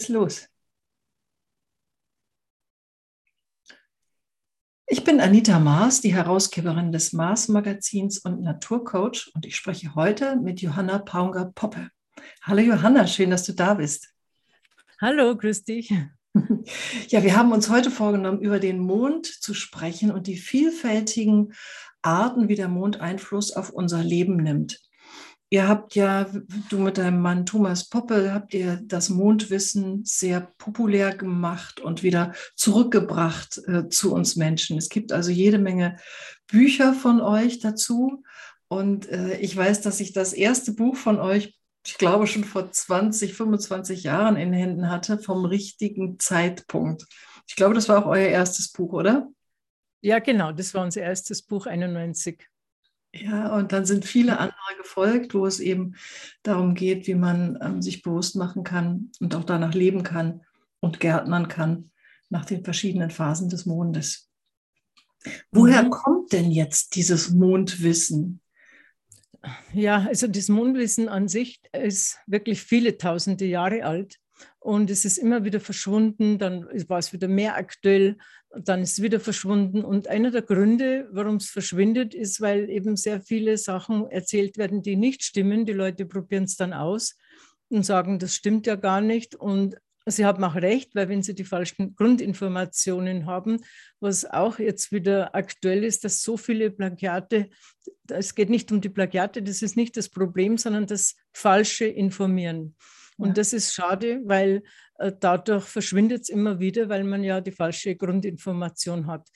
Ist 0.00 0.08
los. 0.08 0.48
Ich 4.86 5.04
bin 5.04 5.20
Anita 5.20 5.58
Maas, 5.58 6.00
die 6.00 6.14
Herausgeberin 6.14 6.90
des 6.90 7.12
Maas 7.12 7.48
Magazins 7.48 8.16
und 8.16 8.40
Naturcoach 8.40 9.30
und 9.34 9.44
ich 9.44 9.56
spreche 9.56 9.94
heute 9.94 10.36
mit 10.36 10.62
Johanna 10.62 11.00
Paunger-Poppe. 11.00 11.90
Hallo 12.40 12.62
Johanna, 12.62 13.06
schön, 13.06 13.28
dass 13.28 13.44
du 13.44 13.52
da 13.52 13.74
bist. 13.74 14.14
Hallo, 15.02 15.36
grüß 15.36 15.64
dich. 15.64 15.92
Ja, 17.08 17.22
wir 17.22 17.36
haben 17.36 17.52
uns 17.52 17.68
heute 17.68 17.90
vorgenommen, 17.90 18.40
über 18.40 18.58
den 18.58 18.78
Mond 18.78 19.26
zu 19.26 19.52
sprechen 19.52 20.10
und 20.12 20.28
die 20.28 20.38
vielfältigen 20.38 21.52
Arten, 22.00 22.48
wie 22.48 22.54
der 22.54 22.68
Mond 22.68 23.02
Einfluss 23.02 23.52
auf 23.52 23.68
unser 23.68 24.02
Leben 24.02 24.36
nimmt. 24.36 24.80
Ihr 25.52 25.66
habt 25.66 25.96
ja, 25.96 26.30
du 26.68 26.78
mit 26.78 26.96
deinem 26.96 27.20
Mann 27.20 27.44
Thomas 27.44 27.88
Poppe, 27.88 28.32
habt 28.32 28.54
ihr 28.54 28.80
das 28.84 29.08
Mondwissen 29.08 30.04
sehr 30.04 30.52
populär 30.58 31.16
gemacht 31.16 31.80
und 31.80 32.04
wieder 32.04 32.34
zurückgebracht 32.54 33.58
äh, 33.66 33.88
zu 33.88 34.14
uns 34.14 34.36
Menschen. 34.36 34.78
Es 34.78 34.88
gibt 34.88 35.10
also 35.10 35.32
jede 35.32 35.58
Menge 35.58 35.96
Bücher 36.46 36.94
von 36.94 37.20
euch 37.20 37.58
dazu. 37.58 38.22
Und 38.68 39.08
äh, 39.08 39.38
ich 39.38 39.56
weiß, 39.56 39.80
dass 39.80 39.98
ich 39.98 40.12
das 40.12 40.32
erste 40.32 40.72
Buch 40.72 40.94
von 40.94 41.18
euch, 41.18 41.58
ich 41.84 41.98
glaube 41.98 42.28
schon 42.28 42.44
vor 42.44 42.70
20, 42.70 43.34
25 43.34 44.04
Jahren 44.04 44.36
in 44.36 44.52
Händen 44.52 44.88
hatte, 44.88 45.18
vom 45.18 45.44
richtigen 45.44 46.20
Zeitpunkt. 46.20 47.06
Ich 47.48 47.56
glaube, 47.56 47.74
das 47.74 47.88
war 47.88 48.04
auch 48.04 48.08
euer 48.08 48.28
erstes 48.28 48.70
Buch, 48.70 48.92
oder? 48.92 49.28
Ja, 50.00 50.20
genau, 50.20 50.52
das 50.52 50.74
war 50.74 50.84
unser 50.84 51.02
erstes 51.02 51.42
Buch 51.42 51.66
91. 51.66 52.49
Ja, 53.12 53.56
und 53.56 53.72
dann 53.72 53.84
sind 53.84 54.04
viele 54.04 54.38
andere 54.38 54.76
gefolgt, 54.78 55.34
wo 55.34 55.44
es 55.44 55.58
eben 55.58 55.96
darum 56.42 56.74
geht, 56.74 57.06
wie 57.08 57.16
man 57.16 57.58
ähm, 57.60 57.82
sich 57.82 58.02
bewusst 58.02 58.36
machen 58.36 58.62
kann 58.62 59.10
und 59.18 59.34
auch 59.34 59.44
danach 59.44 59.74
leben 59.74 60.04
kann 60.04 60.42
und 60.78 61.00
gärtnern 61.00 61.48
kann 61.48 61.90
nach 62.28 62.44
den 62.44 62.62
verschiedenen 62.62 63.10
Phasen 63.10 63.48
des 63.48 63.66
Mondes. 63.66 64.30
Woher 65.50 65.82
mhm. 65.82 65.90
kommt 65.90 66.32
denn 66.32 66.50
jetzt 66.50 66.94
dieses 66.94 67.30
Mondwissen? 67.30 68.40
Ja, 69.72 70.06
also 70.06 70.28
das 70.28 70.48
Mondwissen 70.48 71.08
an 71.08 71.26
sich 71.26 71.60
ist 71.72 72.18
wirklich 72.26 72.62
viele 72.62 72.96
tausende 72.96 73.46
Jahre 73.46 73.84
alt 73.84 74.20
und 74.58 74.90
es 74.90 75.04
ist 75.04 75.18
immer 75.18 75.44
wieder 75.44 75.60
verschwunden, 75.60 76.38
dann 76.38 76.66
war 76.88 76.98
es 76.98 77.12
wieder 77.12 77.28
mehr 77.28 77.56
aktuell 77.56 78.16
dann 78.50 78.82
ist 78.82 78.94
es 78.94 79.02
wieder 79.02 79.20
verschwunden. 79.20 79.84
Und 79.84 80.08
einer 80.08 80.30
der 80.30 80.42
Gründe, 80.42 81.08
warum 81.12 81.36
es 81.36 81.50
verschwindet, 81.50 82.14
ist, 82.14 82.40
weil 82.40 82.68
eben 82.68 82.96
sehr 82.96 83.20
viele 83.20 83.56
Sachen 83.56 84.10
erzählt 84.10 84.58
werden, 84.58 84.82
die 84.82 84.96
nicht 84.96 85.22
stimmen. 85.22 85.66
Die 85.66 85.72
Leute 85.72 86.06
probieren 86.06 86.44
es 86.44 86.56
dann 86.56 86.72
aus 86.72 87.16
und 87.68 87.84
sagen, 87.84 88.18
das 88.18 88.34
stimmt 88.34 88.66
ja 88.66 88.74
gar 88.74 89.00
nicht. 89.00 89.36
Und 89.36 89.76
sie 90.04 90.24
haben 90.24 90.42
auch 90.42 90.56
recht, 90.56 90.96
weil 90.96 91.08
wenn 91.08 91.22
sie 91.22 91.34
die 91.34 91.44
falschen 91.44 91.94
Grundinformationen 91.94 93.26
haben, 93.26 93.60
was 94.00 94.24
auch 94.24 94.58
jetzt 94.58 94.90
wieder 94.90 95.34
aktuell 95.34 95.84
ist, 95.84 96.02
dass 96.02 96.22
so 96.22 96.36
viele 96.36 96.72
Plagiate, 96.72 97.50
es 98.08 98.34
geht 98.34 98.50
nicht 98.50 98.72
um 98.72 98.80
die 98.80 98.88
Plagiate, 98.88 99.42
das 99.42 99.62
ist 99.62 99.76
nicht 99.76 99.96
das 99.96 100.08
Problem, 100.08 100.58
sondern 100.58 100.86
das 100.86 101.14
falsche 101.32 101.84
Informieren. 101.84 102.74
Und 103.20 103.28
ja. 103.28 103.34
das 103.34 103.52
ist 103.52 103.74
schade, 103.74 104.22
weil 104.24 104.62
äh, 104.98 105.12
dadurch 105.18 105.64
verschwindet 105.64 106.22
es 106.22 106.28
immer 106.30 106.58
wieder, 106.58 106.88
weil 106.88 107.04
man 107.04 107.22
ja 107.22 107.42
die 107.42 107.52
falsche 107.52 107.94
Grundinformation 107.94 109.06
hat. 109.06 109.28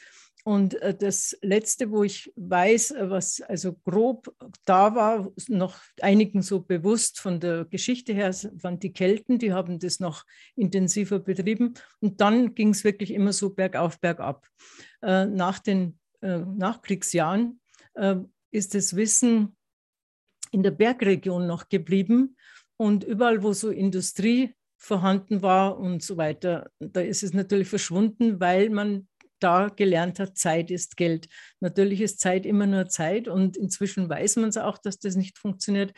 Und 0.43 0.81
äh, 0.81 0.95
das 0.95 1.37
Letzte, 1.43 1.91
wo 1.91 2.03
ich 2.03 2.33
weiß, 2.37 2.93
äh, 2.93 3.11
was 3.11 3.43
also 3.43 3.75
grob 3.85 4.35
da 4.65 4.95
war, 4.95 5.31
noch 5.49 5.79
einigen 6.01 6.41
so 6.41 6.61
bewusst 6.61 7.21
von 7.21 7.41
der 7.41 7.67
Geschichte 7.67 8.15
her, 8.15 8.35
waren 8.55 8.79
die 8.79 8.95
Kelten, 8.95 9.39
die 9.39 9.53
haben 9.53 9.79
das 9.79 10.01
noch 10.01 10.25
intensiver 10.57 11.19
betrieben. 11.19 11.75
Und 12.01 12.23
dann 12.23 12.55
ging 12.55 12.71
es 12.71 12.85
wirklich 12.85 13.11
immer 13.11 13.35
so 13.35 13.51
bergauf, 13.51 14.01
bergab. 14.01 14.47
Nach 15.03 15.59
den 15.59 15.99
Nachkriegsjahren 16.23 17.61
ist 18.51 18.75
das 18.75 18.97
Wissen 18.97 19.55
in 20.53 20.63
der 20.63 20.71
Bergregion 20.71 21.47
noch 21.47 21.69
geblieben. 21.69 22.37
Und 22.77 23.05
überall, 23.05 23.43
wo 23.43 23.53
so 23.53 23.71
Industrie 23.71 24.55
vorhanden 24.77 25.43
war 25.43 25.79
und 25.79 26.03
so 26.03 26.17
weiter, 26.17 26.71
da 26.79 27.01
ist 27.01 27.23
es 27.23 27.33
natürlich 27.33 27.69
verschwunden, 27.69 28.41
weil 28.41 28.71
man 28.71 29.09
da 29.41 29.69
gelernt 29.69 30.21
hat, 30.21 30.39
Zeit 30.39 30.71
ist 30.71 30.97
Geld. 30.97 31.29
Natürlich 31.61 32.01
ist 32.01 32.21
Zeit 32.21 32.47
immer 32.47 32.67
nur 32.67 32.89
Zeit 32.89 33.29
und 33.29 33.57
inzwischen 33.57 34.09
weiß 34.09 34.37
man 34.37 34.49
es 34.49 34.57
auch, 34.57 34.79
dass 34.79 34.99
das 34.99 35.17
nicht 35.17 35.39
funktioniert, 35.39 35.93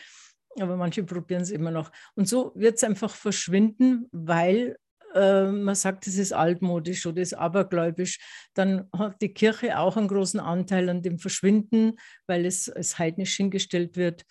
aber 0.61 0.77
manche 0.77 1.05
probieren 1.05 1.43
es 1.43 1.51
immer 1.51 1.71
noch. 1.71 1.91
Und 2.15 2.29
so 2.29 2.53
wird 2.55 2.77
es 2.77 2.85
einfach 2.85 3.15
verschwinden, 3.15 4.09
weil 4.11 4.77
äh, 5.15 5.47
man 5.47 5.75
sagt, 5.75 6.07
es 6.07 6.19
ist 6.19 6.33
altmodisch 6.33 7.07
oder 7.07 7.23
ist 7.23 7.35
abergläubisch. 7.35 8.19
Dann 8.55 8.89
hat 8.93 9.23
die 9.23 9.33
Kirche 9.33 9.79
auch 9.79 9.97
einen 9.97 10.09
großen 10.09 10.41
Anteil 10.41 10.89
an 10.89 11.03
dem 11.03 11.19
Verschwinden, 11.19 11.97
weil 12.27 12.47
es 12.47 12.69
als 12.69 12.99
heidnisch 12.99 13.37
hingestellt 13.37 13.97
wird. 13.97 14.25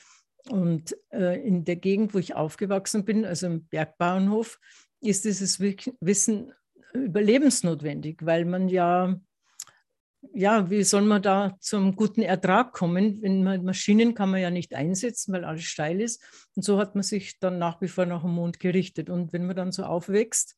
Und 0.50 0.96
äh, 1.12 1.42
in 1.46 1.66
der 1.66 1.76
Gegend, 1.76 2.14
wo 2.14 2.20
ich 2.20 2.36
aufgewachsen 2.36 3.04
bin, 3.04 3.26
also 3.26 3.48
im 3.48 3.66
Bergbauernhof, 3.66 4.60
ist 5.02 5.26
dieses 5.26 5.60
Wissen 5.60 6.54
überlebensnotwendig, 6.94 8.20
weil 8.22 8.46
man 8.46 8.70
ja, 8.70 9.20
ja, 10.34 10.70
wie 10.70 10.84
soll 10.84 11.04
man 11.04 11.22
da 11.22 11.56
zum 11.60 11.96
guten 11.96 12.22
Ertrag 12.22 12.74
kommen? 12.74 13.22
Wenn 13.22 13.44
man 13.44 13.64
Maschinen 13.64 14.14
kann 14.14 14.32
man 14.32 14.42
ja 14.42 14.50
nicht 14.50 14.74
einsetzen, 14.74 15.34
weil 15.34 15.46
alles 15.46 15.64
steil 15.64 16.02
ist. 16.02 16.24
Und 16.56 16.64
so 16.64 16.80
hat 16.80 16.96
man 16.96 17.04
sich 17.04 17.40
dann 17.40 17.60
nach 17.60 17.82
wie 17.82 17.88
vor 17.88 18.06
nach 18.06 18.22
dem 18.22 18.32
Mond 18.32 18.60
gerichtet. 18.60 19.10
Und 19.10 19.34
wenn 19.34 19.46
man 19.46 19.56
dann 19.56 19.72
so 19.72 19.84
aufwächst, 19.84 20.56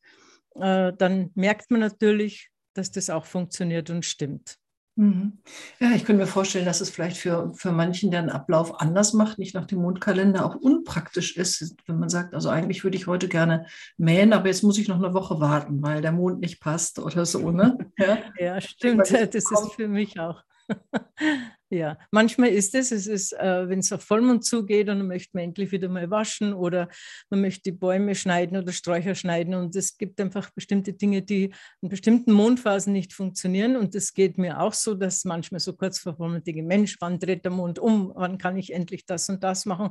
äh, 0.54 0.92
dann 0.96 1.30
merkt 1.34 1.70
man 1.70 1.80
natürlich, 1.80 2.50
dass 2.74 2.90
das 2.90 3.10
auch 3.10 3.26
funktioniert 3.26 3.90
und 3.90 4.04
stimmt. 4.04 4.58
Mhm. 4.98 5.38
Ja, 5.78 5.92
ich 5.92 6.04
könnte 6.04 6.22
mir 6.22 6.26
vorstellen, 6.26 6.64
dass 6.64 6.80
es 6.80 6.90
vielleicht 6.90 7.18
für, 7.18 7.54
für 7.54 7.70
manchen 7.70 8.10
der 8.10 8.18
einen 8.18 8.30
Ablauf 8.30 8.80
anders 8.80 9.12
macht, 9.12 9.38
nicht 9.38 9.54
nach 9.54 9.64
dem 9.64 9.80
Mondkalender 9.80 10.44
auch 10.44 10.56
unpraktisch 10.56 11.36
ist, 11.36 11.76
wenn 11.86 12.00
man 12.00 12.08
sagt, 12.08 12.34
also 12.34 12.48
eigentlich 12.48 12.82
würde 12.82 12.96
ich 12.96 13.06
heute 13.06 13.28
gerne 13.28 13.66
mähen, 13.96 14.32
aber 14.32 14.48
jetzt 14.48 14.64
muss 14.64 14.76
ich 14.76 14.88
noch 14.88 14.96
eine 14.96 15.14
Woche 15.14 15.38
warten, 15.38 15.80
weil 15.82 16.02
der 16.02 16.10
Mond 16.10 16.40
nicht 16.40 16.60
passt 16.60 16.98
oder 16.98 17.24
so. 17.26 17.52
Ne? 17.52 17.78
Ja, 17.98 18.18
ja 18.38 18.60
stimmt, 18.60 19.10
das 19.10 19.34
ist 19.34 19.72
für 19.76 19.86
mich 19.86 20.18
auch. 20.18 20.42
Ja, 21.70 21.98
manchmal 22.10 22.48
ist 22.48 22.74
es, 22.74 22.92
es 22.92 23.06
ist, 23.06 23.34
äh, 23.34 23.68
wenn 23.68 23.80
es 23.80 23.92
auf 23.92 24.02
Vollmond 24.02 24.42
zugeht 24.42 24.88
und 24.88 24.98
dann 24.98 25.06
möchte 25.06 25.30
man 25.34 25.44
endlich 25.44 25.70
wieder 25.70 25.90
mal 25.90 26.10
waschen 26.10 26.54
oder 26.54 26.88
man 27.28 27.42
möchte 27.42 27.64
die 27.64 27.72
Bäume 27.72 28.14
schneiden 28.14 28.56
oder 28.56 28.72
Sträucher 28.72 29.14
schneiden 29.14 29.52
und 29.52 29.76
es 29.76 29.98
gibt 29.98 30.18
einfach 30.18 30.48
bestimmte 30.50 30.94
Dinge, 30.94 31.20
die 31.20 31.52
in 31.82 31.90
bestimmten 31.90 32.32
Mondphasen 32.32 32.94
nicht 32.94 33.12
funktionieren 33.12 33.76
und 33.76 33.94
es 33.94 34.14
geht 34.14 34.38
mir 34.38 34.60
auch 34.60 34.72
so, 34.72 34.94
dass 34.94 35.26
manchmal 35.26 35.60
so 35.60 35.74
kurz 35.74 35.98
vor 35.98 36.16
Vollmond 36.16 36.46
denke, 36.46 36.62
Mensch, 36.62 36.96
wann 37.00 37.18
dreht 37.18 37.44
der 37.44 37.52
Mond 37.52 37.78
um, 37.78 38.12
wann 38.14 38.38
kann 38.38 38.56
ich 38.56 38.72
endlich 38.72 39.04
das 39.04 39.28
und 39.28 39.44
das 39.44 39.66
machen 39.66 39.90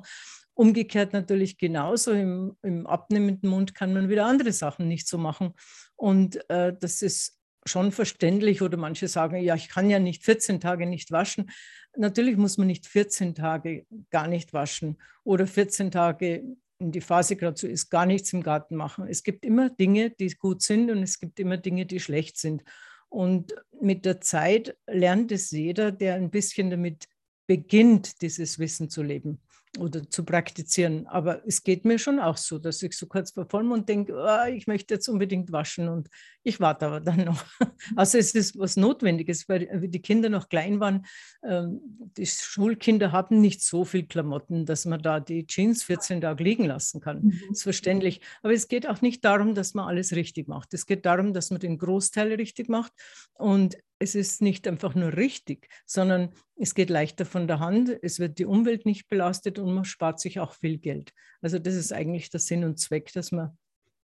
Umgekehrt 0.58 1.14
natürlich 1.14 1.60
genauso. 1.60 2.12
Im, 2.14 2.58
Im, 2.64 2.88
abnehmenden 2.88 3.48
Mond 3.48 3.76
kann 3.76 3.94
man 3.94 4.10
wieder 4.10 4.26
andere 4.26 4.52
Sachen 4.52 4.88
nicht 4.88 5.08
so 5.08 5.20
machen. 5.20 5.54
Und 5.96 6.50
äh, 6.50 6.74
das 6.80 7.04
ist 7.04 7.37
schon 7.68 7.92
verständlich 7.92 8.62
oder 8.62 8.78
manche 8.78 9.08
sagen, 9.08 9.38
ja, 9.38 9.56
ich 9.56 9.70
kann 9.70 9.90
ja 9.90 10.00
nicht 10.00 10.24
14 10.24 10.60
Tage 10.60 10.86
nicht 10.86 11.12
waschen. 11.12 11.52
Natürlich 11.96 12.38
muss 12.38 12.58
man 12.58 12.68
nicht 12.68 12.88
14 12.88 13.36
Tage 13.36 13.86
gar 14.10 14.28
nicht 14.28 14.54
waschen 14.54 14.98
oder 15.24 15.48
14 15.48 15.92
Tage 15.92 16.44
in 16.80 16.92
die 16.92 17.02
Phase 17.02 17.36
gerade 17.36 17.58
so 17.58 17.68
ist, 17.68 17.90
gar 17.90 18.06
nichts 18.06 18.34
im 18.34 18.44
Garten 18.44 18.76
machen. 18.76 19.08
Es 19.08 19.24
gibt 19.24 19.46
immer 19.46 19.70
Dinge, 19.70 20.12
die 20.12 20.30
gut 20.30 20.62
sind 20.62 20.92
und 20.92 21.02
es 21.02 21.20
gibt 21.20 21.40
immer 21.40 21.58
Dinge, 21.58 21.86
die 21.86 22.00
schlecht 22.00 22.38
sind. 22.38 22.64
Und 23.10 23.56
mit 23.82 24.06
der 24.06 24.22
Zeit 24.22 24.78
lernt 24.86 25.32
es 25.32 25.52
jeder, 25.52 25.92
der 25.92 26.16
ein 26.16 26.30
bisschen 26.30 26.70
damit 26.70 27.08
beginnt, 27.48 28.22
dieses 28.22 28.60
Wissen 28.60 28.90
zu 28.90 29.02
leben 29.02 29.40
oder 29.80 30.10
zu 30.10 30.24
praktizieren. 30.24 31.08
Aber 31.08 31.42
es 31.48 31.64
geht 31.64 31.86
mir 31.86 32.00
schon 32.00 32.20
auch 32.20 32.38
so, 32.38 32.60
dass 32.60 32.84
ich 32.84 32.94
so 32.94 33.08
kurz 33.08 33.32
vor 33.32 33.48
Vollmond 33.50 33.88
denke, 33.88 34.14
oh, 34.16 34.48
ich 34.52 34.68
möchte 34.68 34.94
jetzt 34.96 35.08
unbedingt 35.08 35.52
waschen 35.52 35.88
und 35.88 36.10
ich 36.48 36.62
warte 36.62 36.88
aber 36.88 37.02
dann 37.02 37.26
noch. 37.26 37.44
Also 37.96 38.18
es 38.18 38.34
ist 38.34 38.58
was 38.58 38.76
Notwendiges, 38.76 39.48
weil 39.48 39.88
die 39.88 40.02
Kinder 40.02 40.30
noch 40.30 40.50
klein 40.50 40.80
waren. 40.80 41.06
Ähm, 41.44 41.80
die 42.18 42.26
Schulkinder 42.26 43.12
haben 43.12 43.40
nicht 43.40 43.62
so 43.62 43.86
viel 43.86 44.08
Klamotten, 44.08 44.66
dass 44.66 44.86
man 44.86 45.02
da 45.02 45.20
die 45.20 45.46
Jeans 45.46 45.84
14 45.84 46.22
Tage 46.22 46.44
liegen 46.44 46.66
lassen 46.66 47.00
kann. 47.02 47.22
Mhm. 47.24 47.42
Das 47.50 47.60
ist 47.60 47.64
verständlich. 47.64 48.22
Aber 48.42 48.54
es 48.54 48.68
geht 48.68 48.88
auch 48.88 49.02
nicht 49.02 49.24
darum, 49.24 49.56
dass 49.56 49.74
man 49.74 49.88
alles 49.88 50.16
richtig 50.16 50.48
macht. 50.48 50.74
Es 50.74 50.86
geht 50.86 51.06
darum, 51.06 51.34
dass 51.34 51.52
man 51.52 51.60
den 51.60 51.78
Großteil 51.78 52.34
richtig 52.34 52.68
macht. 52.68 52.92
Und 53.34 53.78
es 54.00 54.16
ist 54.16 54.42
nicht 54.42 54.68
einfach 54.68 54.96
nur 54.96 55.16
richtig, 55.16 55.70
sondern 55.86 56.30
es 56.56 56.76
geht 56.76 56.90
leichter 56.90 57.26
von 57.26 57.48
der 57.48 57.60
Hand, 57.60 57.98
es 58.02 58.20
wird 58.20 58.40
die 58.40 58.46
Umwelt 58.46 58.86
nicht 58.86 59.10
belastet 59.10 59.60
und 59.60 59.74
man 59.74 59.86
spart 59.86 60.20
sich 60.20 60.40
auch 60.40 60.54
viel 60.54 60.78
Geld. 60.78 61.14
Also 61.42 61.60
das 61.60 61.76
ist 61.76 61.94
eigentlich 61.94 62.30
der 62.30 62.40
Sinn 62.40 62.64
und 62.64 62.80
Zweck, 62.80 63.12
dass 63.14 63.32
man 63.32 63.58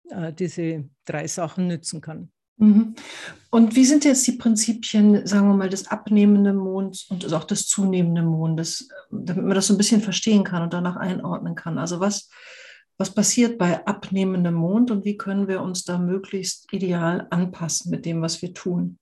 äh, 0.10 0.34
diese 0.34 0.90
drei 1.06 1.28
Sachen 1.28 1.68
nützen 1.68 2.02
kann. 2.02 2.30
Mhm. 2.58 2.96
Und 3.50 3.76
wie 3.76 3.86
sind 3.86 4.06
jetzt 4.06 4.26
die 4.28 4.34
Prinzipien, 4.34 5.26
sagen 5.26 5.48
wir 5.48 5.56
mal, 5.56 5.70
des 5.70 5.88
abnehmenden 5.88 6.56
Monds 6.56 7.10
und 7.10 7.32
auch 7.34 7.46
des 7.46 7.68
zunehmenden 7.68 8.26
Mondes, 8.26 8.90
damit 9.12 9.44
man 9.44 9.56
das 9.56 9.68
so 9.68 9.74
ein 9.74 9.78
bisschen 9.78 10.02
verstehen 10.02 10.44
kann 10.44 10.62
und 10.62 10.74
danach 10.74 10.96
einordnen 10.96 11.56
kann? 11.56 11.78
Also 11.78 12.00
was, 12.00 12.30
Was 12.98 13.14
passiert 13.14 13.58
bei 13.58 13.86
abnehmendem 13.88 14.54
Mond 14.54 14.92
und 14.92 15.04
wie 15.04 15.18
können 15.18 15.48
wir 15.48 15.62
uns 15.62 15.84
da 15.84 15.98
möglichst 15.98 16.72
ideal 16.72 17.28
anpassen 17.32 17.90
mit 17.90 18.06
dem, 18.06 18.22
was 18.22 18.42
wir 18.42 18.54
tun? 18.54 19.00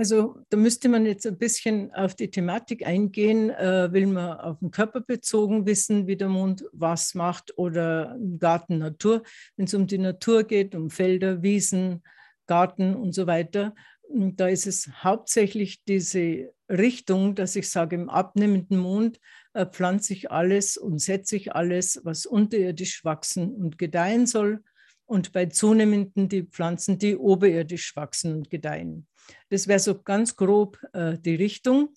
Also 0.00 0.38
da 0.48 0.56
müsste 0.56 0.88
man 0.88 1.04
jetzt 1.04 1.26
ein 1.26 1.36
bisschen 1.36 1.92
auf 1.92 2.14
die 2.14 2.30
Thematik 2.30 2.86
eingehen. 2.86 3.50
Äh, 3.50 3.92
will 3.92 4.06
man 4.06 4.38
auf 4.38 4.58
den 4.60 4.70
Körper 4.70 5.02
bezogen 5.02 5.66
wissen, 5.66 6.06
wie 6.06 6.16
der 6.16 6.30
Mond 6.30 6.64
was 6.72 7.14
macht 7.14 7.58
oder 7.58 8.16
Garten, 8.38 8.78
Natur. 8.78 9.22
Wenn 9.58 9.66
es 9.66 9.74
um 9.74 9.86
die 9.86 9.98
Natur 9.98 10.44
geht, 10.44 10.74
um 10.74 10.88
Felder, 10.88 11.42
Wiesen, 11.42 12.02
Garten 12.46 12.94
und 12.96 13.12
so 13.12 13.26
weiter, 13.26 13.74
da 14.08 14.48
ist 14.48 14.66
es 14.66 14.88
hauptsächlich 15.04 15.84
diese 15.84 16.50
Richtung, 16.70 17.34
dass 17.34 17.54
ich 17.54 17.68
sage, 17.68 17.96
im 17.96 18.08
abnehmenden 18.08 18.78
Mond 18.78 19.20
äh, 19.52 19.66
pflanze 19.66 20.14
ich 20.14 20.30
alles 20.30 20.78
und 20.78 20.98
setze 21.02 21.36
ich 21.36 21.54
alles, 21.54 22.00
was 22.04 22.24
unterirdisch 22.24 23.04
wachsen 23.04 23.54
und 23.54 23.76
gedeihen 23.76 24.24
soll. 24.24 24.62
Und 25.10 25.32
bei 25.32 25.46
zunehmenden 25.46 26.28
die 26.28 26.44
Pflanzen, 26.44 26.96
die 26.96 27.16
oberirdisch 27.16 27.96
wachsen 27.96 28.32
und 28.32 28.48
gedeihen. 28.48 29.08
Das 29.48 29.66
wäre 29.66 29.80
so 29.80 30.00
ganz 30.00 30.36
grob 30.36 30.78
äh, 30.92 31.18
die 31.18 31.34
Richtung. 31.34 31.94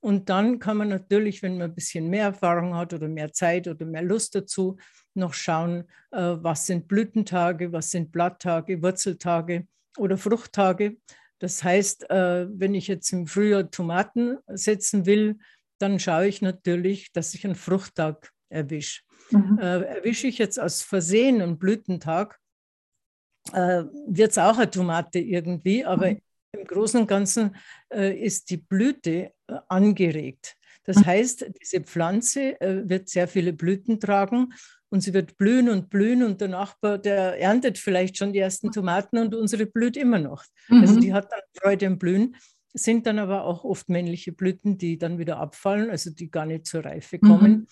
Und 0.00 0.30
dann 0.30 0.60
kann 0.60 0.78
man 0.78 0.88
natürlich, 0.88 1.42
wenn 1.42 1.58
man 1.58 1.68
ein 1.68 1.74
bisschen 1.74 2.08
mehr 2.08 2.24
Erfahrung 2.24 2.74
hat 2.74 2.94
oder 2.94 3.06
mehr 3.06 3.34
Zeit 3.34 3.68
oder 3.68 3.84
mehr 3.84 4.00
Lust 4.00 4.34
dazu, 4.34 4.78
noch 5.12 5.34
schauen, 5.34 5.84
äh, 6.10 6.36
was 6.40 6.64
sind 6.64 6.88
Blütentage, 6.88 7.70
was 7.70 7.90
sind 7.90 8.10
Blatttage, 8.12 8.82
Wurzeltage 8.82 9.66
oder 9.98 10.16
Fruchttage. 10.16 10.96
Das 11.40 11.62
heißt, 11.62 12.08
äh, 12.08 12.46
wenn 12.48 12.74
ich 12.74 12.88
jetzt 12.88 13.12
im 13.12 13.26
Frühjahr 13.26 13.70
Tomaten 13.70 14.38
setzen 14.46 15.04
will, 15.04 15.36
dann 15.78 16.00
schaue 16.00 16.28
ich 16.28 16.40
natürlich, 16.40 17.12
dass 17.12 17.34
ich 17.34 17.44
einen 17.44 17.56
Fruchttag 17.56 18.30
erwische. 18.48 19.02
Mhm. 19.30 19.58
Äh, 19.60 19.82
erwische 19.82 20.28
ich 20.28 20.38
jetzt 20.38 20.58
aus 20.58 20.80
Versehen 20.80 21.42
einen 21.42 21.58
Blütentag, 21.58 22.40
äh, 23.52 23.84
wird 24.06 24.30
es 24.30 24.38
auch 24.38 24.56
eine 24.56 24.70
Tomate 24.70 25.18
irgendwie, 25.18 25.84
aber 25.84 26.10
mhm. 26.10 26.20
im 26.52 26.64
Großen 26.64 27.00
und 27.00 27.06
Ganzen 27.06 27.56
äh, 27.92 28.16
ist 28.18 28.50
die 28.50 28.56
Blüte 28.56 29.32
äh, 29.46 29.54
angeregt. 29.68 30.56
Das 30.84 30.98
mhm. 30.98 31.06
heißt, 31.06 31.46
diese 31.60 31.80
Pflanze 31.80 32.60
äh, 32.60 32.88
wird 32.88 33.08
sehr 33.08 33.28
viele 33.28 33.52
Blüten 33.52 34.00
tragen 34.00 34.52
und 34.90 35.00
sie 35.00 35.12
wird 35.12 35.36
blühen 35.36 35.68
und 35.68 35.90
blühen 35.90 36.22
und 36.22 36.40
der 36.40 36.48
Nachbar, 36.48 36.98
der 36.98 37.40
erntet 37.40 37.78
vielleicht 37.78 38.16
schon 38.16 38.32
die 38.32 38.38
ersten 38.38 38.70
Tomaten 38.70 39.18
und 39.18 39.34
unsere 39.34 39.66
blüht 39.66 39.96
immer 39.96 40.18
noch. 40.18 40.44
Also 40.68 40.74
mhm. 40.74 40.80
Also 40.82 41.00
die 41.00 41.12
hat 41.12 41.32
dann 41.32 41.40
Freude 41.54 41.86
am 41.86 41.98
Blühen, 41.98 42.36
sind 42.74 43.06
dann 43.06 43.18
aber 43.18 43.44
auch 43.44 43.64
oft 43.64 43.88
männliche 43.88 44.32
Blüten, 44.32 44.78
die 44.78 44.98
dann 44.98 45.18
wieder 45.18 45.38
abfallen, 45.38 45.90
also 45.90 46.10
die 46.10 46.30
gar 46.30 46.46
nicht 46.46 46.66
zur 46.66 46.84
Reife 46.84 47.18
kommen. 47.18 47.52
Mhm. 47.52 47.66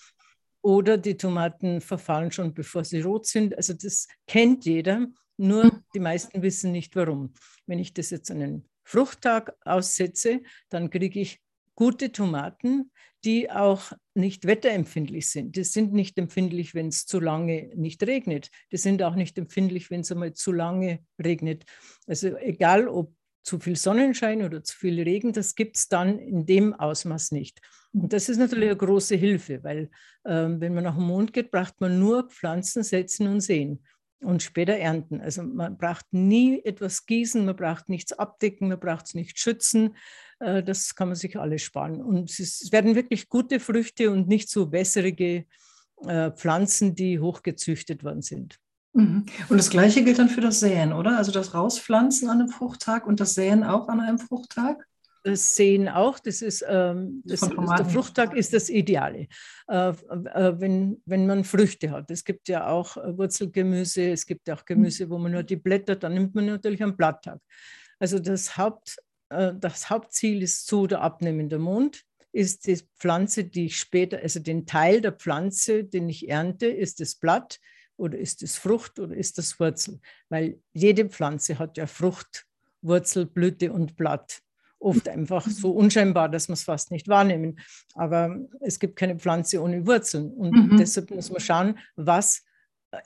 Oder 0.61 0.97
die 0.97 1.17
Tomaten 1.17 1.81
verfallen 1.81 2.31
schon, 2.31 2.53
bevor 2.53 2.85
sie 2.85 3.01
rot 3.01 3.25
sind. 3.25 3.55
Also 3.55 3.73
das 3.73 4.07
kennt 4.27 4.65
jeder, 4.65 5.07
nur 5.37 5.65
mhm. 5.65 5.83
die 5.93 5.99
meisten 5.99 6.41
wissen 6.41 6.71
nicht 6.71 6.95
warum. 6.95 7.33
Wenn 7.65 7.79
ich 7.79 7.93
das 7.93 8.09
jetzt 8.09 8.31
einen 8.31 8.67
Fruchttag 8.83 9.55
aussetze, 9.65 10.41
dann 10.69 10.89
kriege 10.89 11.19
ich 11.19 11.41
gute 11.75 12.11
Tomaten, 12.11 12.91
die 13.23 13.49
auch 13.49 13.93
nicht 14.13 14.45
wetterempfindlich 14.45 15.29
sind. 15.29 15.55
Die 15.55 15.63
sind 15.63 15.93
nicht 15.93 16.17
empfindlich, 16.17 16.75
wenn 16.75 16.89
es 16.89 17.05
zu 17.05 17.19
lange 17.19 17.71
nicht 17.75 18.03
regnet. 18.03 18.49
Die 18.71 18.77
sind 18.77 19.01
auch 19.01 19.15
nicht 19.15 19.37
empfindlich, 19.37 19.89
wenn 19.89 20.01
es 20.01 20.11
einmal 20.11 20.33
zu 20.33 20.51
lange 20.51 20.99
regnet. 21.23 21.63
Also 22.05 22.35
egal, 22.37 22.87
ob 22.87 23.13
zu 23.43 23.59
viel 23.59 23.75
Sonnenschein 23.75 24.43
oder 24.43 24.63
zu 24.63 24.77
viel 24.77 25.01
Regen, 25.01 25.33
das 25.33 25.55
gibt 25.55 25.77
es 25.77 25.89
dann 25.89 26.19
in 26.19 26.45
dem 26.45 26.73
Ausmaß 26.73 27.31
nicht. 27.31 27.59
Und 27.93 28.13
das 28.13 28.29
ist 28.29 28.37
natürlich 28.37 28.69
eine 28.69 28.77
große 28.77 29.15
Hilfe, 29.15 29.63
weil 29.63 29.89
ähm, 30.25 30.61
wenn 30.61 30.73
man 30.73 30.85
nach 30.85 30.95
dem 30.95 31.05
Mond 31.05 31.33
geht, 31.33 31.51
braucht 31.51 31.79
man 31.79 31.99
nur 31.99 32.29
Pflanzen 32.29 32.83
setzen 32.83 33.27
und 33.27 33.41
sehen 33.41 33.83
und 34.23 34.43
später 34.43 34.73
ernten. 34.73 35.21
Also 35.21 35.43
man 35.43 35.77
braucht 35.77 36.05
nie 36.11 36.61
etwas 36.63 37.05
gießen, 37.05 37.45
man 37.45 37.55
braucht 37.55 37.89
nichts 37.89 38.13
abdecken, 38.13 38.69
man 38.69 38.79
braucht 38.79 39.07
es 39.07 39.13
nicht 39.13 39.39
schützen. 39.39 39.95
Äh, 40.39 40.63
das 40.63 40.95
kann 40.95 41.09
man 41.09 41.15
sich 41.15 41.37
alles 41.37 41.61
sparen. 41.61 42.01
Und 42.01 42.29
es 42.39 42.71
werden 42.71 42.95
wirklich 42.95 43.29
gute 43.29 43.59
Früchte 43.59 44.11
und 44.11 44.27
nicht 44.27 44.49
so 44.49 44.71
wässrige 44.71 45.45
äh, 46.05 46.31
Pflanzen, 46.31 46.95
die 46.95 47.19
hochgezüchtet 47.19 48.03
worden 48.03 48.21
sind. 48.21 48.59
Mhm. 48.93 49.25
Und 49.49 49.57
das 49.57 49.69
Gleiche 49.69 50.03
gilt 50.03 50.19
dann 50.19 50.29
für 50.29 50.41
das 50.41 50.59
Säen, 50.59 50.93
oder? 50.93 51.17
Also 51.17 51.31
das 51.31 51.53
Rauspflanzen 51.53 52.29
an 52.29 52.39
einem 52.39 52.49
Fruchttag 52.49 53.07
und 53.07 53.19
das 53.19 53.33
Säen 53.33 53.63
auch 53.63 53.87
an 53.87 53.99
einem 53.99 54.19
Fruchttag? 54.19 54.87
Das 55.23 55.55
sehen 55.55 55.87
auch, 55.87 56.19
das 56.19 56.41
ist, 56.41 56.65
ähm, 56.67 57.21
das, 57.25 57.39
der 57.39 57.85
Fruchttag 57.85 58.35
ist 58.35 58.53
das 58.53 58.69
Ideale, 58.69 59.27
äh, 59.69 59.89
äh, 59.89 60.59
wenn, 60.59 61.01
wenn 61.05 61.25
man 61.25 61.45
Früchte 61.45 61.91
hat. 61.91 62.11
Es 62.11 62.25
gibt 62.25 62.49
ja 62.49 62.67
auch 62.67 62.97
äh, 62.97 63.17
Wurzelgemüse, 63.17 64.11
es 64.11 64.25
gibt 64.25 64.47
ja 64.47 64.55
auch 64.55 64.65
Gemüse, 64.65 65.09
wo 65.09 65.17
man 65.17 65.31
nur 65.31 65.43
die 65.43 65.55
Blätter, 65.55 65.95
dann 65.95 66.13
nimmt 66.13 66.35
man 66.35 66.45
natürlich 66.47 66.83
einen 66.83 66.97
Blatttag. 66.97 67.39
Also 67.99 68.19
das, 68.19 68.57
Haupt, 68.57 68.97
äh, 69.29 69.53
das 69.57 69.89
Hauptziel 69.89 70.43
ist 70.43 70.67
so 70.67 70.87
der 70.87 71.01
abnehmende 71.01 71.57
Mond, 71.57 72.03
ist 72.33 72.67
die 72.67 72.81
Pflanze, 72.99 73.45
die 73.45 73.67
ich 73.67 73.77
später, 73.77 74.19
also 74.19 74.41
den 74.41 74.65
Teil 74.65 74.99
der 74.99 75.13
Pflanze, 75.13 75.85
den 75.85 76.09
ich 76.09 76.27
ernte, 76.27 76.65
ist 76.67 76.99
das 76.99 77.15
Blatt 77.15 77.59
oder 77.95 78.17
ist 78.17 78.43
es 78.43 78.57
Frucht 78.57 78.99
oder 78.99 79.15
ist 79.15 79.37
das 79.37 79.57
Wurzel? 79.59 80.01
Weil 80.27 80.59
jede 80.73 81.07
Pflanze 81.07 81.59
hat 81.59 81.77
ja 81.77 81.87
Frucht, 81.87 82.45
Wurzel, 82.81 83.25
Blüte 83.25 83.71
und 83.71 83.95
Blatt 83.95 84.41
oft 84.83 85.07
einfach 85.07 85.47
so 85.47 85.71
unscheinbar, 85.71 86.29
dass 86.29 86.47
man 86.47 86.53
es 86.53 86.63
fast 86.63 86.91
nicht 86.91 87.07
wahrnehmen. 87.07 87.59
Aber 87.95 88.37
es 88.61 88.79
gibt 88.79 88.95
keine 88.95 89.17
Pflanze 89.17 89.61
ohne 89.61 89.85
Wurzeln. 89.87 90.31
Und 90.31 90.51
mhm. 90.51 90.77
deshalb 90.77 91.11
muss 91.11 91.31
man 91.31 91.39
schauen, 91.39 91.79
was 91.95 92.43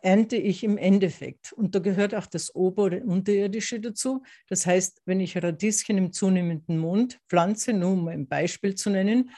ernte 0.02 0.36
ich 0.36 0.64
im 0.64 0.78
Endeffekt. 0.78 1.54
Und 1.54 1.76
da 1.76 1.80
gehört 1.80 2.14
auch 2.14 2.26
das 2.26 2.54
Ober- 2.54 2.84
oder 2.84 3.04
Unterirdische 3.04 3.80
dazu. 3.80 4.24
Das 4.50 4.66
heißt, 4.66 5.02
wenn 5.06 5.20
ich 5.20 5.42
Radieschen 5.42 5.98
im 5.98 6.12
zunehmenden 6.12 6.78
Mond 6.78 7.20
pflanze, 7.30 7.74
nur 7.74 7.92
um 7.92 8.08
ein 8.08 8.28
Beispiel 8.28 8.76
zu 8.76 8.90
nennen, 8.90 9.32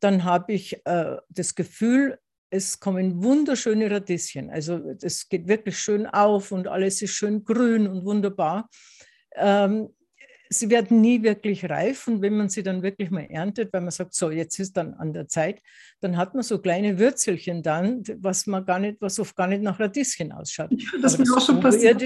dann 0.00 0.24
habe 0.24 0.52
ich 0.52 0.84
äh, 0.84 1.16
das 1.28 1.54
Gefühl, 1.54 2.18
es 2.50 2.78
kommen 2.78 3.22
wunderschöne 3.22 3.90
Radieschen. 3.90 4.50
Also 4.50 4.94
es 5.02 5.28
geht 5.28 5.48
wirklich 5.48 5.78
schön 5.78 6.06
auf 6.06 6.52
und 6.52 6.68
alles 6.68 7.02
ist 7.02 7.12
schön 7.12 7.44
grün 7.44 7.88
und 7.88 8.04
wunderbar. 8.04 8.68
Ähm, 9.34 9.88
sie 10.58 10.70
werden 10.70 11.00
nie 11.00 11.22
wirklich 11.22 11.68
reif 11.68 12.06
und 12.06 12.22
wenn 12.22 12.36
man 12.36 12.48
sie 12.48 12.62
dann 12.62 12.82
wirklich 12.82 13.10
mal 13.10 13.24
erntet, 13.24 13.72
weil 13.72 13.80
man 13.80 13.90
sagt, 13.90 14.14
so 14.14 14.30
jetzt 14.30 14.58
ist 14.58 14.76
dann 14.76 14.94
an 14.94 15.12
der 15.12 15.28
Zeit, 15.28 15.60
dann 16.00 16.16
hat 16.16 16.34
man 16.34 16.42
so 16.42 16.58
kleine 16.58 16.98
Würzelchen 16.98 17.62
dann, 17.62 18.02
was 18.18 18.46
man 18.46 18.64
gar 18.64 18.78
nicht, 18.78 19.00
was 19.00 19.18
oft 19.18 19.36
gar 19.36 19.46
nicht 19.46 19.62
nach 19.62 19.80
Radieschen 19.80 20.32
ausschaut. 20.32 20.70
Ja, 20.72 20.98
das, 21.00 21.16
das 21.16 21.30
auch 21.30 21.44
schon 21.44 21.60
passiert. 21.60 22.02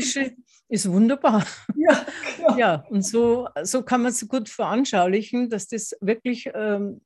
ist 0.68 0.90
wunderbar. 0.90 1.46
Ja, 1.76 2.06
ja. 2.40 2.58
ja, 2.58 2.74
und 2.90 3.02
so, 3.02 3.48
so 3.62 3.82
kann 3.82 4.02
man 4.02 4.12
es 4.12 4.26
gut 4.26 4.48
veranschaulichen, 4.48 5.48
dass 5.50 5.68
das 5.68 5.96
wirklich, 6.00 6.50
ähm, 6.54 7.00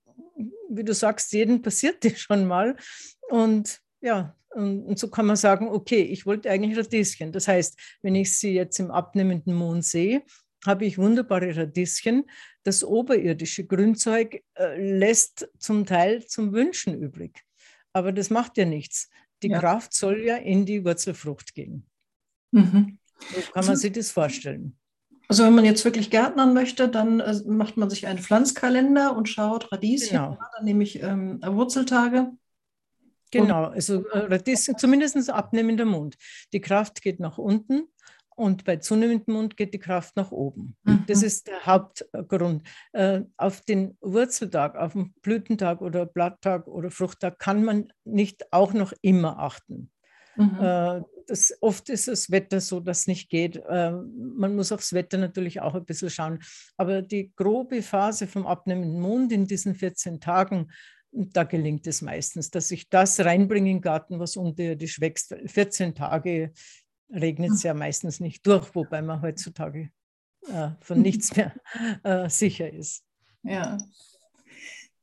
wie 0.68 0.84
du 0.84 0.94
sagst, 0.94 1.32
jedem 1.32 1.62
passiert 1.62 2.04
das 2.04 2.18
schon 2.18 2.46
mal 2.46 2.76
und 3.28 3.80
ja, 4.00 4.34
und, 4.54 4.98
so 4.98 5.08
kann 5.08 5.26
man 5.26 5.36
sagen, 5.36 5.68
okay, 5.68 6.02
ich 6.02 6.26
wollte 6.26 6.50
eigentlich 6.50 6.76
Radieschen. 6.76 7.32
Das 7.32 7.48
heißt, 7.48 7.78
wenn 8.02 8.14
ich 8.14 8.36
sie 8.36 8.52
jetzt 8.52 8.78
im 8.80 8.90
abnehmenden 8.90 9.54
Mond 9.54 9.84
sehe, 9.84 10.22
habe 10.66 10.84
ich 10.84 10.98
wunderbare 10.98 11.56
Radieschen. 11.56 12.24
Das 12.62 12.84
oberirdische 12.84 13.64
Grünzeug 13.64 14.42
äh, 14.54 14.98
lässt 14.98 15.48
zum 15.58 15.86
Teil 15.86 16.26
zum 16.26 16.52
Wünschen 16.52 17.00
übrig. 17.00 17.44
Aber 17.92 18.12
das 18.12 18.30
macht 18.30 18.56
ja 18.56 18.64
nichts. 18.64 19.10
Die 19.42 19.48
ja. 19.48 19.58
Kraft 19.58 19.92
soll 19.92 20.22
ja 20.22 20.36
in 20.36 20.64
die 20.66 20.84
Wurzelfrucht 20.84 21.54
gehen. 21.54 21.86
Mhm. 22.52 22.98
So 23.34 23.52
kann 23.52 23.66
man 23.66 23.76
sich 23.76 23.92
das 23.92 24.10
vorstellen. 24.10 24.76
Also 25.28 25.44
wenn 25.44 25.54
man 25.54 25.64
jetzt 25.64 25.84
wirklich 25.84 26.10
Gärtnern 26.10 26.52
möchte, 26.52 26.88
dann 26.88 27.20
äh, 27.20 27.34
macht 27.46 27.76
man 27.76 27.88
sich 27.88 28.06
einen 28.06 28.18
Pflanzkalender 28.18 29.16
und 29.16 29.28
schaut 29.28 29.72
Radieschen. 29.72 30.18
Genau. 30.18 30.38
dann 30.54 30.64
nehme 30.64 30.84
ich 30.84 31.02
ähm, 31.02 31.40
Wurzeltage. 31.44 32.32
Genau, 33.30 33.64
also 33.64 34.06
äh, 34.08 34.18
Radieschen, 34.18 34.76
zumindest 34.76 35.30
abnehmender 35.30 35.86
Mond. 35.86 36.16
Die 36.52 36.60
Kraft 36.60 37.00
geht 37.00 37.18
nach 37.18 37.38
unten 37.38 37.88
und 38.42 38.64
bei 38.64 38.76
zunehmendem 38.78 39.34
Mund 39.34 39.56
geht 39.56 39.72
die 39.72 39.78
Kraft 39.78 40.16
nach 40.16 40.32
oben. 40.32 40.76
Mhm. 40.82 41.04
Das 41.06 41.22
ist 41.22 41.46
der 41.46 41.64
Hauptgrund. 41.64 42.66
Äh, 42.92 43.20
auf 43.36 43.60
den 43.60 43.96
Wurzeltag, 44.00 44.74
auf 44.74 44.94
den 44.94 45.12
Blütentag 45.22 45.80
oder 45.80 46.06
Blatttag 46.06 46.66
oder 46.66 46.90
Fruchttag 46.90 47.38
kann 47.38 47.62
man 47.62 47.92
nicht 48.04 48.52
auch 48.52 48.72
noch 48.72 48.92
immer 49.00 49.38
achten. 49.38 49.92
Mhm. 50.34 50.58
Äh, 50.60 51.02
das, 51.28 51.56
oft 51.60 51.88
ist 51.88 52.08
das 52.08 52.32
Wetter 52.32 52.60
so, 52.60 52.80
dass 52.80 53.02
es 53.02 53.06
nicht 53.06 53.30
geht. 53.30 53.62
Äh, 53.68 53.92
man 53.92 54.56
muss 54.56 54.72
aufs 54.72 54.92
Wetter 54.92 55.18
natürlich 55.18 55.60
auch 55.60 55.76
ein 55.76 55.84
bisschen 55.84 56.10
schauen. 56.10 56.40
Aber 56.76 57.00
die 57.00 57.32
grobe 57.36 57.80
Phase 57.80 58.26
vom 58.26 58.48
abnehmenden 58.48 59.00
Mond 59.00 59.30
in 59.30 59.46
diesen 59.46 59.76
14 59.76 60.20
Tagen, 60.20 60.72
da 61.12 61.44
gelingt 61.44 61.86
es 61.86 62.02
meistens, 62.02 62.50
dass 62.50 62.72
ich 62.72 62.88
das 62.88 63.20
reinbringe 63.20 63.70
in 63.70 63.76
den 63.76 63.82
Garten, 63.82 64.18
was 64.18 64.36
unterirdisch 64.36 65.00
wächst. 65.00 65.36
14 65.46 65.94
Tage 65.94 66.52
regnet 67.12 67.52
es 67.52 67.62
ja 67.62 67.74
meistens 67.74 68.20
nicht 68.20 68.46
durch, 68.46 68.74
wobei 68.74 69.02
man 69.02 69.22
heutzutage 69.22 69.90
äh, 70.48 70.70
von 70.80 71.02
nichts 71.02 71.36
mehr 71.36 71.54
äh, 72.02 72.28
sicher 72.28 72.72
ist. 72.72 73.04
Ja. 73.42 73.78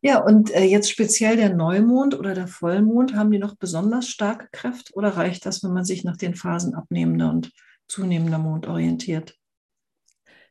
Ja, 0.02 0.24
und 0.24 0.52
äh, 0.52 0.64
jetzt 0.64 0.90
speziell 0.90 1.36
der 1.36 1.54
Neumond 1.54 2.18
oder 2.18 2.34
der 2.34 2.48
Vollmond, 2.48 3.16
haben 3.16 3.32
die 3.32 3.38
noch 3.38 3.58
besonders 3.58 4.08
starke 4.08 4.48
Kräfte 4.54 4.94
oder 4.94 5.10
reicht 5.10 5.46
das, 5.46 5.62
wenn 5.62 5.74
man 5.74 5.84
sich 5.84 6.06
nach 6.06 6.16
den 6.16 6.36
Phasen 6.36 6.74
abnehmender 6.74 7.30
und 7.30 7.52
zunehmender 7.90 8.38
Mond 8.38 8.66
orientiert? 8.68 9.36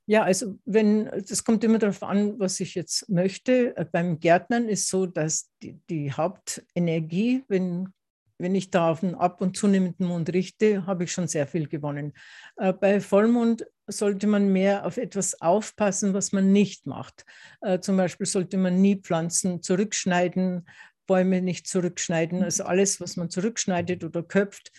Ja, 0.05 0.23
also 0.23 0.59
wenn, 0.65 1.05
das 1.29 1.45
kommt 1.45 1.65
immer 1.65 1.79
darauf 1.79 2.03
an, 2.03 2.39
was 2.39 2.61
ich 2.61 2.75
jetzt 2.75 3.09
möchte. 3.09 3.77
Äh, 3.77 3.87
beim 3.91 4.21
Gärtnern 4.21 4.69
ist 4.69 4.89
so, 4.89 5.07
dass 5.07 5.51
die, 5.63 5.81
die 5.89 6.13
Hauptenergie, 6.13 7.45
wenn 7.49 7.93
wenn 8.39 8.55
ich 8.55 8.71
da 8.71 8.91
auf 8.91 9.03
einen 9.03 9.15
ab- 9.15 9.41
und 9.41 9.57
zunehmenden 9.57 10.07
Mond 10.07 10.33
richte, 10.33 10.87
habe 10.87 11.05
ich 11.05 11.13
schon 11.13 11.29
sehr 11.29 11.47
viel 11.47 11.69
gewonnen. 11.69 12.13
Äh, 12.57 12.73
bei 12.73 13.01
Vollmond 13.01 13.67
sollte 13.87 14.27
man 14.27 14.53
mehr 14.53 14.87
auf 14.87 14.97
etwas 14.97 15.41
aufpassen, 15.41 16.15
was 16.15 16.33
man 16.33 16.53
nicht 16.53 16.87
macht. 16.87 17.25
Äh, 17.61 17.81
zum 17.81 17.97
Beispiel 17.97 18.27
sollte 18.27 18.57
man 18.57 18.81
nie 18.81 18.97
Pflanzen 18.97 19.63
zurückschneiden, 19.63 20.69
Bäume 21.07 21.43
nicht 21.43 21.67
zurückschneiden. 21.67 22.43
Also 22.43 22.65
alles, 22.65 23.01
was 23.01 23.17
man 23.17 23.31
zurückschneidet 23.31 24.05
oder 24.05 24.23
köpft, 24.23 24.71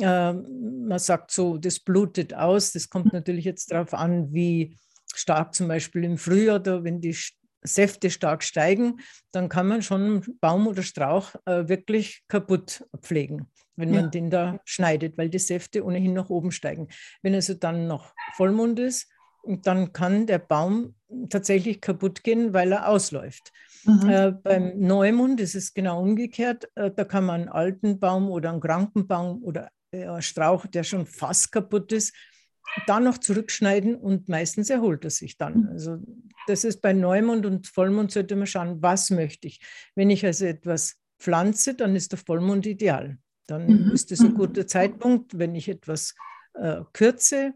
äh, 0.00 0.32
man 0.32 0.98
sagt 0.98 1.32
so, 1.32 1.58
das 1.58 1.80
blutet 1.80 2.34
aus. 2.34 2.72
Das 2.72 2.88
kommt 2.88 3.12
natürlich 3.12 3.44
jetzt 3.44 3.72
darauf 3.72 3.92
an, 3.92 4.32
wie 4.32 4.78
stark 5.14 5.54
zum 5.54 5.68
Beispiel 5.68 6.04
im 6.04 6.16
Frühjahr, 6.16 6.60
da, 6.60 6.82
wenn 6.84 7.00
die 7.00 7.16
Säfte 7.62 8.10
stark 8.10 8.42
steigen, 8.42 9.00
dann 9.30 9.48
kann 9.48 9.68
man 9.68 9.82
schon 9.82 10.24
Baum 10.40 10.66
oder 10.66 10.82
Strauch 10.82 11.34
äh, 11.46 11.68
wirklich 11.68 12.22
kaputt 12.28 12.84
pflegen, 13.00 13.48
wenn 13.76 13.94
ja. 13.94 14.02
man 14.02 14.10
den 14.10 14.30
da 14.30 14.60
schneidet, 14.64 15.16
weil 15.18 15.28
die 15.28 15.38
Säfte 15.38 15.84
ohnehin 15.84 16.12
nach 16.14 16.30
oben 16.30 16.52
steigen. 16.52 16.88
Wenn 17.22 17.34
also 17.34 17.54
dann 17.54 17.86
noch 17.86 18.12
Vollmond 18.34 18.78
ist, 18.78 19.08
dann 19.44 19.92
kann 19.92 20.26
der 20.26 20.38
Baum 20.38 20.94
tatsächlich 21.28 21.80
kaputt 21.80 22.22
gehen, 22.22 22.54
weil 22.54 22.72
er 22.72 22.88
ausläuft. 22.88 23.52
Mhm. 23.84 24.08
Äh, 24.08 24.32
beim 24.32 24.78
Neumond 24.78 25.40
ist 25.40 25.54
es 25.54 25.74
genau 25.74 26.00
umgekehrt. 26.00 26.70
Äh, 26.74 26.90
da 26.90 27.04
kann 27.04 27.24
man 27.24 27.42
einen 27.42 27.50
alten 27.50 27.98
Baum 27.98 28.30
oder 28.30 28.50
einen 28.50 28.60
kranken 28.60 29.06
Baum 29.08 29.42
oder 29.42 29.70
äh, 29.90 30.22
Strauch, 30.22 30.66
der 30.66 30.84
schon 30.84 31.06
fast 31.06 31.50
kaputt 31.50 31.92
ist, 31.92 32.14
dann 32.86 33.04
noch 33.04 33.18
zurückschneiden 33.18 33.96
und 33.96 34.28
meistens 34.28 34.70
erholt 34.70 35.04
er 35.04 35.10
sich 35.10 35.36
dann. 35.36 35.62
Mhm. 35.62 35.68
Also 35.68 35.98
das 36.46 36.64
ist 36.64 36.80
bei 36.80 36.92
Neumond 36.92 37.46
und 37.46 37.66
Vollmond 37.66 38.10
sollte 38.10 38.36
man 38.36 38.46
schauen, 38.46 38.82
was 38.82 39.10
möchte 39.10 39.48
ich. 39.48 39.60
Wenn 39.94 40.10
ich 40.10 40.24
also 40.24 40.46
etwas 40.46 40.96
pflanze, 41.18 41.74
dann 41.74 41.94
ist 41.94 42.12
der 42.12 42.18
Vollmond 42.18 42.66
ideal. 42.66 43.18
Dann 43.46 43.66
mhm. 43.66 43.90
ist 43.92 44.10
es 44.12 44.20
ein 44.20 44.32
mhm. 44.32 44.36
guter 44.36 44.66
Zeitpunkt. 44.66 45.38
Wenn 45.38 45.54
ich 45.54 45.68
etwas 45.68 46.14
äh, 46.54 46.80
kürze, 46.92 47.54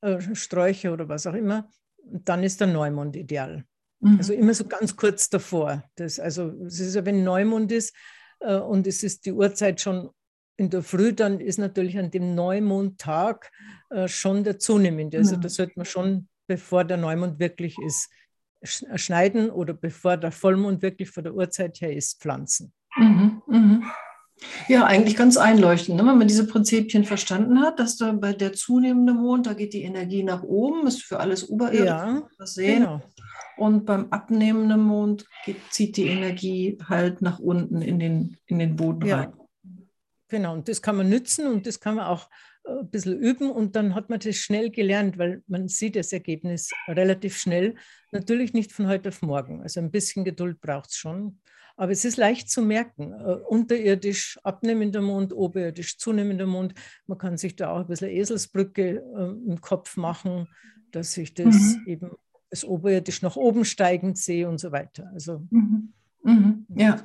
äh, 0.00 0.20
Sträucher 0.34 0.92
oder 0.92 1.08
was 1.08 1.26
auch 1.26 1.34
immer, 1.34 1.68
dann 2.02 2.42
ist 2.42 2.60
der 2.60 2.68
Neumond 2.68 3.16
ideal. 3.16 3.64
Mhm. 4.00 4.18
Also 4.18 4.32
immer 4.32 4.54
so 4.54 4.64
ganz 4.64 4.96
kurz 4.96 5.28
davor. 5.30 5.84
Das, 5.96 6.18
also 6.18 6.50
es 6.66 6.80
ist 6.80 6.94
ja, 6.94 7.04
wenn 7.04 7.24
Neumond 7.24 7.72
ist 7.72 7.94
äh, 8.40 8.56
und 8.56 8.86
es 8.86 9.02
ist 9.02 9.26
die 9.26 9.32
Uhrzeit 9.32 9.80
schon 9.80 10.10
in 10.56 10.70
der 10.70 10.82
Früh, 10.82 11.12
dann 11.12 11.40
ist 11.40 11.58
natürlich 11.58 11.98
an 11.98 12.10
dem 12.10 12.34
Neumondtag 12.34 13.50
äh, 13.90 14.08
schon 14.08 14.44
der 14.44 14.58
zunehmende. 14.58 15.18
Also 15.18 15.34
ja. 15.34 15.40
da 15.40 15.48
sollte 15.48 15.72
man 15.76 15.86
schon, 15.86 16.28
bevor 16.46 16.84
der 16.84 16.96
Neumond 16.96 17.38
wirklich 17.38 17.76
ist, 17.84 18.10
äh, 18.60 18.98
schneiden 18.98 19.50
oder 19.50 19.74
bevor 19.74 20.16
der 20.16 20.32
Vollmond 20.32 20.82
wirklich 20.82 21.10
vor 21.10 21.22
der 21.22 21.34
Uhrzeit 21.34 21.80
her 21.80 21.94
ist, 21.94 22.20
pflanzen. 22.20 22.72
Mhm, 22.96 23.42
mh. 23.46 23.92
Ja, 24.68 24.84
eigentlich 24.84 25.16
ganz 25.16 25.36
einleuchtend, 25.36 25.96
ne? 25.96 26.06
wenn 26.06 26.18
man 26.18 26.26
diese 26.28 26.46
Prinzipien 26.46 27.04
verstanden 27.04 27.60
hat, 27.60 27.78
dass 27.78 27.96
da 27.96 28.12
bei 28.12 28.32
der 28.32 28.52
zunehmenden 28.52 29.16
Mond, 29.16 29.46
da 29.46 29.54
geht 29.54 29.72
die 29.72 29.82
Energie 29.82 30.24
nach 30.24 30.42
oben, 30.42 30.86
ist 30.86 31.02
für 31.02 31.20
alles 31.20 31.48
oberirdisch, 31.48 31.86
ja, 31.86 32.22
das 32.36 32.54
sehen. 32.54 32.82
Genau. 32.82 33.02
Und 33.56 33.86
beim 33.86 34.08
abnehmenden 34.10 34.82
Mond 34.82 35.24
geht, 35.44 35.56
zieht 35.70 35.96
die 35.96 36.08
Energie 36.08 36.78
halt 36.88 37.22
nach 37.22 37.38
unten 37.38 37.80
in 37.80 38.00
den, 38.00 38.36
in 38.46 38.58
den 38.58 38.74
Boden 38.74 39.06
ja. 39.06 39.18
rein. 39.18 39.32
Genau, 40.34 40.52
und 40.52 40.68
das 40.68 40.82
kann 40.82 40.96
man 40.96 41.08
nützen 41.08 41.46
und 41.46 41.64
das 41.64 41.78
kann 41.78 41.94
man 41.94 42.06
auch 42.06 42.28
äh, 42.64 42.80
ein 42.80 42.90
bisschen 42.90 43.16
üben 43.16 43.52
und 43.52 43.76
dann 43.76 43.94
hat 43.94 44.10
man 44.10 44.18
das 44.18 44.34
schnell 44.34 44.70
gelernt, 44.70 45.16
weil 45.16 45.44
man 45.46 45.68
sieht 45.68 45.94
das 45.94 46.12
Ergebnis 46.12 46.72
relativ 46.88 47.36
schnell. 47.36 47.76
Natürlich 48.10 48.52
nicht 48.52 48.72
von 48.72 48.88
heute 48.88 49.10
auf 49.10 49.22
morgen. 49.22 49.62
Also 49.62 49.78
ein 49.78 49.92
bisschen 49.92 50.24
Geduld 50.24 50.60
braucht 50.60 50.90
es 50.90 50.96
schon. 50.96 51.38
Aber 51.76 51.92
es 51.92 52.04
ist 52.04 52.16
leicht 52.16 52.50
zu 52.50 52.62
merken. 52.62 53.12
Uh, 53.14 53.46
unterirdisch 53.46 54.36
abnehmender 54.42 55.02
Mond, 55.02 55.32
oberirdisch 55.32 55.98
zunehmender 55.98 56.46
Mond. 56.46 56.74
Man 57.06 57.16
kann 57.16 57.36
sich 57.36 57.54
da 57.54 57.70
auch 57.70 57.82
ein 57.82 57.86
bisschen 57.86 58.10
Eselsbrücke 58.10 59.04
uh, 59.04 59.48
im 59.48 59.60
Kopf 59.60 59.96
machen, 59.96 60.48
dass 60.90 61.16
ich 61.16 61.34
das 61.34 61.54
mhm. 61.54 61.82
eben 61.86 62.10
das 62.50 62.64
oberirdisch 62.64 63.22
nach 63.22 63.36
oben 63.36 63.64
steigend 63.64 64.18
sehe 64.18 64.48
und 64.48 64.58
so 64.58 64.72
weiter. 64.72 65.08
Also, 65.14 65.46
mhm. 65.50 65.92
Mhm. 66.24 66.66
Ja. 66.74 67.04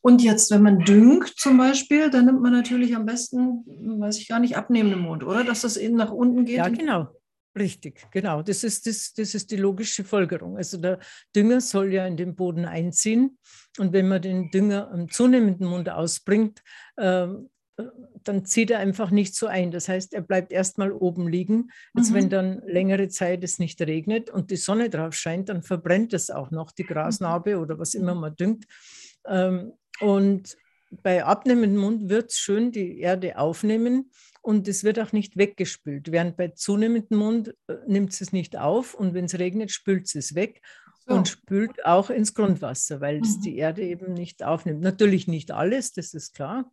Und 0.00 0.22
jetzt, 0.22 0.50
wenn 0.50 0.62
man 0.62 0.80
düngt 0.80 1.28
zum 1.36 1.58
Beispiel, 1.58 2.10
dann 2.10 2.26
nimmt 2.26 2.42
man 2.42 2.52
natürlich 2.52 2.94
am 2.94 3.06
besten, 3.06 3.64
weiß 4.00 4.18
ich 4.18 4.28
gar 4.28 4.40
nicht, 4.40 4.56
abnehmenden 4.56 5.00
Mond, 5.00 5.24
oder? 5.24 5.44
Dass 5.44 5.62
das 5.62 5.76
eben 5.76 5.96
nach 5.96 6.12
unten 6.12 6.44
geht. 6.44 6.56
Ja, 6.56 6.68
genau. 6.68 7.08
Richtig, 7.58 8.06
genau. 8.10 8.42
Das 8.42 8.64
ist, 8.64 8.86
das, 8.86 9.14
das 9.14 9.34
ist 9.34 9.50
die 9.50 9.56
logische 9.56 10.04
Folgerung. 10.04 10.58
Also 10.58 10.76
der 10.76 10.98
Dünger 11.34 11.62
soll 11.62 11.90
ja 11.92 12.06
in 12.06 12.18
den 12.18 12.36
Boden 12.36 12.66
einziehen. 12.66 13.38
Und 13.78 13.94
wenn 13.94 14.08
man 14.08 14.20
den 14.20 14.50
Dünger 14.50 14.90
am 14.92 15.10
zunehmenden 15.10 15.66
Mond 15.66 15.88
ausbringt, 15.88 16.62
äh, 16.96 17.28
dann 18.24 18.44
zieht 18.44 18.70
er 18.70 18.78
einfach 18.78 19.10
nicht 19.10 19.34
so 19.34 19.46
ein. 19.46 19.70
Das 19.70 19.88
heißt, 19.88 20.14
er 20.14 20.22
bleibt 20.22 20.52
erstmal 20.52 20.92
oben 20.92 21.28
liegen. 21.28 21.70
Jetzt, 21.94 22.10
mhm. 22.10 22.14
wenn 22.14 22.30
dann 22.30 22.62
längere 22.66 23.08
Zeit 23.08 23.44
es 23.44 23.58
nicht 23.58 23.80
regnet 23.80 24.30
und 24.30 24.50
die 24.50 24.56
Sonne 24.56 24.88
drauf 24.90 25.14
scheint, 25.14 25.48
dann 25.48 25.62
verbrennt 25.62 26.12
es 26.14 26.30
auch 26.30 26.50
noch, 26.50 26.72
die 26.72 26.84
Grasnarbe 26.84 27.58
oder 27.58 27.78
was 27.78 27.94
immer 27.94 28.14
man 28.14 28.34
düngt. 28.34 28.66
Ähm, 29.26 29.72
und 30.00 30.56
bei 31.02 31.24
abnehmendem 31.24 31.80
Mund 31.80 32.08
wird 32.08 32.30
es 32.30 32.38
schön 32.38 32.72
die 32.72 33.00
Erde 33.00 33.38
aufnehmen 33.38 34.10
und 34.40 34.68
es 34.68 34.84
wird 34.84 35.00
auch 35.00 35.12
nicht 35.12 35.36
weggespült. 35.36 36.12
Während 36.12 36.36
bei 36.36 36.48
zunehmendem 36.48 37.18
Mund 37.18 37.54
äh, 37.66 37.74
nimmt 37.86 38.18
es 38.18 38.32
nicht 38.32 38.56
auf 38.56 38.94
und 38.94 39.12
wenn 39.12 39.26
es 39.26 39.38
regnet, 39.38 39.70
spült 39.70 40.14
es 40.14 40.34
weg 40.34 40.62
so. 41.06 41.14
und 41.14 41.28
spült 41.28 41.84
auch 41.84 42.10
ins 42.10 42.34
Grundwasser, 42.34 43.00
weil 43.00 43.20
es 43.20 43.38
mhm. 43.38 43.42
die 43.42 43.56
Erde 43.56 43.82
eben 43.82 44.14
nicht 44.14 44.42
aufnimmt. 44.42 44.80
Natürlich 44.80 45.26
nicht 45.28 45.50
alles, 45.50 45.92
das 45.92 46.14
ist 46.14 46.34
klar, 46.34 46.70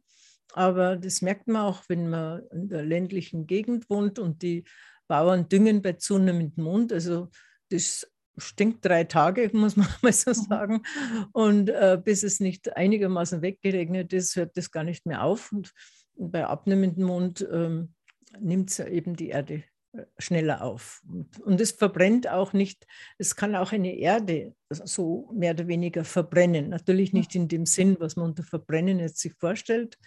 aber 0.54 0.98
das 0.98 1.22
merkt 1.22 1.48
man 1.48 1.64
auch, 1.64 1.84
wenn 1.88 2.10
man 2.10 2.44
in 2.52 2.70
der 2.70 2.84
ländlichen 2.84 3.48
Gegend 3.48 3.90
wohnt 3.90 4.20
und 4.20 4.42
die 4.42 4.66
Bauern 5.08 5.50
düngen 5.50 5.82
bei 5.82 5.94
zunehmendem 5.94 6.64
Mund. 6.64 6.94
Also 6.94 7.30
das 7.70 8.08
stinkt 8.38 8.86
drei 8.86 9.04
Tage, 9.04 9.50
muss 9.54 9.76
man 9.76 9.88
mal 10.02 10.14
so 10.14 10.32
mhm. 10.32 10.34
sagen. 10.36 10.84
Und 11.32 11.70
äh, 11.70 12.00
bis 12.04 12.24
es 12.24 12.40
nicht 12.40 12.76
einigermaßen 12.76 13.42
weggeregnet 13.42 14.14
ist, 14.14 14.36
hört 14.36 14.58
das 14.58 14.72
gar 14.72 14.84
nicht 14.84 15.06
mehr 15.06 15.24
auf. 15.24 15.52
Und, 15.52 15.72
bei 16.16 16.46
abnehmendem 16.46 17.06
Mond 17.06 17.48
ähm, 17.52 17.96
nimmt 18.40 18.70
es 18.70 18.78
eben 18.78 19.16
die 19.16 19.30
Erde 19.30 19.64
äh, 19.94 20.04
schneller 20.20 20.62
auf. 20.62 21.02
Und, 21.12 21.40
und, 21.42 21.60
es 21.60 21.72
verbrennt 21.72 22.28
auch 22.28 22.54
nicht, 22.54 22.86
es 23.18 23.36
kann 23.36 23.56
auch 23.56 23.72
eine 23.72 23.96
Erde 23.96 24.54
so 24.70 25.32
mehr 25.34 25.54
oder 25.54 25.68
weniger 25.68 26.06
verbrennen. 26.06 26.70
Natürlich 26.70 27.14
nicht 27.14 27.34
in 27.34 27.48
dem 27.48 27.66
Sinn, 27.66 27.98
was 28.00 28.16
man 28.16 28.28
unter 28.28 28.44
Verbrennen 28.44 29.00
jetzt 29.00 29.22
sich 29.22 29.34
vorstellt, 29.34 29.98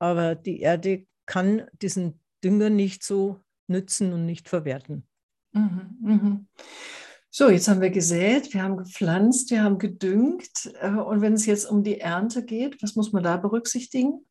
aber 0.00 0.34
die 0.34 0.60
Erde 0.60 1.06
kann 1.26 1.68
diesen 1.80 2.20
Dünger 2.42 2.70
nicht 2.70 3.04
so 3.04 3.40
nützen 3.68 4.12
und 4.12 4.26
nicht 4.26 4.48
verwerten. 4.48 5.06
Mhm, 5.52 5.96
mh. 6.00 6.40
So, 7.32 7.48
jetzt 7.48 7.68
haben 7.68 7.80
wir 7.80 7.90
gesät, 7.90 8.52
wir 8.52 8.64
haben 8.64 8.76
gepflanzt, 8.76 9.52
wir 9.52 9.62
haben 9.62 9.78
gedüngt. 9.78 10.72
Äh, 10.80 10.90
und 10.90 11.20
wenn 11.20 11.34
es 11.34 11.46
jetzt 11.46 11.66
um 11.66 11.84
die 11.84 12.00
Ernte 12.00 12.44
geht, 12.44 12.82
was 12.82 12.96
muss 12.96 13.12
man 13.12 13.22
da 13.22 13.36
berücksichtigen? 13.36 14.26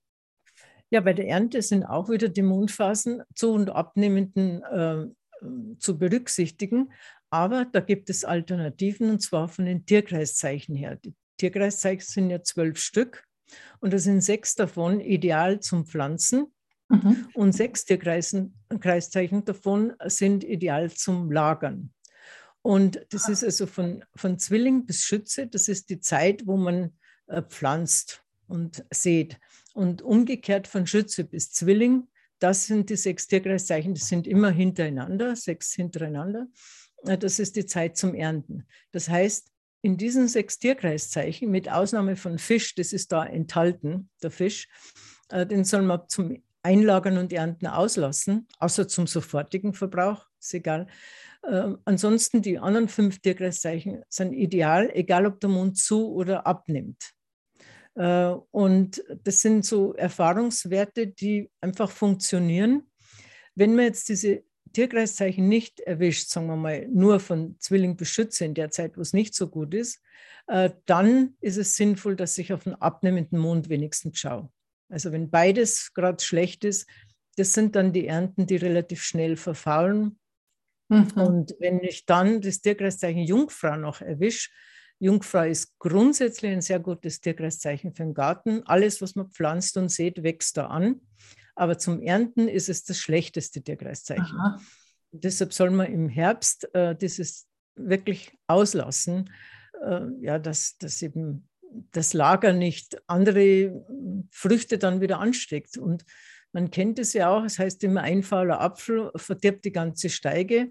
Ja, 0.89 0.99
bei 0.99 1.13
der 1.13 1.27
Ernte 1.27 1.61
sind 1.61 1.85
auch 1.85 2.09
wieder 2.09 2.27
die 2.27 2.41
Mondphasen 2.41 3.21
zu 3.35 3.51
und 3.51 3.69
abnehmenden 3.69 4.63
äh, 4.63 5.07
zu 5.77 5.97
berücksichtigen. 5.97 6.91
Aber 7.29 7.63
da 7.63 7.79
gibt 7.79 8.09
es 8.09 8.25
Alternativen 8.25 9.11
und 9.11 9.21
zwar 9.21 9.47
von 9.47 9.65
den 9.65 9.85
Tierkreiszeichen 9.85 10.75
her. 10.75 10.97
Die 10.97 11.13
Tierkreiszeichen 11.37 12.05
sind 12.05 12.29
ja 12.31 12.43
zwölf 12.43 12.79
Stück 12.79 13.28
und 13.79 13.93
da 13.93 13.99
sind 13.99 14.21
sechs 14.21 14.55
davon 14.55 14.99
ideal 14.99 15.59
zum 15.59 15.85
Pflanzen. 15.85 16.47
Mhm. 16.89 17.27
Und 17.33 17.53
sechs 17.53 17.85
Tierkreiszeichen 17.85 19.45
davon 19.45 19.93
sind 20.05 20.43
ideal 20.43 20.91
zum 20.91 21.31
Lagern. 21.31 21.93
Und 22.61 23.05
das 23.11 23.29
ist 23.29 23.43
also 23.43 23.67
von, 23.67 24.03
von 24.15 24.37
Zwilling 24.37 24.85
bis 24.85 25.03
Schütze, 25.03 25.47
das 25.47 25.67
ist 25.67 25.89
die 25.89 25.99
Zeit, 25.99 26.45
wo 26.45 26.57
man 26.57 26.97
äh, 27.27 27.41
pflanzt 27.41 28.23
und 28.47 28.83
sät. 28.91 29.39
Und 29.73 30.01
umgekehrt 30.01 30.67
von 30.67 30.87
Schütze 30.87 31.23
bis 31.23 31.51
Zwilling, 31.51 32.07
das 32.39 32.65
sind 32.65 32.89
die 32.89 32.95
sechs 32.95 33.27
Tierkreiszeichen, 33.27 33.93
das 33.93 34.07
sind 34.07 34.27
immer 34.27 34.49
hintereinander, 34.49 35.35
sechs 35.35 35.73
hintereinander. 35.73 36.47
Äh, 37.05 37.17
das 37.17 37.39
ist 37.39 37.55
die 37.55 37.65
Zeit 37.65 37.97
zum 37.97 38.13
Ernten. 38.13 38.65
Das 38.91 39.09
heißt, 39.09 39.51
in 39.81 39.97
diesen 39.97 40.27
sechs 40.27 40.59
Tierkreiszeichen, 40.59 41.49
mit 41.49 41.69
Ausnahme 41.69 42.15
von 42.15 42.37
Fisch, 42.37 42.75
das 42.75 42.93
ist 42.93 43.11
da 43.11 43.25
enthalten, 43.25 44.09
der 44.21 44.31
Fisch, 44.31 44.67
äh, 45.29 45.45
den 45.45 45.63
soll 45.63 45.83
man 45.83 46.01
zum 46.07 46.41
Einlagern 46.61 47.17
und 47.17 47.31
Ernten 47.31 47.67
auslassen, 47.67 48.47
außer 48.59 48.87
zum 48.87 49.07
sofortigen 49.07 49.73
Verbrauch, 49.73 50.25
ist 50.39 50.53
egal. 50.53 50.87
Äh, 51.43 51.73
ansonsten 51.85 52.41
die 52.41 52.59
anderen 52.59 52.89
fünf 52.89 53.19
Tierkreiszeichen 53.19 54.03
sind 54.09 54.33
ideal, 54.33 54.89
egal 54.93 55.25
ob 55.25 55.39
der 55.39 55.49
Mond 55.49 55.77
zu 55.77 56.11
oder 56.11 56.45
abnimmt. 56.45 57.11
Äh, 57.95 58.33
und 58.51 59.03
das 59.23 59.41
sind 59.41 59.65
so 59.65 59.93
Erfahrungswerte, 59.93 61.07
die 61.07 61.49
einfach 61.61 61.91
funktionieren. 61.91 62.89
Wenn 63.55 63.75
man 63.75 63.85
jetzt 63.85 64.09
diese 64.09 64.43
Tierkreiszeichen 64.71 65.47
nicht 65.47 65.79
erwischt, 65.81 66.29
sagen 66.29 66.47
wir 66.47 66.55
mal, 66.55 66.87
nur 66.87 67.19
von 67.19 67.55
Zwilling 67.59 67.95
bis 67.95 68.09
Schütze 68.09 68.45
in 68.45 68.53
der 68.53 68.71
Zeit, 68.71 68.97
wo 68.97 69.01
es 69.01 69.13
nicht 69.13 69.35
so 69.35 69.47
gut 69.47 69.73
ist, 69.73 70.01
äh, 70.47 70.71
dann 70.85 71.35
ist 71.41 71.57
es 71.57 71.75
sinnvoll, 71.75 72.15
dass 72.15 72.37
ich 72.37 72.53
auf 72.53 72.65
einen 72.65 72.75
abnehmenden 72.75 73.39
Mond 73.39 73.69
wenigstens 73.69 74.19
schaue. 74.19 74.51
Also 74.89 75.11
wenn 75.11 75.29
beides 75.29 75.93
gerade 75.93 76.23
schlecht 76.23 76.63
ist, 76.63 76.87
das 77.37 77.53
sind 77.53 77.75
dann 77.75 77.93
die 77.93 78.07
Ernten, 78.07 78.47
die 78.47 78.55
relativ 78.55 79.01
schnell 79.03 79.37
verfaulen. 79.37 80.19
Mhm. 80.89 81.11
Und 81.15 81.55
wenn 81.59 81.79
ich 81.83 82.05
dann 82.05 82.41
das 82.41 82.61
Tierkreiszeichen 82.61 83.21
Jungfrau 83.21 83.77
noch 83.77 84.01
erwische, 84.01 84.49
Jungfrau 85.01 85.43
ist 85.43 85.79
grundsätzlich 85.79 86.51
ein 86.51 86.61
sehr 86.61 86.79
gutes 86.79 87.21
Tierkreiszeichen 87.21 87.93
für 87.93 88.03
den 88.03 88.13
Garten. 88.13 88.63
Alles, 88.65 89.01
was 89.01 89.15
man 89.15 89.29
pflanzt 89.29 89.77
und 89.77 89.89
sät, 89.89 90.23
wächst 90.23 90.57
da 90.57 90.67
an. 90.67 90.99
Aber 91.59 91.77
zum 91.77 92.01
Ernten 92.01 92.47
ist 92.47 92.69
es 92.69 92.85
das 92.85 92.99
schlechteste 92.99 93.61
Tierkreiszeichen. 93.61 94.37
Deshalb 95.11 95.51
soll 95.51 95.71
man 95.71 95.87
im 95.87 96.07
Herbst 96.07 96.73
äh, 96.73 96.95
dieses 96.95 97.47
wirklich 97.75 98.31
auslassen, 98.47 99.29
äh, 99.83 100.05
ja, 100.21 100.39
dass, 100.39 100.77
dass 100.77 101.01
eben 101.01 101.49
das 101.91 102.13
Lager 102.13 102.53
nicht 102.53 103.01
andere 103.07 103.85
Früchte 104.31 104.77
dann 104.77 105.01
wieder 105.01 105.19
ansteckt. 105.19 105.77
Und 105.77 106.05
man 106.53 106.71
kennt 106.71 106.97
es 106.97 107.11
ja 107.11 107.29
auch, 107.29 107.43
es 107.43 107.59
heißt 107.59 107.83
immer, 107.83 108.03
ein 108.03 108.23
fauler 108.23 108.61
Apfel 108.61 109.11
verdirbt 109.17 109.65
die 109.65 109.73
ganze 109.73 110.09
Steige. 110.09 110.69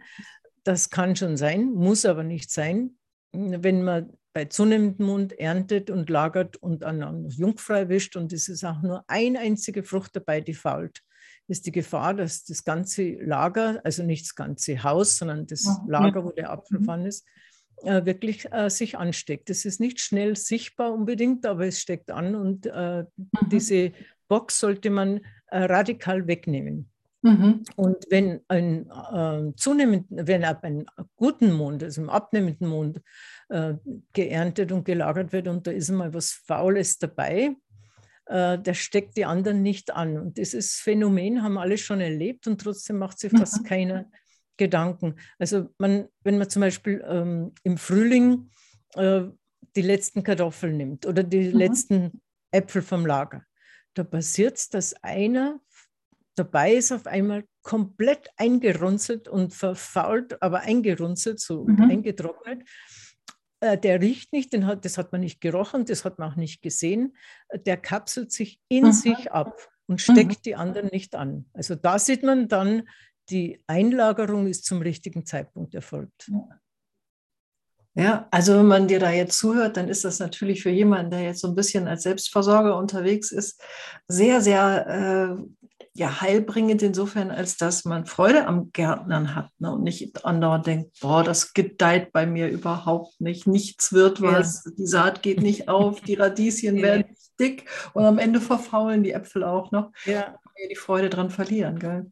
Das 0.64 0.88
kann 0.88 1.16
schon 1.16 1.36
sein, 1.36 1.70
muss 1.72 2.06
aber 2.06 2.24
nicht 2.24 2.50
sein. 2.50 2.96
Wenn 3.32 3.84
man 3.84 4.16
bei 4.38 4.44
zunehmendem 4.44 5.04
Mund 5.04 5.32
erntet 5.32 5.90
und 5.90 6.08
lagert 6.08 6.58
und 6.58 6.84
an 6.84 7.28
Jungfrau 7.28 7.88
wischt 7.88 8.14
und 8.14 8.32
es 8.32 8.48
ist 8.48 8.62
auch 8.62 8.82
nur 8.82 9.02
eine 9.08 9.40
einzige 9.40 9.82
Frucht 9.82 10.14
dabei, 10.14 10.40
die 10.40 10.54
fault, 10.54 11.02
ist 11.48 11.66
die 11.66 11.72
Gefahr, 11.72 12.14
dass 12.14 12.44
das 12.44 12.62
ganze 12.62 13.14
Lager, 13.14 13.80
also 13.82 14.04
nicht 14.04 14.26
das 14.26 14.36
ganze 14.36 14.84
Haus, 14.84 15.18
sondern 15.18 15.48
das 15.48 15.66
Lager, 15.88 16.24
wo 16.24 16.30
der 16.30 16.52
Apfel 16.52 16.80
dran 16.80 17.04
ist, 17.04 17.26
äh, 17.82 18.04
wirklich 18.04 18.46
äh, 18.52 18.70
sich 18.70 18.96
ansteckt. 18.96 19.50
Das 19.50 19.64
ist 19.64 19.80
nicht 19.80 19.98
schnell 19.98 20.36
sichtbar 20.36 20.92
unbedingt, 20.92 21.44
aber 21.44 21.66
es 21.66 21.80
steckt 21.80 22.12
an 22.12 22.36
und 22.36 22.66
äh, 22.66 23.02
mhm. 23.02 23.06
diese 23.50 23.90
Box 24.28 24.60
sollte 24.60 24.90
man 24.90 25.18
äh, 25.48 25.64
radikal 25.64 26.28
wegnehmen. 26.28 26.92
Mhm. 27.22 27.64
Und 27.76 28.04
wenn 28.10 28.40
ein 28.48 28.88
äh, 28.90 29.52
zunehmenden, 29.56 30.26
wenn 30.26 30.44
ab 30.44 30.62
einem 30.64 30.86
guten 31.16 31.52
Mond, 31.52 31.82
also 31.82 32.02
im 32.02 32.10
abnehmenden 32.10 32.68
Mond, 32.68 33.00
äh, 33.48 33.74
geerntet 34.12 34.72
und 34.72 34.84
gelagert 34.84 35.32
wird 35.32 35.48
und 35.48 35.66
da 35.66 35.70
ist 35.70 35.90
mal 35.90 36.14
was 36.14 36.32
Faules 36.32 36.98
dabei, 36.98 37.56
der 38.30 38.74
steckt 38.74 39.16
die 39.16 39.24
anderen 39.24 39.62
nicht 39.62 39.90
an. 39.90 40.18
Und 40.18 40.36
dieses 40.36 40.74
Phänomen 40.74 41.42
haben 41.42 41.56
alle 41.56 41.78
schon 41.78 42.02
erlebt 42.02 42.46
und 42.46 42.60
trotzdem 42.60 42.98
macht 42.98 43.18
sich 43.18 43.32
fast 43.32 43.62
mhm. 43.62 43.64
keiner 43.64 44.10
Gedanken. 44.58 45.14
Also 45.38 45.70
man, 45.78 46.08
wenn 46.24 46.36
man 46.36 46.50
zum 46.50 46.60
Beispiel 46.60 47.02
ähm, 47.08 47.54
im 47.62 47.78
Frühling 47.78 48.50
äh, 48.94 49.22
die 49.74 49.82
letzten 49.82 50.22
Kartoffeln 50.22 50.76
nimmt 50.76 51.06
oder 51.06 51.22
die 51.22 51.48
mhm. 51.48 51.56
letzten 51.56 52.20
Äpfel 52.50 52.82
vom 52.82 53.06
Lager, 53.06 53.44
da 53.94 54.04
passiert 54.04 54.58
es, 54.58 54.68
dass 54.68 54.92
einer 55.02 55.60
dabei 56.38 56.74
ist, 56.74 56.92
auf 56.92 57.06
einmal 57.06 57.44
komplett 57.62 58.28
eingerunzelt 58.36 59.28
und 59.28 59.54
verfault, 59.54 60.40
aber 60.42 60.60
eingerunzelt, 60.60 61.40
so 61.40 61.64
mhm. 61.64 61.90
eingetrocknet. 61.90 62.68
Äh, 63.60 63.78
der 63.78 64.00
riecht 64.00 64.32
nicht, 64.32 64.52
den 64.52 64.66
hat, 64.66 64.84
das 64.84 64.98
hat 64.98 65.12
man 65.12 65.20
nicht 65.20 65.40
gerochen, 65.40 65.84
das 65.84 66.04
hat 66.04 66.18
man 66.18 66.32
auch 66.32 66.36
nicht 66.36 66.62
gesehen. 66.62 67.16
Der 67.66 67.76
kapselt 67.76 68.32
sich 68.32 68.60
in 68.68 68.86
mhm. 68.86 68.92
sich 68.92 69.32
ab 69.32 69.68
und 69.86 70.00
steckt 70.00 70.38
mhm. 70.38 70.42
die 70.44 70.54
anderen 70.54 70.88
nicht 70.92 71.14
an. 71.14 71.46
Also 71.52 71.74
da 71.74 71.98
sieht 71.98 72.22
man 72.22 72.48
dann, 72.48 72.88
die 73.30 73.62
Einlagerung 73.66 74.46
ist 74.46 74.64
zum 74.64 74.80
richtigen 74.80 75.26
Zeitpunkt 75.26 75.74
erfolgt. 75.74 76.30
Ja, 77.94 78.28
also 78.30 78.56
wenn 78.56 78.66
man 78.66 78.86
dir 78.86 79.00
da 79.00 79.10
jetzt 79.10 79.38
zuhört, 79.38 79.76
dann 79.76 79.88
ist 79.88 80.04
das 80.04 80.20
natürlich 80.20 80.62
für 80.62 80.70
jemanden, 80.70 81.10
der 81.10 81.22
jetzt 81.22 81.40
so 81.40 81.48
ein 81.48 81.56
bisschen 81.56 81.88
als 81.88 82.04
Selbstversorger 82.04 82.76
unterwegs 82.76 83.32
ist, 83.32 83.60
sehr, 84.06 84.40
sehr 84.40 84.86
äh, 84.86 85.77
ja, 85.98 86.20
heilbringend 86.20 86.80
insofern, 86.82 87.32
als 87.32 87.56
dass 87.56 87.84
man 87.84 88.06
Freude 88.06 88.46
am 88.46 88.70
Gärtnern 88.70 89.34
hat 89.34 89.50
ne? 89.58 89.72
und 89.72 89.82
nicht 89.82 90.24
andauernd 90.24 90.66
denkt, 90.68 91.00
boah, 91.00 91.24
das 91.24 91.54
gedeiht 91.54 92.12
bei 92.12 92.24
mir 92.24 92.48
überhaupt 92.48 93.20
nicht, 93.20 93.48
nichts 93.48 93.92
wird 93.92 94.22
was, 94.22 94.64
ja. 94.64 94.72
die 94.78 94.86
Saat 94.86 95.22
geht 95.22 95.42
nicht 95.42 95.68
auf, 95.68 96.00
die 96.00 96.14
Radieschen 96.14 96.76
ja. 96.78 96.82
werden 96.82 97.04
dick 97.40 97.68
und 97.94 98.04
am 98.04 98.18
Ende 98.18 98.40
verfaulen 98.40 99.02
die 99.02 99.10
Äpfel 99.10 99.42
auch 99.42 99.72
noch. 99.72 99.90
Ja. 100.04 100.38
Die 100.70 100.76
Freude 100.76 101.08
dran 101.08 101.30
verlieren, 101.30 101.80
gell? 101.80 102.06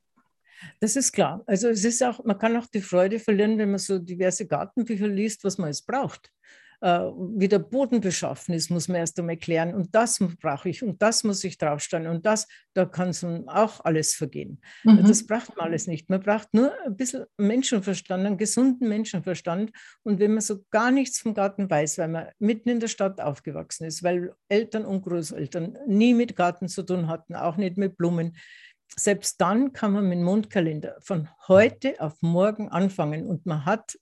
Das 0.80 0.96
ist 0.96 1.12
klar. 1.12 1.44
Also 1.46 1.68
es 1.68 1.84
ist 1.84 2.02
auch, 2.02 2.24
man 2.24 2.38
kann 2.38 2.56
auch 2.56 2.66
die 2.66 2.80
Freude 2.80 3.20
verlieren, 3.20 3.56
wenn 3.58 3.70
man 3.70 3.78
so 3.78 4.00
diverse 4.00 4.48
Gartenbücher 4.48 5.06
liest, 5.06 5.44
was 5.44 5.58
man 5.58 5.68
jetzt 5.68 5.86
braucht. 5.86 6.32
Äh, 6.80 7.00
wie 7.36 7.48
der 7.48 7.58
Boden 7.58 8.00
beschaffen 8.00 8.54
ist, 8.54 8.70
muss 8.70 8.88
man 8.88 8.98
erst 8.98 9.18
einmal 9.18 9.36
klären. 9.36 9.74
Und 9.74 9.94
das 9.94 10.18
brauche 10.40 10.68
ich 10.68 10.82
und 10.82 11.00
das 11.00 11.24
muss 11.24 11.42
ich 11.44 11.58
draufstellen. 11.58 12.06
Und 12.06 12.26
das, 12.26 12.46
da 12.74 12.84
kann 12.84 13.10
es 13.10 13.24
auch 13.24 13.84
alles 13.84 14.14
vergehen. 14.14 14.60
Mhm. 14.84 15.04
Das 15.06 15.26
braucht 15.26 15.56
man 15.56 15.66
alles 15.66 15.86
nicht. 15.86 16.10
Man 16.10 16.20
braucht 16.20 16.52
nur 16.52 16.72
ein 16.84 16.96
bisschen 16.96 17.24
Menschenverstand, 17.38 18.26
einen 18.26 18.38
gesunden 18.38 18.88
Menschenverstand. 18.88 19.72
Und 20.02 20.20
wenn 20.20 20.32
man 20.32 20.40
so 20.42 20.64
gar 20.70 20.90
nichts 20.90 21.18
vom 21.18 21.34
Garten 21.34 21.70
weiß, 21.70 21.98
weil 21.98 22.08
man 22.08 22.28
mitten 22.38 22.68
in 22.68 22.80
der 22.80 22.88
Stadt 22.88 23.20
aufgewachsen 23.20 23.84
ist, 23.84 24.02
weil 24.02 24.34
Eltern 24.48 24.84
und 24.84 25.02
Großeltern 25.02 25.78
nie 25.86 26.14
mit 26.14 26.36
Garten 26.36 26.68
zu 26.68 26.82
tun 26.82 27.08
hatten, 27.08 27.34
auch 27.34 27.56
nicht 27.56 27.76
mit 27.76 27.96
Blumen, 27.96 28.36
selbst 28.94 29.40
dann 29.40 29.72
kann 29.72 29.92
man 29.92 30.08
mit 30.08 30.18
dem 30.18 30.24
Mondkalender 30.24 30.96
von 31.00 31.28
heute 31.48 32.00
auf 32.00 32.14
morgen 32.22 32.68
anfangen 32.68 33.26
und 33.26 33.44
man 33.46 33.64
hat, 33.64 33.98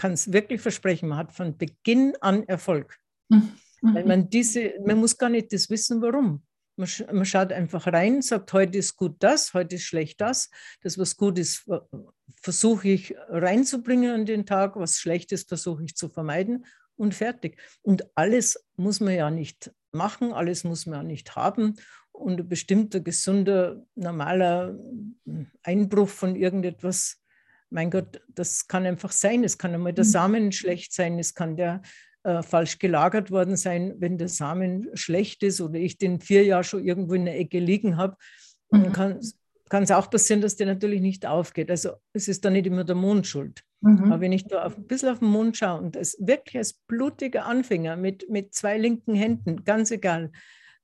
kann 0.00 0.12
es 0.12 0.32
wirklich 0.32 0.62
versprechen, 0.62 1.10
man 1.10 1.18
hat 1.18 1.32
von 1.32 1.58
Beginn 1.58 2.14
an 2.22 2.44
Erfolg. 2.44 2.98
Mhm. 3.28 3.52
Weil 3.82 4.06
man 4.06 4.30
diese, 4.30 4.72
man 4.86 4.96
muss 4.96 5.18
gar 5.18 5.28
nicht 5.28 5.52
das 5.52 5.68
wissen, 5.68 6.00
warum. 6.00 6.42
Man, 6.76 6.88
man, 7.12 7.26
schaut 7.26 7.52
einfach 7.52 7.86
rein, 7.86 8.22
sagt, 8.22 8.50
heute 8.54 8.78
ist 8.78 8.96
gut 8.96 9.16
das, 9.18 9.52
heute 9.52 9.76
ist 9.76 9.82
schlecht 9.82 10.22
das. 10.22 10.48
Das, 10.80 10.96
was 10.96 11.18
gut 11.18 11.38
ist, 11.38 11.68
versuche 12.40 12.88
ich 12.88 13.14
reinzubringen 13.28 14.10
an 14.12 14.24
den 14.24 14.46
Tag, 14.46 14.76
was 14.76 14.98
schlecht 14.98 15.32
ist, 15.32 15.50
versuche 15.50 15.84
ich 15.84 15.94
zu 15.94 16.08
vermeiden 16.08 16.64
und 16.96 17.14
fertig. 17.14 17.58
Und 17.82 18.04
alles 18.14 18.64
muss 18.76 19.00
man 19.00 19.14
ja 19.14 19.30
nicht 19.30 19.70
machen, 19.92 20.32
alles 20.32 20.64
muss 20.64 20.86
man 20.86 21.00
ja 21.00 21.02
nicht 21.02 21.36
haben 21.36 21.76
und 22.12 22.40
ein 22.40 22.48
bestimmter 22.48 23.00
gesunder, 23.00 23.84
normaler 23.96 24.78
Einbruch 25.62 26.08
von 26.08 26.36
irgendetwas, 26.36 27.20
mein 27.70 27.90
Gott, 27.90 28.20
das 28.28 28.66
kann 28.68 28.84
einfach 28.84 29.12
sein. 29.12 29.44
Es 29.44 29.58
kann 29.58 29.74
einmal 29.74 29.92
der 29.92 30.04
mhm. 30.04 30.10
Samen 30.10 30.52
schlecht 30.52 30.92
sein, 30.92 31.18
es 31.18 31.34
kann 31.34 31.56
der 31.56 31.82
äh, 32.22 32.42
falsch 32.42 32.78
gelagert 32.78 33.30
worden 33.30 33.56
sein, 33.56 33.94
wenn 33.98 34.18
der 34.18 34.28
Samen 34.28 34.88
schlecht 34.94 35.42
ist 35.42 35.60
oder 35.60 35.78
ich 35.78 35.96
den 35.96 36.20
vier 36.20 36.44
Jahre 36.44 36.64
schon 36.64 36.84
irgendwo 36.84 37.14
in 37.14 37.24
der 37.24 37.38
Ecke 37.38 37.58
liegen 37.58 37.96
habe. 37.96 38.16
Mhm. 38.70 38.92
Kann 38.92 39.84
es 39.84 39.90
auch 39.90 40.10
passieren, 40.10 40.40
dass 40.40 40.56
der 40.56 40.66
natürlich 40.66 41.00
nicht 41.00 41.24
aufgeht. 41.26 41.70
Also 41.70 41.92
es 42.12 42.28
ist 42.28 42.44
dann 42.44 42.54
nicht 42.54 42.66
immer 42.66 42.84
der 42.84 42.96
Mond 42.96 43.26
schuld. 43.26 43.62
Mhm. 43.80 44.12
Aber 44.12 44.20
wenn 44.20 44.32
ich 44.32 44.46
da 44.46 44.64
auf, 44.64 44.76
ein 44.76 44.86
bisschen 44.86 45.10
auf 45.10 45.20
den 45.20 45.28
Mond 45.28 45.56
schaue 45.56 45.80
und 45.80 45.96
das 45.96 46.16
wirklich 46.20 46.58
als 46.58 46.72
blutiger 46.72 47.46
Anfänger 47.46 47.96
mit, 47.96 48.28
mit 48.28 48.52
zwei 48.52 48.76
linken 48.76 49.14
Händen, 49.14 49.64
ganz 49.64 49.90
egal, 49.90 50.32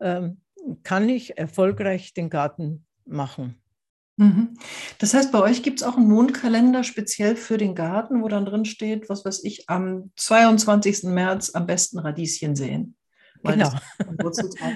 ähm, 0.01 0.41
kann 0.85 1.09
ich 1.09 1.37
erfolgreich 1.37 2.15
den 2.15 2.31
Garten 2.31 2.87
machen. 3.05 3.61
Mhm. 4.17 4.57
Das 4.99 5.13
heißt, 5.13 5.31
bei 5.31 5.41
euch 5.41 5.63
gibt 5.63 5.81
es 5.81 5.87
auch 5.87 5.97
einen 5.97 6.09
Mondkalender 6.09 6.85
speziell 6.85 7.37
für 7.37 7.59
den 7.59 7.75
Garten, 7.75 8.23
wo 8.23 8.29
dann 8.29 8.47
drin 8.47 8.65
steht, 8.65 9.09
was 9.11 9.25
weiß 9.25 9.45
ich, 9.45 9.69
am 9.69 10.11
22. 10.17 11.05
März 11.05 11.55
am 11.55 11.67
besten 11.67 11.99
Radieschen 11.99 12.57
sehen. 12.57 12.97
Genau. 13.43 13.71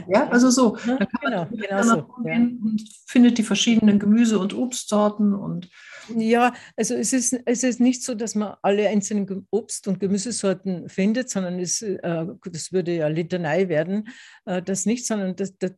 ja, 0.08 0.28
also 0.28 0.50
so. 0.50 0.76
Dann 0.86 0.98
kann 0.98 1.08
genau, 1.22 1.44
man 1.44 1.56
genau 1.56 1.82
so, 1.82 1.96
ja. 2.24 2.34
und 2.34 2.84
findet 3.06 3.38
die 3.38 3.42
verschiedenen 3.42 3.98
Gemüse- 3.98 4.38
und 4.38 4.54
Obstsorten 4.54 5.34
und 5.34 5.68
ja, 6.16 6.52
also 6.76 6.94
es 6.94 7.12
ist, 7.12 7.38
es 7.44 7.62
ist 7.62 7.80
nicht 7.80 8.02
so, 8.02 8.14
dass 8.14 8.34
man 8.34 8.56
alle 8.62 8.88
einzelnen 8.88 9.46
Obst- 9.50 9.86
und 9.86 10.00
Gemüsesorten 10.00 10.88
findet, 10.88 11.30
sondern 11.30 11.60
es, 11.60 11.82
äh, 11.82 12.26
das 12.50 12.72
würde 12.72 12.96
ja 12.96 13.06
Litanei 13.06 13.68
werden, 13.68 14.08
äh, 14.44 14.60
das 14.62 14.86
nicht, 14.86 15.06
sondern 15.06 15.36
das, 15.36 15.56
das, 15.58 15.72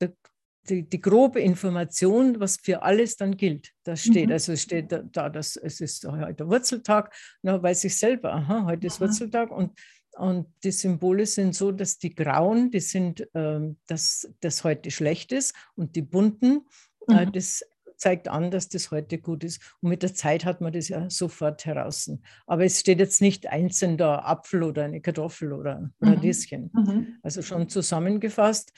die, 0.68 0.88
die, 0.88 1.01
grobe 1.01 1.40
Information, 1.40 2.38
was 2.38 2.57
für 2.57 2.83
alles 2.83 3.16
dann 3.16 3.37
gilt, 3.37 3.70
das 3.85 4.03
steht. 4.03 4.27
Mhm. 4.27 4.33
Also 4.33 4.53
es 4.53 4.62
steht 4.62 4.92
da, 4.92 5.03
da, 5.03 5.29
dass 5.29 5.57
es 5.57 5.81
ist 5.81 6.07
heute 6.07 6.48
Wurzeltag, 6.48 7.14
dann 7.42 7.62
weiß 7.62 7.85
ich 7.85 7.96
selber, 7.96 8.33
aha, 8.33 8.64
heute 8.66 8.87
ist 8.87 9.01
Wurzeltag 9.01 9.51
und 9.51 9.79
und 10.18 10.46
die 10.62 10.72
Symbole 10.72 11.25
sind 11.25 11.55
so, 11.55 11.72
dass 11.72 11.96
die 11.96 12.14
grauen, 12.14 12.70
die 12.70 12.81
sind, 12.81 13.27
ähm, 13.33 13.79
dass 13.87 14.31
das 14.40 14.62
heute 14.62 14.90
schlecht 14.90 15.33
ist 15.33 15.55
und 15.75 15.96
die 15.96 16.03
bunten, 16.03 16.66
Äh, 17.09 17.27
mhm. 17.27 17.33
Das 17.33 17.64
zeigt 17.96 18.29
an, 18.29 18.51
dass 18.51 18.68
das 18.68 18.90
heute 18.90 19.18
gut 19.18 19.44
ist. 19.44 19.61
Und 19.81 19.90
mit 19.90 20.03
der 20.03 20.12
Zeit 20.12 20.44
hat 20.44 20.61
man 20.61 20.72
das 20.72 20.88
ja 20.88 21.09
sofort 21.09 21.64
heraus. 21.64 22.11
Aber 22.46 22.64
es 22.64 22.81
steht 22.81 22.98
jetzt 22.98 23.20
nicht 23.20 23.46
einzeln 23.46 23.96
da 23.96 24.18
Apfel 24.18 24.64
oder 24.64 24.85
eine 24.85 25.01
Kartoffel 25.01 25.53
oder 25.53 25.77
ein 25.77 25.94
mhm. 26.01 26.09
Radieschen. 26.09 26.70
Mhm. 26.72 27.18
Also 27.22 27.42
schon 27.42 27.68
zusammengefasst, 27.68 28.72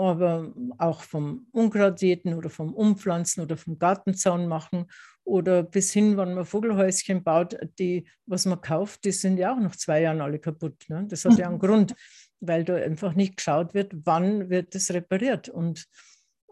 aber 0.00 0.52
auch 0.78 1.02
vom 1.02 1.46
Unkraut 1.52 2.00
jäten 2.00 2.34
oder 2.34 2.50
vom 2.50 2.74
Umpflanzen 2.74 3.42
oder 3.42 3.56
vom 3.56 3.78
Gartenzaun 3.78 4.46
machen 4.46 4.86
oder 5.24 5.62
bis 5.62 5.92
hin, 5.92 6.16
wenn 6.16 6.34
man 6.34 6.44
Vogelhäuschen 6.44 7.22
baut, 7.22 7.56
die, 7.78 8.06
was 8.26 8.46
man 8.46 8.60
kauft, 8.60 9.04
die 9.04 9.12
sind 9.12 9.38
ja 9.38 9.54
auch 9.54 9.60
nach 9.60 9.76
zwei 9.76 10.02
Jahren 10.02 10.20
alle 10.20 10.38
kaputt. 10.38 10.84
Ne? 10.88 11.06
Das 11.08 11.24
hat 11.24 11.38
ja 11.38 11.48
einen 11.48 11.58
Grund, 11.60 11.94
weil 12.40 12.64
da 12.64 12.74
einfach 12.76 13.14
nicht 13.14 13.36
geschaut 13.36 13.74
wird, 13.74 13.92
wann 14.04 14.50
wird 14.50 14.74
das 14.74 14.90
repariert. 14.90 15.48
Und, 15.48 15.86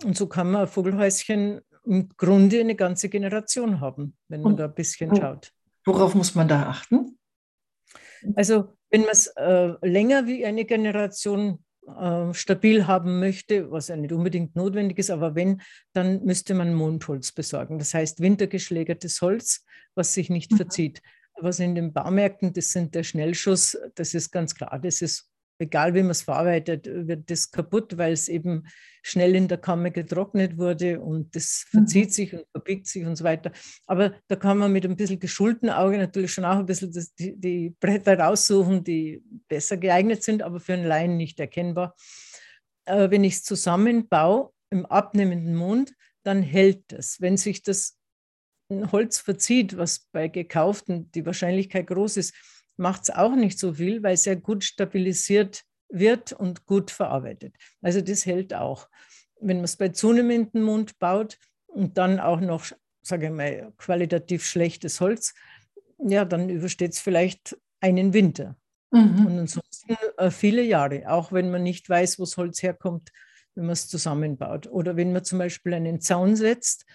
und 0.05 0.17
so 0.17 0.27
kann 0.27 0.51
man 0.51 0.63
ein 0.63 0.69
Vogelhäuschen 0.69 1.61
im 1.85 2.09
Grunde 2.17 2.61
eine 2.61 2.77
ganze 2.77 3.09
Generation 3.09 3.81
haben, 3.81 4.17
wenn 4.29 4.43
man 4.43 4.53
Und, 4.53 4.61
da 4.61 4.67
ein 4.67 4.75
bisschen 4.75 5.15
schaut. 5.17 5.53
Worauf 5.85 6.15
muss 6.15 6.35
man 6.35 6.49
da 6.49 6.69
achten? 6.69 7.19
Also 8.35 8.75
wenn 8.91 9.03
man 9.03 9.11
es 9.11 9.29
äh, 9.29 9.75
länger 9.83 10.27
wie 10.27 10.45
eine 10.45 10.65
Generation 10.65 11.65
äh, 11.88 12.35
stabil 12.35 12.87
haben 12.87 13.20
möchte, 13.20 13.70
was 13.70 13.88
ja 13.88 13.96
nicht 13.96 14.12
unbedingt 14.12 14.57
notwendig 14.57 14.98
ist, 14.98 15.11
aber 15.11 15.35
wenn, 15.35 15.61
dann 15.92 16.24
müsste 16.24 16.55
man 16.55 16.74
Mondholz 16.74 17.33
besorgen. 17.33 17.79
Das 17.79 17.94
heißt 17.94 18.20
wintergeschlägertes 18.20 19.20
Holz, 19.20 19.64
was 19.94 20.14
sich 20.14 20.31
nicht 20.31 20.53
mhm. 20.53 20.57
verzieht. 20.57 21.03
Was 21.40 21.61
in 21.61 21.74
den 21.74 21.92
Baumärkten, 21.92 22.53
das 22.53 22.72
sind 22.72 22.94
der 22.94 23.05
Schnellschuss, 23.05 23.79
das 23.94 24.14
ist 24.14 24.33
ganz 24.33 24.55
klar, 24.55 24.79
das 24.81 25.03
ist 25.03 25.28
egal 25.59 25.94
wie 25.94 26.03
man 26.03 26.11
es 26.11 26.23
verarbeitet, 26.23 26.87
wird 26.87 27.31
das 27.31 27.51
kaputt, 27.51 27.99
weil 27.99 28.12
es 28.12 28.29
eben 28.29 28.66
schnell 29.03 29.35
in 29.35 29.49
der 29.49 29.59
Kammer 29.59 29.90
getrocknet 29.90 30.59
wurde 30.59 31.01
und 31.01 31.35
das 31.35 31.66
verzieht 31.68 32.09
mhm. 32.09 32.12
sich 32.12 32.35
und 32.35 32.44
verbiegt 32.53 32.87
sich 32.87 33.05
und 33.05 33.16
so 33.16 33.25
weiter. 33.25 33.53
Aber 33.87 34.14
da 34.29 34.37
kann 34.37 34.59
man 34.59 34.73
mit 34.73 34.85
ein 34.85 34.97
bisschen 34.97 35.21
geschulten 35.21 35.71
Auge 35.71 35.99
natürlich 35.99 36.33
schon 36.33 36.44
auch 36.44 36.59
ein 36.59 36.66
bisschen 36.66 36.92
das, 36.92 37.14
die, 37.14 37.37
die, 37.37 37.75
Bretter 37.81 38.18
raussuchen, 38.18 38.85
die 38.85 39.23
besser 39.49 39.77
geeignet 39.77 40.23
sind, 40.23 40.42
aber 40.42 40.61
für 40.61 40.75
einen 40.75 40.87
Laien 40.87 41.16
nicht 41.16 41.40
erkennbar. 41.40 41.94
Äh, 42.85 43.11
wenn 43.11 43.25
ich 43.25 43.35
es 43.35 43.44
zusammenbaue 43.44 44.51
im 44.71 44.87
abnehmenden 44.87 45.55
Mond, 45.55 45.94
dann 46.23 46.42
hält 46.42 46.92
es. 46.92 47.21
Wenn 47.21 47.37
sich 47.37 47.62
das 47.62 47.99
Holz 48.71 49.18
verzieht, 49.18 49.77
was 49.79 50.01
bei 50.12 50.29
gekauften 50.29 51.11
die 51.12 51.25
Wahrscheinlichkeit 51.25 51.87
groß 51.87 52.18
ist, 52.18 52.35
macht 52.79 53.03
es 53.03 53.11
auch 53.11 53.35
nicht 53.35 53.59
so 53.59 53.75
viel, 53.75 54.03
weil 54.03 54.14
es 54.14 54.25
ja 54.25 54.35
gut 54.35 54.64
stabilisiert 54.64 55.64
wird 55.88 56.33
und 56.33 56.67
gut 56.67 56.91
verarbeitet. 56.91 57.55
Also 57.83 58.01
das 58.01 58.27
hält 58.27 58.55
auch. 58.55 58.88
Wenn 59.41 59.59
man 59.59 59.64
es 59.64 59.77
bei 59.77 59.88
zunehmendem 59.88 60.62
Mund 60.62 60.99
baut 60.99 61.38
und 61.67 61.99
dann 61.99 62.21
auch 62.21 62.41
noch, 62.41 62.67
sage 63.03 63.27
ich 63.27 63.33
mal, 63.33 63.73
qualitativ 63.79 64.45
schlechtes 64.45 65.01
Holz, 65.01 65.35
ja, 65.99 66.25
dann 66.25 66.49
übersteht 66.49 66.93
es 66.93 67.01
vielleicht 67.01 67.59
einen 67.81 68.12
Winter. 68.12 68.57
Mhm. 68.91 69.27
Und 69.27 69.38
ansonsten 69.38 69.97
äh, 70.17 70.31
viele 70.31 70.62
Jahre, 70.62 71.09
auch 71.09 71.33
wenn 71.33 71.51
man 71.51 71.62
nicht 71.62 71.88
weiß, 71.88 72.19
wo 72.19 72.25
das 72.25 72.37
Holz 72.37 72.62
herkommt, 72.62 73.11
wenn 73.55 73.67
man 73.67 73.73
es 73.73 73.88
zusammenbaut. 73.88 74.67
Oder 74.69 74.97
wenn 74.97 75.12
man 75.12 75.25
zum 75.25 75.38
Beispiel 75.38 75.75
einen 75.75 76.01
Zaun 76.01 76.37
setzt, 76.37 76.87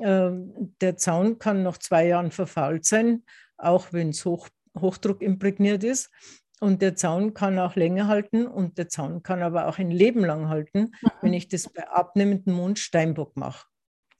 äh, 0.00 0.30
der 0.80 0.96
Zaun 0.96 1.38
kann 1.38 1.62
nach 1.62 1.78
zwei 1.78 2.06
Jahren 2.06 2.30
verfault 2.30 2.84
sein, 2.84 3.24
auch 3.56 3.92
wenn 3.92 4.10
es 4.10 4.24
hoch 4.24 4.48
Hochdruck 4.78 5.22
imprägniert 5.22 5.84
ist. 5.84 6.10
Und 6.60 6.80
der 6.80 6.94
Zaun 6.94 7.34
kann 7.34 7.58
auch 7.58 7.74
länger 7.74 8.06
halten 8.06 8.46
und 8.46 8.78
der 8.78 8.88
Zaun 8.88 9.24
kann 9.24 9.42
aber 9.42 9.66
auch 9.66 9.78
ein 9.78 9.90
Leben 9.90 10.24
lang 10.24 10.48
halten, 10.48 10.92
mhm. 11.02 11.10
wenn 11.20 11.32
ich 11.32 11.48
das 11.48 11.68
bei 11.68 11.88
abnehmendem 11.88 12.54
Mond 12.54 12.78
Steinbock 12.78 13.36
mache. 13.36 13.66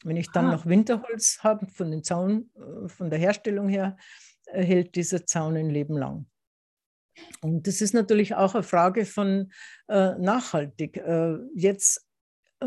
Wenn 0.02 0.16
ich 0.16 0.28
dann 0.32 0.46
ah. 0.46 0.52
noch 0.52 0.66
Winterholz 0.66 1.38
habe 1.42 1.68
von 1.68 1.92
den 1.92 2.02
Zaun, 2.02 2.50
äh, 2.56 2.88
von 2.88 3.10
der 3.10 3.20
Herstellung 3.20 3.68
her, 3.68 3.96
äh, 4.46 4.64
hält 4.64 4.96
dieser 4.96 5.24
Zaun 5.24 5.56
ein 5.56 5.70
Leben 5.70 5.96
lang. 5.96 6.26
Und 7.42 7.68
das 7.68 7.80
ist 7.80 7.94
natürlich 7.94 8.34
auch 8.34 8.54
eine 8.54 8.64
Frage 8.64 9.06
von 9.06 9.52
äh, 9.88 10.18
nachhaltig. 10.18 10.96
Äh, 10.96 11.36
jetzt 11.54 12.04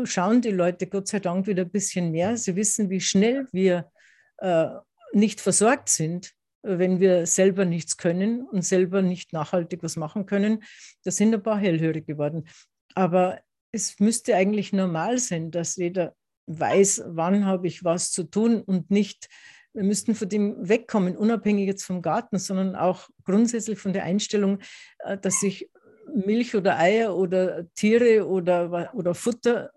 schauen 0.04 0.40
die 0.40 0.52
Leute 0.52 0.86
Gott 0.86 1.08
sei 1.08 1.20
Dank 1.20 1.46
wieder 1.46 1.64
ein 1.64 1.70
bisschen 1.70 2.12
mehr. 2.12 2.36
Sie 2.38 2.56
wissen, 2.56 2.88
wie 2.88 3.00
schnell 3.00 3.46
wir 3.52 3.90
äh, 4.38 4.68
nicht 5.12 5.40
versorgt 5.40 5.88
sind 5.88 6.32
wenn 6.62 7.00
wir 7.00 7.26
selber 7.26 7.64
nichts 7.64 7.96
können 7.96 8.42
und 8.42 8.62
selber 8.62 9.02
nicht 9.02 9.32
nachhaltig 9.32 9.82
was 9.82 9.96
machen 9.96 10.26
können. 10.26 10.62
Da 11.04 11.10
sind 11.10 11.34
ein 11.34 11.42
paar 11.42 11.58
hellhörig 11.58 12.06
geworden. 12.06 12.48
Aber 12.94 13.40
es 13.72 14.00
müsste 14.00 14.34
eigentlich 14.34 14.72
normal 14.72 15.18
sein, 15.18 15.50
dass 15.50 15.76
jeder 15.76 16.14
weiß, 16.46 17.04
wann 17.08 17.44
habe 17.44 17.66
ich 17.66 17.84
was 17.84 18.10
zu 18.10 18.24
tun 18.24 18.62
und 18.62 18.90
nicht, 18.90 19.28
wir 19.74 19.84
müssten 19.84 20.14
von 20.14 20.28
dem 20.28 20.56
wegkommen, 20.68 21.16
unabhängig 21.16 21.66
jetzt 21.66 21.84
vom 21.84 22.00
Garten, 22.00 22.38
sondern 22.38 22.74
auch 22.76 23.08
grundsätzlich 23.24 23.78
von 23.78 23.92
der 23.92 24.04
Einstellung, 24.04 24.58
äh, 25.00 25.18
dass 25.18 25.42
ich 25.42 25.70
Milch 26.14 26.54
oder 26.54 26.78
Eier 26.78 27.16
oder 27.16 27.66
Tiere 27.74 28.26
oder, 28.26 28.94
oder 28.94 29.14
Futter 29.14 29.70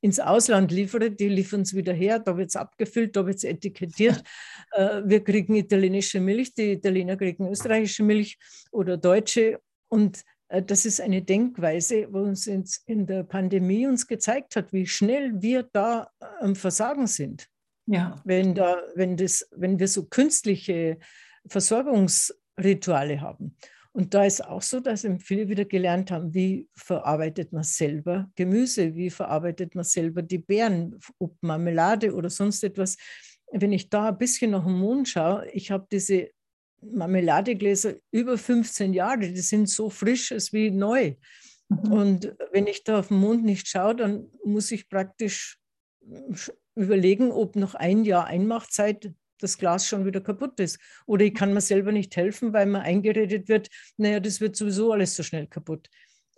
ins 0.00 0.18
Ausland 0.18 0.72
liefere, 0.72 1.10
die 1.10 1.28
liefern 1.28 1.62
es 1.62 1.74
wieder 1.74 1.92
her, 1.92 2.18
da 2.18 2.36
wird 2.36 2.48
es 2.48 2.56
abgefüllt, 2.56 3.16
da 3.16 3.26
wird 3.26 3.36
es 3.36 3.44
etikettiert. 3.44 4.22
Äh, 4.72 5.02
wir 5.04 5.24
kriegen 5.24 5.56
italienische 5.56 6.20
Milch, 6.20 6.54
die 6.54 6.74
Italiener 6.74 7.16
kriegen 7.16 7.50
österreichische 7.50 8.04
Milch 8.04 8.38
oder 8.70 8.96
deutsche. 8.96 9.60
Und 9.88 10.22
äh, 10.46 10.62
das 10.62 10.84
ist 10.86 11.00
eine 11.00 11.22
Denkweise, 11.22 12.06
wo 12.12 12.20
uns 12.20 12.46
in 12.46 13.06
der 13.06 13.24
Pandemie 13.24 13.88
uns 13.88 14.06
gezeigt 14.06 14.54
hat, 14.54 14.72
wie 14.72 14.86
schnell 14.86 15.42
wir 15.42 15.64
da 15.72 16.08
am 16.38 16.54
Versagen 16.54 17.08
sind. 17.08 17.48
Ja. 17.86 18.22
Wenn, 18.24 18.54
da, 18.54 18.80
wenn, 18.94 19.16
das, 19.16 19.48
wenn 19.50 19.80
wir 19.80 19.88
so 19.88 20.04
künstliche 20.04 20.98
Versorgungsrituale 21.48 23.20
haben. 23.20 23.56
Und 23.92 24.14
da 24.14 24.24
ist 24.24 24.44
auch 24.44 24.62
so, 24.62 24.78
dass 24.78 25.06
viele 25.18 25.48
wieder 25.48 25.64
gelernt 25.64 26.10
haben, 26.10 26.32
wie 26.32 26.68
verarbeitet 26.74 27.52
man 27.52 27.64
selber 27.64 28.30
Gemüse, 28.36 28.94
wie 28.94 29.10
verarbeitet 29.10 29.74
man 29.74 29.84
selber 29.84 30.22
die 30.22 30.38
Beeren, 30.38 30.98
ob 31.18 31.36
Marmelade 31.40 32.14
oder 32.14 32.30
sonst 32.30 32.62
etwas. 32.62 32.96
Wenn 33.50 33.72
ich 33.72 33.88
da 33.88 34.08
ein 34.08 34.18
bisschen 34.18 34.52
nach 34.52 34.64
dem 34.64 34.78
Mond 34.78 35.08
schaue, 35.08 35.48
ich 35.52 35.72
habe 35.72 35.88
diese 35.90 36.28
Marmeladegläser 36.82 37.94
über 38.12 38.38
15 38.38 38.92
Jahre, 38.92 39.18
die 39.18 39.40
sind 39.40 39.68
so 39.68 39.90
frisch 39.90 40.30
als 40.30 40.52
wie 40.52 40.70
neu. 40.70 41.16
Mhm. 41.68 41.92
Und 41.92 42.36
wenn 42.52 42.68
ich 42.68 42.84
da 42.84 43.00
auf 43.00 43.08
den 43.08 43.18
Mond 43.18 43.44
nicht 43.44 43.66
schaue, 43.66 43.96
dann 43.96 44.30
muss 44.44 44.70
ich 44.70 44.88
praktisch 44.88 45.58
überlegen, 46.74 47.32
ob 47.32 47.56
noch 47.56 47.74
ein 47.74 48.04
Jahr 48.04 48.26
Einmachzeit 48.26 49.12
das 49.42 49.58
Glas 49.58 49.86
schon 49.86 50.04
wieder 50.04 50.20
kaputt 50.20 50.60
ist. 50.60 50.78
Oder 51.06 51.24
ich 51.24 51.34
kann 51.34 51.52
mir 51.52 51.60
selber 51.60 51.92
nicht 51.92 52.16
helfen, 52.16 52.52
weil 52.52 52.66
mir 52.66 52.80
eingeredet 52.80 53.48
wird, 53.48 53.68
naja, 53.96 54.20
das 54.20 54.40
wird 54.40 54.56
sowieso 54.56 54.92
alles 54.92 55.16
so 55.16 55.22
schnell 55.22 55.46
kaputt. 55.46 55.88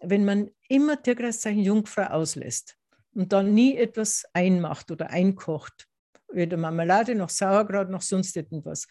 Wenn 0.00 0.24
man 0.24 0.50
immer 0.68 1.00
Tierkreiszeichen 1.00 1.62
Jungfrau 1.62 2.04
auslässt 2.04 2.76
und 3.14 3.32
dann 3.32 3.54
nie 3.54 3.76
etwas 3.76 4.24
einmacht 4.32 4.90
oder 4.90 5.10
einkocht, 5.10 5.86
weder 6.32 6.56
Marmelade 6.56 7.14
noch 7.14 7.28
Sauerkraut 7.28 7.90
noch 7.90 8.02
sonst 8.02 8.36
etwas, 8.36 8.86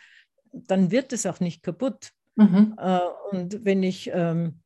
dann 0.51 0.91
wird 0.91 1.13
es 1.13 1.25
auch 1.25 1.39
nicht 1.39 1.63
kaputt. 1.63 2.11
Mhm. 2.35 2.75
Äh, 2.77 2.99
und 3.31 3.65
wenn 3.65 3.83
ich 3.83 4.09
ähm, 4.13 4.61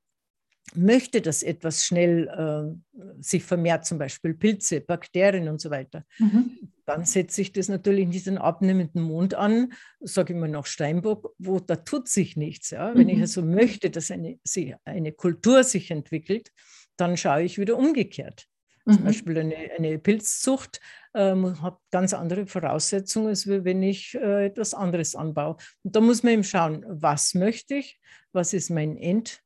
möchte, 0.73 1.21
dass 1.21 1.43
etwas 1.43 1.85
schnell 1.85 2.27
äh, 2.27 3.01
sich 3.19 3.43
vermehrt, 3.43 3.85
zum 3.85 3.97
Beispiel 3.97 4.33
Pilze, 4.33 4.81
Bakterien 4.81 5.47
und 5.47 5.61
so 5.61 5.69
weiter, 5.69 6.03
mhm. 6.19 6.71
Dann 6.85 7.05
setze 7.05 7.41
ich 7.41 7.51
das 7.51 7.67
natürlich 7.67 8.07
nicht 8.07 8.27
den 8.27 8.37
abnehmenden 8.37 9.01
Mond 9.01 9.33
an, 9.33 9.73
sage 9.99 10.33
ich 10.33 10.39
mal 10.39 10.49
nach 10.49 10.65
Steinbock, 10.65 11.33
wo 11.37 11.59
da 11.59 11.77
tut 11.77 12.07
sich 12.07 12.37
nichts. 12.37 12.69
Ja? 12.69 12.91
Mhm. 12.91 12.97
Wenn 12.97 13.09
ich 13.09 13.15
mhm. 13.17 13.21
also 13.21 13.41
möchte, 13.41 13.89
dass 13.89 14.11
eine, 14.11 14.39
eine 14.85 15.11
Kultur 15.11 15.63
sich 15.63 15.91
entwickelt, 15.91 16.51
dann 16.97 17.17
schaue 17.17 17.43
ich 17.43 17.57
wieder 17.57 17.77
umgekehrt. 17.77 18.45
Mhm. 18.85 18.93
Zum 18.93 19.03
Beispiel 19.03 19.37
eine, 19.39 19.55
eine 19.77 19.99
Pilzzucht 19.99 20.79
äh, 21.13 21.35
hat 21.35 21.79
ganz 21.91 22.13
andere 22.13 22.45
Voraussetzungen, 22.45 23.29
als 23.29 23.47
wenn 23.47 23.81
ich 23.81 24.15
äh, 24.15 24.45
etwas 24.45 24.73
anderes 24.73 25.15
anbaue. 25.15 25.57
Und 25.83 25.95
da 25.95 26.01
muss 26.01 26.23
man 26.23 26.33
eben 26.33 26.43
schauen, 26.43 26.85
was 26.87 27.33
möchte 27.33 27.75
ich, 27.75 27.99
was 28.31 28.53
ist 28.53 28.69
mein 28.69 28.97
End 28.97 29.41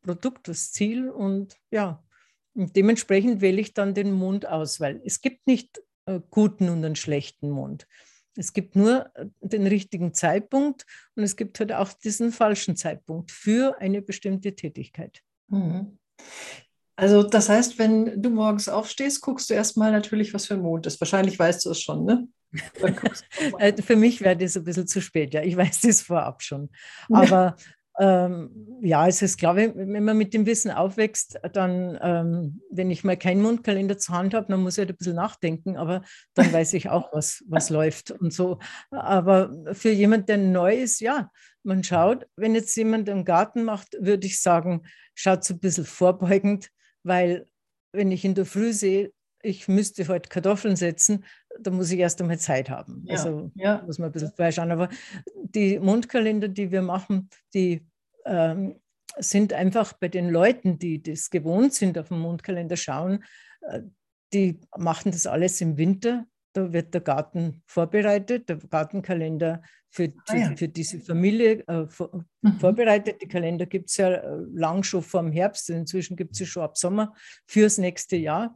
Produkt, 0.00 0.48
das 0.48 0.72
Ziel 0.72 1.10
und 1.10 1.56
ja, 1.70 2.02
und 2.54 2.74
dementsprechend 2.74 3.40
wähle 3.40 3.60
ich 3.60 3.74
dann 3.74 3.94
den 3.94 4.10
Mond 4.10 4.46
aus, 4.46 4.80
weil 4.80 5.00
es 5.04 5.20
gibt 5.20 5.46
nicht 5.46 5.80
guten 6.30 6.68
und 6.68 6.84
einen 6.84 6.96
schlechten 6.96 7.50
Mond. 7.50 7.86
Es 8.36 8.52
gibt 8.52 8.76
nur 8.76 9.10
äh, 9.14 9.26
den 9.40 9.66
richtigen 9.66 10.14
Zeitpunkt 10.14 10.86
und 11.16 11.24
es 11.24 11.36
gibt 11.36 11.58
halt 11.60 11.72
auch 11.72 11.92
diesen 11.92 12.32
falschen 12.32 12.76
Zeitpunkt 12.76 13.30
für 13.30 13.80
eine 13.80 14.00
bestimmte 14.00 14.54
Tätigkeit. 14.54 15.22
Mhm. 15.48 15.98
Also 16.96 17.22
das 17.22 17.48
heißt, 17.48 17.78
wenn 17.78 18.20
du 18.20 18.30
morgens 18.30 18.68
aufstehst, 18.68 19.20
guckst 19.20 19.50
du 19.50 19.54
erstmal 19.54 19.92
natürlich, 19.92 20.34
was 20.34 20.46
für 20.46 20.54
ein 20.54 20.62
Mond 20.62 20.86
ist. 20.86 21.00
Wahrscheinlich 21.00 21.38
weißt 21.38 21.64
du 21.64 21.70
es 21.70 21.80
schon, 21.80 22.04
ne? 22.04 22.28
Äh, 23.58 23.80
für 23.82 23.94
mich 23.94 24.20
wäre 24.20 24.36
das 24.36 24.56
ein 24.56 24.64
bisschen 24.64 24.86
zu 24.86 25.00
spät, 25.00 25.34
ja. 25.34 25.42
Ich 25.42 25.56
weiß 25.56 25.82
das 25.82 26.02
vorab 26.02 26.42
schon. 26.42 26.70
Aber 27.10 27.56
Ähm, 28.00 28.78
ja, 28.80 29.08
es 29.08 29.22
ist 29.22 29.38
klar, 29.38 29.56
wenn 29.56 30.04
man 30.04 30.16
mit 30.16 30.32
dem 30.32 30.46
Wissen 30.46 30.70
aufwächst, 30.70 31.38
dann, 31.52 31.98
ähm, 32.00 32.62
wenn 32.70 32.90
ich 32.90 33.02
mal 33.02 33.16
keinen 33.16 33.42
Mundkalender 33.42 33.98
zur 33.98 34.14
Hand 34.16 34.34
habe, 34.34 34.46
dann 34.48 34.62
muss 34.62 34.74
ich 34.74 34.82
halt 34.82 34.90
ein 34.90 34.96
bisschen 34.96 35.16
nachdenken, 35.16 35.76
aber 35.76 36.02
dann 36.34 36.52
weiß 36.52 36.74
ich 36.74 36.88
auch, 36.88 37.12
was, 37.12 37.44
was 37.48 37.70
läuft 37.70 38.12
und 38.12 38.32
so. 38.32 38.60
Aber 38.90 39.52
für 39.72 39.90
jemand, 39.90 40.28
der 40.28 40.38
neu 40.38 40.76
ist, 40.76 41.00
ja, 41.00 41.30
man 41.64 41.82
schaut, 41.82 42.26
wenn 42.36 42.54
jetzt 42.54 42.76
jemand 42.76 43.10
einen 43.10 43.24
Garten 43.24 43.64
macht, 43.64 43.96
würde 43.98 44.26
ich 44.26 44.40
sagen, 44.40 44.82
schaut 45.14 45.42
so 45.44 45.54
ein 45.54 45.60
bisschen 45.60 45.84
vorbeugend, 45.84 46.70
weil 47.02 47.48
wenn 47.92 48.12
ich 48.12 48.24
in 48.24 48.34
der 48.34 48.46
Früh 48.46 48.72
sehe, 48.72 49.12
ich 49.42 49.68
müsste 49.68 50.06
heute 50.08 50.28
Kartoffeln 50.28 50.76
setzen, 50.76 51.24
da 51.60 51.70
muss 51.70 51.90
ich 51.90 51.98
erst 51.98 52.20
einmal 52.20 52.38
Zeit 52.38 52.70
haben. 52.70 53.02
Ja, 53.06 53.14
also 53.14 53.50
ja. 53.54 53.82
muss 53.86 53.98
man 53.98 54.10
ein 54.10 54.12
bisschen 54.12 54.32
vorher 54.34 54.52
schauen. 54.52 54.70
Aber 54.70 54.88
die 55.34 55.78
Mundkalender, 55.78 56.48
die 56.48 56.70
wir 56.70 56.82
machen, 56.82 57.28
die 57.54 57.86
ähm, 58.24 58.80
sind 59.18 59.52
einfach 59.52 59.92
bei 59.94 60.08
den 60.08 60.28
Leuten, 60.28 60.78
die 60.78 61.02
das 61.02 61.30
gewohnt 61.30 61.74
sind, 61.74 61.98
auf 61.98 62.08
den 62.08 62.18
Mundkalender 62.18 62.76
schauen, 62.76 63.24
äh, 63.62 63.82
die 64.32 64.60
machen 64.76 65.12
das 65.12 65.26
alles 65.26 65.60
im 65.60 65.78
Winter. 65.78 66.26
Da 66.52 66.72
wird 66.72 66.94
der 66.94 67.00
Garten 67.00 67.62
vorbereitet, 67.66 68.48
der 68.48 68.56
Gartenkalender 68.56 69.62
für, 69.90 70.12
ah, 70.26 70.36
ja. 70.36 70.56
für 70.56 70.68
diese 70.68 71.00
Familie 71.00 71.66
äh, 71.66 71.86
vor, 71.86 72.24
mhm. 72.42 72.58
vorbereitet. 72.58 73.22
Die 73.22 73.28
Kalender 73.28 73.66
gibt 73.66 73.90
es 73.90 73.96
ja 73.96 74.10
äh, 74.10 74.36
lang 74.52 74.82
schon 74.82 75.02
vor 75.02 75.22
dem 75.22 75.32
Herbst, 75.32 75.70
inzwischen 75.70 76.16
gibt 76.16 76.32
es 76.32 76.38
sie 76.38 76.46
schon 76.46 76.62
ab 76.62 76.76
Sommer 76.76 77.14
fürs 77.46 77.78
nächste 77.78 78.16
Jahr. 78.16 78.54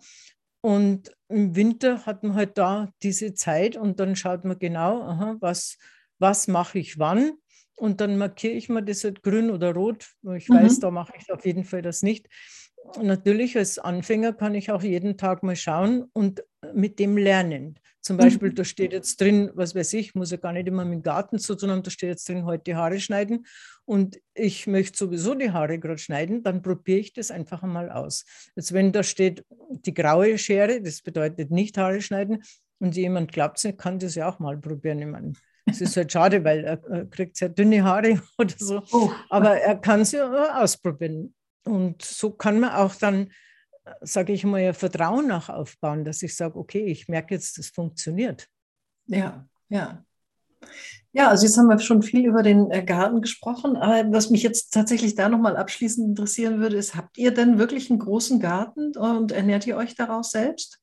Und 0.62 1.12
im 1.28 1.56
Winter 1.56 2.06
hat 2.06 2.22
man 2.22 2.34
halt 2.34 2.56
da 2.56 2.92
diese 3.02 3.34
Zeit 3.34 3.76
und 3.76 3.98
dann 3.98 4.16
schaut 4.16 4.44
man 4.44 4.58
genau, 4.58 5.02
aha, 5.02 5.36
was, 5.40 5.76
was 6.18 6.46
mache 6.46 6.78
ich 6.78 6.98
wann. 6.98 7.32
Und 7.76 8.00
dann 8.00 8.16
markiere 8.16 8.54
ich 8.54 8.68
mir 8.68 8.82
das 8.82 9.02
halt 9.02 9.22
grün 9.22 9.50
oder 9.50 9.74
rot. 9.74 10.12
Ich 10.36 10.48
mhm. 10.48 10.54
weiß, 10.54 10.78
da 10.78 10.90
mache 10.92 11.14
ich 11.18 11.32
auf 11.32 11.44
jeden 11.44 11.64
Fall 11.64 11.82
das 11.82 12.02
nicht. 12.02 12.28
Natürlich 13.00 13.56
als 13.56 13.78
Anfänger 13.78 14.32
kann 14.32 14.54
ich 14.54 14.70
auch 14.70 14.82
jeden 14.82 15.16
Tag 15.16 15.42
mal 15.42 15.56
schauen 15.56 16.04
und 16.12 16.44
mit 16.74 16.98
dem 17.00 17.16
lernen. 17.16 17.78
Zum 18.02 18.16
Beispiel, 18.16 18.50
mhm. 18.50 18.56
da 18.56 18.64
steht 18.64 18.92
jetzt 18.92 19.20
drin, 19.20 19.50
was 19.54 19.76
weiß 19.76 19.92
ich, 19.94 20.16
muss 20.16 20.32
ja 20.32 20.36
gar 20.36 20.52
nicht 20.52 20.66
immer 20.66 20.84
mit 20.84 20.94
dem 20.94 21.02
Garten 21.02 21.38
zu 21.38 21.54
tun 21.54 21.70
haben, 21.70 21.84
da 21.84 21.90
steht 21.90 22.10
jetzt 22.10 22.28
drin, 22.28 22.44
heute 22.44 22.64
die 22.64 22.74
Haare 22.74 22.98
schneiden 22.98 23.46
und 23.84 24.20
ich 24.34 24.66
möchte 24.66 24.98
sowieso 24.98 25.34
die 25.34 25.52
Haare 25.52 25.78
gerade 25.78 25.98
schneiden, 25.98 26.42
dann 26.42 26.62
probiere 26.62 26.98
ich 26.98 27.12
das 27.12 27.30
einfach 27.30 27.62
einmal 27.62 27.90
aus. 27.90 28.24
Jetzt, 28.56 28.72
wenn 28.72 28.90
da 28.90 29.04
steht, 29.04 29.44
die 29.70 29.94
graue 29.94 30.36
Schere, 30.36 30.82
das 30.82 31.00
bedeutet 31.00 31.52
nicht 31.52 31.78
Haare 31.78 32.02
schneiden 32.02 32.42
und 32.80 32.96
jemand 32.96 33.30
glaubt 33.30 33.58
es 33.58 33.64
nicht, 33.64 33.78
kann 33.78 34.00
das 34.00 34.16
ja 34.16 34.28
auch 34.28 34.40
mal 34.40 34.58
probieren. 34.58 34.98
Ich 34.98 35.06
meine, 35.06 35.34
es 35.66 35.80
ist 35.80 35.96
halt 35.96 36.10
schade, 36.10 36.42
weil 36.42 36.64
er 36.64 37.06
kriegt 37.06 37.36
sehr 37.36 37.50
dünne 37.50 37.84
Haare 37.84 38.20
oder 38.38 38.54
so, 38.58 38.82
oh. 38.90 39.12
aber 39.30 39.60
er 39.60 39.76
kann 39.76 40.00
es 40.00 40.10
ja 40.10 40.60
ausprobieren. 40.60 41.34
Und 41.64 42.02
so 42.02 42.32
kann 42.32 42.58
man 42.58 42.70
auch 42.70 42.96
dann 42.96 43.30
sage 44.00 44.32
ich 44.32 44.44
mal, 44.44 44.60
ja 44.60 44.72
Vertrauen 44.72 45.30
auch 45.32 45.48
aufbauen, 45.48 46.04
dass 46.04 46.22
ich 46.22 46.36
sage, 46.36 46.58
okay, 46.58 46.84
ich 46.84 47.08
merke 47.08 47.34
jetzt, 47.34 47.58
das 47.58 47.68
funktioniert. 47.68 48.48
Ja, 49.06 49.46
ja. 49.68 50.04
Ja, 51.14 51.28
also 51.28 51.44
jetzt 51.44 51.58
haben 51.58 51.68
wir 51.68 51.78
schon 51.78 52.02
viel 52.02 52.26
über 52.26 52.42
den 52.42 52.70
äh, 52.70 52.82
Garten 52.82 53.20
gesprochen, 53.20 53.76
aber 53.76 54.10
was 54.12 54.30
mich 54.30 54.42
jetzt 54.42 54.72
tatsächlich 54.72 55.14
da 55.14 55.28
nochmal 55.28 55.56
abschließend 55.56 56.08
interessieren 56.08 56.60
würde, 56.60 56.76
ist, 56.76 56.94
habt 56.94 57.18
ihr 57.18 57.34
denn 57.34 57.58
wirklich 57.58 57.90
einen 57.90 57.98
großen 57.98 58.40
Garten 58.40 58.96
und 58.96 59.32
ernährt 59.32 59.66
ihr 59.66 59.76
euch 59.76 59.94
daraus 59.94 60.30
selbst? 60.30 60.80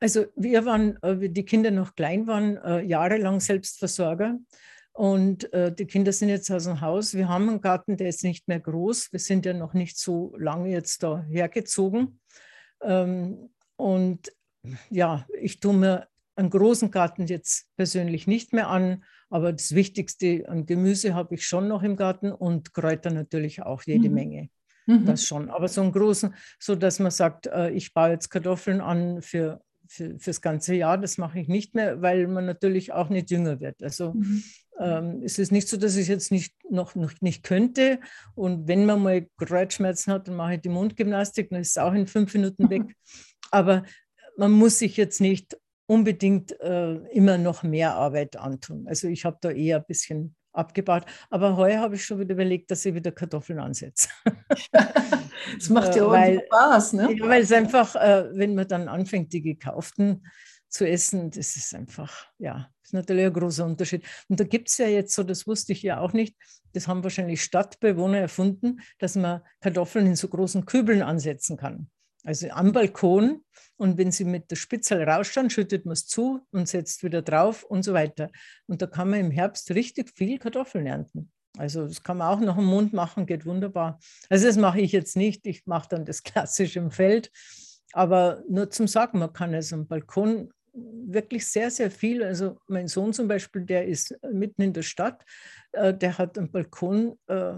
Also 0.00 0.26
wir 0.36 0.64
waren, 0.64 0.96
äh, 1.02 1.20
wie 1.20 1.28
die 1.28 1.44
Kinder 1.44 1.70
noch 1.70 1.94
klein 1.94 2.26
waren, 2.26 2.56
äh, 2.58 2.82
jahrelang 2.82 3.40
Selbstversorger. 3.40 4.38
Und 4.96 5.52
äh, 5.52 5.74
die 5.74 5.86
Kinder 5.86 6.12
sind 6.12 6.28
jetzt 6.28 6.50
aus 6.52 6.64
dem 6.64 6.80
Haus. 6.80 7.14
Wir 7.14 7.28
haben 7.28 7.48
einen 7.48 7.60
Garten, 7.60 7.96
der 7.96 8.08
ist 8.08 8.22
nicht 8.22 8.46
mehr 8.46 8.60
groß. 8.60 9.12
Wir 9.12 9.18
sind 9.18 9.44
ja 9.44 9.52
noch 9.52 9.74
nicht 9.74 9.98
so 9.98 10.34
lange 10.38 10.70
jetzt 10.70 11.02
da 11.02 11.22
hergezogen. 11.22 12.20
Ähm, 12.80 13.50
und 13.76 14.32
ja, 14.90 15.26
ich 15.40 15.58
tue 15.58 15.74
mir 15.74 16.08
einen 16.36 16.50
großen 16.50 16.92
Garten 16.92 17.26
jetzt 17.26 17.66
persönlich 17.76 18.28
nicht 18.28 18.52
mehr 18.52 18.68
an, 18.68 19.04
aber 19.30 19.52
das 19.52 19.74
Wichtigste 19.74 20.48
an 20.48 20.64
Gemüse 20.64 21.14
habe 21.14 21.34
ich 21.34 21.46
schon 21.46 21.66
noch 21.66 21.82
im 21.82 21.96
Garten 21.96 22.30
und 22.30 22.72
Kräuter 22.72 23.10
natürlich 23.10 23.62
auch 23.62 23.82
jede 23.82 24.08
mhm. 24.08 24.14
Menge. 24.14 24.48
Mhm. 24.86 25.06
Das 25.06 25.24
schon. 25.24 25.50
Aber 25.50 25.66
so 25.66 25.80
einen 25.80 25.92
großen, 25.92 26.34
so 26.60 26.76
dass 26.76 27.00
man 27.00 27.10
sagt, 27.10 27.46
äh, 27.46 27.70
ich 27.70 27.94
baue 27.94 28.10
jetzt 28.10 28.28
Kartoffeln 28.30 28.80
an 28.80 29.22
für 29.22 29.60
für, 29.86 30.18
fürs 30.18 30.40
ganze 30.40 30.74
Jahr. 30.74 30.98
Das 30.98 31.18
mache 31.18 31.40
ich 31.40 31.48
nicht 31.48 31.74
mehr, 31.74 32.02
weil 32.02 32.26
man 32.26 32.46
natürlich 32.46 32.92
auch 32.92 33.08
nicht 33.08 33.30
jünger 33.30 33.60
wird. 33.60 33.82
Also 33.82 34.14
mhm. 34.14 34.42
ähm, 34.78 35.22
es 35.24 35.38
ist 35.38 35.52
nicht 35.52 35.68
so, 35.68 35.76
dass 35.76 35.94
ich 35.94 36.02
es 36.02 36.08
jetzt 36.08 36.32
nicht, 36.32 36.54
noch, 36.70 36.94
noch 36.94 37.12
nicht 37.20 37.42
könnte. 37.42 38.00
Und 38.34 38.68
wenn 38.68 38.86
man 38.86 39.02
mal 39.02 39.26
Kreuzschmerzen 39.38 40.12
hat, 40.12 40.28
dann 40.28 40.36
mache 40.36 40.54
ich 40.54 40.60
die 40.60 40.68
Mundgymnastik, 40.68 41.50
dann 41.50 41.60
ist 41.60 41.70
es 41.70 41.78
auch 41.78 41.92
in 41.92 42.06
fünf 42.06 42.34
Minuten 42.34 42.70
weg. 42.70 42.94
Aber 43.50 43.84
man 44.36 44.52
muss 44.52 44.78
sich 44.78 44.96
jetzt 44.96 45.20
nicht 45.20 45.56
unbedingt 45.86 46.58
äh, 46.60 46.94
immer 47.12 47.38
noch 47.38 47.62
mehr 47.62 47.94
Arbeit 47.94 48.36
antun. 48.36 48.86
Also 48.88 49.08
ich 49.08 49.24
habe 49.24 49.38
da 49.40 49.50
eher 49.50 49.78
ein 49.78 49.84
bisschen 49.86 50.34
abgebaut. 50.54 51.04
Aber 51.30 51.56
heuer 51.56 51.80
habe 51.80 51.96
ich 51.96 52.04
schon 52.04 52.20
wieder 52.20 52.34
überlegt, 52.34 52.70
dass 52.70 52.84
ich 52.84 52.94
wieder 52.94 53.12
Kartoffeln 53.12 53.58
ansetze. 53.58 54.08
das 54.72 55.68
macht 55.68 55.96
ja 55.96 56.04
auch 56.04 56.10
weil, 56.10 56.42
Spaß, 56.46 56.92
ne? 56.94 57.12
Ja, 57.14 57.28
weil 57.28 57.42
es 57.42 57.52
einfach, 57.52 57.94
äh, 57.96 58.30
wenn 58.32 58.54
man 58.54 58.68
dann 58.68 58.88
anfängt, 58.88 59.32
die 59.32 59.42
gekauften 59.42 60.26
zu 60.68 60.88
essen, 60.88 61.30
das 61.30 61.56
ist 61.56 61.74
einfach, 61.74 62.26
ja, 62.38 62.68
ist 62.82 62.94
natürlich 62.94 63.26
ein 63.26 63.32
großer 63.32 63.64
Unterschied. 63.64 64.04
Und 64.28 64.40
da 64.40 64.44
gibt 64.44 64.68
es 64.68 64.78
ja 64.78 64.86
jetzt 64.86 65.14
so, 65.14 65.22
das 65.22 65.46
wusste 65.46 65.72
ich 65.72 65.82
ja 65.82 66.00
auch 66.00 66.12
nicht, 66.12 66.36
das 66.72 66.88
haben 66.88 67.04
wahrscheinlich 67.04 67.42
Stadtbewohner 67.42 68.18
erfunden, 68.18 68.80
dass 68.98 69.14
man 69.14 69.42
Kartoffeln 69.60 70.06
in 70.06 70.16
so 70.16 70.28
großen 70.28 70.66
Kübeln 70.66 71.02
ansetzen 71.02 71.56
kann. 71.56 71.88
Also 72.24 72.48
am 72.50 72.72
Balkon 72.72 73.44
und 73.76 73.98
wenn 73.98 74.10
sie 74.10 74.24
mit 74.24 74.50
der 74.50 74.56
Spitzel 74.56 75.02
rausschauen, 75.02 75.50
schüttet 75.50 75.84
man 75.84 75.92
es 75.92 76.06
zu 76.06 76.40
und 76.50 76.68
setzt 76.68 77.02
wieder 77.04 77.22
drauf 77.22 77.64
und 77.64 77.82
so 77.82 77.92
weiter. 77.92 78.30
Und 78.66 78.80
da 78.80 78.86
kann 78.86 79.10
man 79.10 79.20
im 79.20 79.30
Herbst 79.30 79.70
richtig 79.72 80.10
viel 80.16 80.38
Kartoffeln 80.38 80.86
ernten. 80.86 81.30
Also 81.56 81.86
das 81.86 82.02
kann 82.02 82.16
man 82.16 82.28
auch 82.28 82.40
noch 82.40 82.58
im 82.58 82.64
Mund 82.64 82.92
machen, 82.92 83.26
geht 83.26 83.46
wunderbar. 83.46 84.00
Also 84.28 84.46
das 84.46 84.56
mache 84.56 84.80
ich 84.80 84.92
jetzt 84.92 85.16
nicht, 85.16 85.46
ich 85.46 85.66
mache 85.66 85.88
dann 85.90 86.04
das 86.04 86.22
klassisch 86.24 86.76
im 86.76 86.90
Feld. 86.90 87.30
Aber 87.92 88.42
nur 88.48 88.70
zum 88.70 88.88
Sagen, 88.88 89.18
man 89.18 89.32
kann 89.32 89.54
es 89.54 89.72
am 89.72 89.86
Balkon 89.86 90.50
wirklich 90.72 91.46
sehr, 91.46 91.70
sehr 91.70 91.90
viel. 91.90 92.24
Also 92.24 92.58
mein 92.66 92.88
Sohn 92.88 93.12
zum 93.12 93.28
Beispiel, 93.28 93.62
der 93.62 93.86
ist 93.86 94.16
mitten 94.32 94.62
in 94.62 94.72
der 94.72 94.82
Stadt, 94.82 95.24
äh, 95.72 95.94
der 95.94 96.18
hat 96.18 96.36
am 96.38 96.50
Balkon 96.50 97.16
äh, 97.28 97.54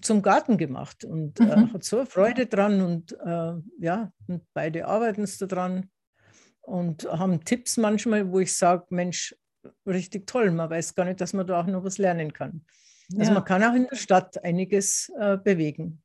zum 0.00 0.22
Garten 0.22 0.56
gemacht 0.56 1.04
und 1.04 1.40
äh, 1.40 1.44
mhm. 1.44 1.50
äh, 1.50 1.72
hat 1.74 1.84
so 1.84 2.04
Freude 2.04 2.46
dran 2.46 2.80
und 2.80 3.12
äh, 3.24 3.54
ja, 3.80 4.12
und 4.28 4.44
beide 4.54 4.86
arbeiten 4.86 5.22
es 5.22 5.38
daran 5.38 5.90
und 6.60 7.04
haben 7.10 7.44
Tipps 7.44 7.76
manchmal, 7.76 8.30
wo 8.30 8.38
ich 8.38 8.56
sage, 8.56 8.86
Mensch, 8.90 9.34
richtig 9.86 10.26
toll, 10.26 10.50
man 10.52 10.70
weiß 10.70 10.94
gar 10.94 11.04
nicht, 11.04 11.20
dass 11.20 11.32
man 11.32 11.46
da 11.46 11.60
auch 11.60 11.66
noch 11.66 11.84
was 11.84 11.98
lernen 11.98 12.32
kann. 12.32 12.64
Also 13.18 13.32
ja. 13.32 13.34
man 13.34 13.44
kann 13.44 13.64
auch 13.64 13.74
in 13.74 13.88
der 13.88 13.96
Stadt 13.96 14.42
einiges 14.44 15.10
äh, 15.18 15.36
bewegen. 15.36 16.02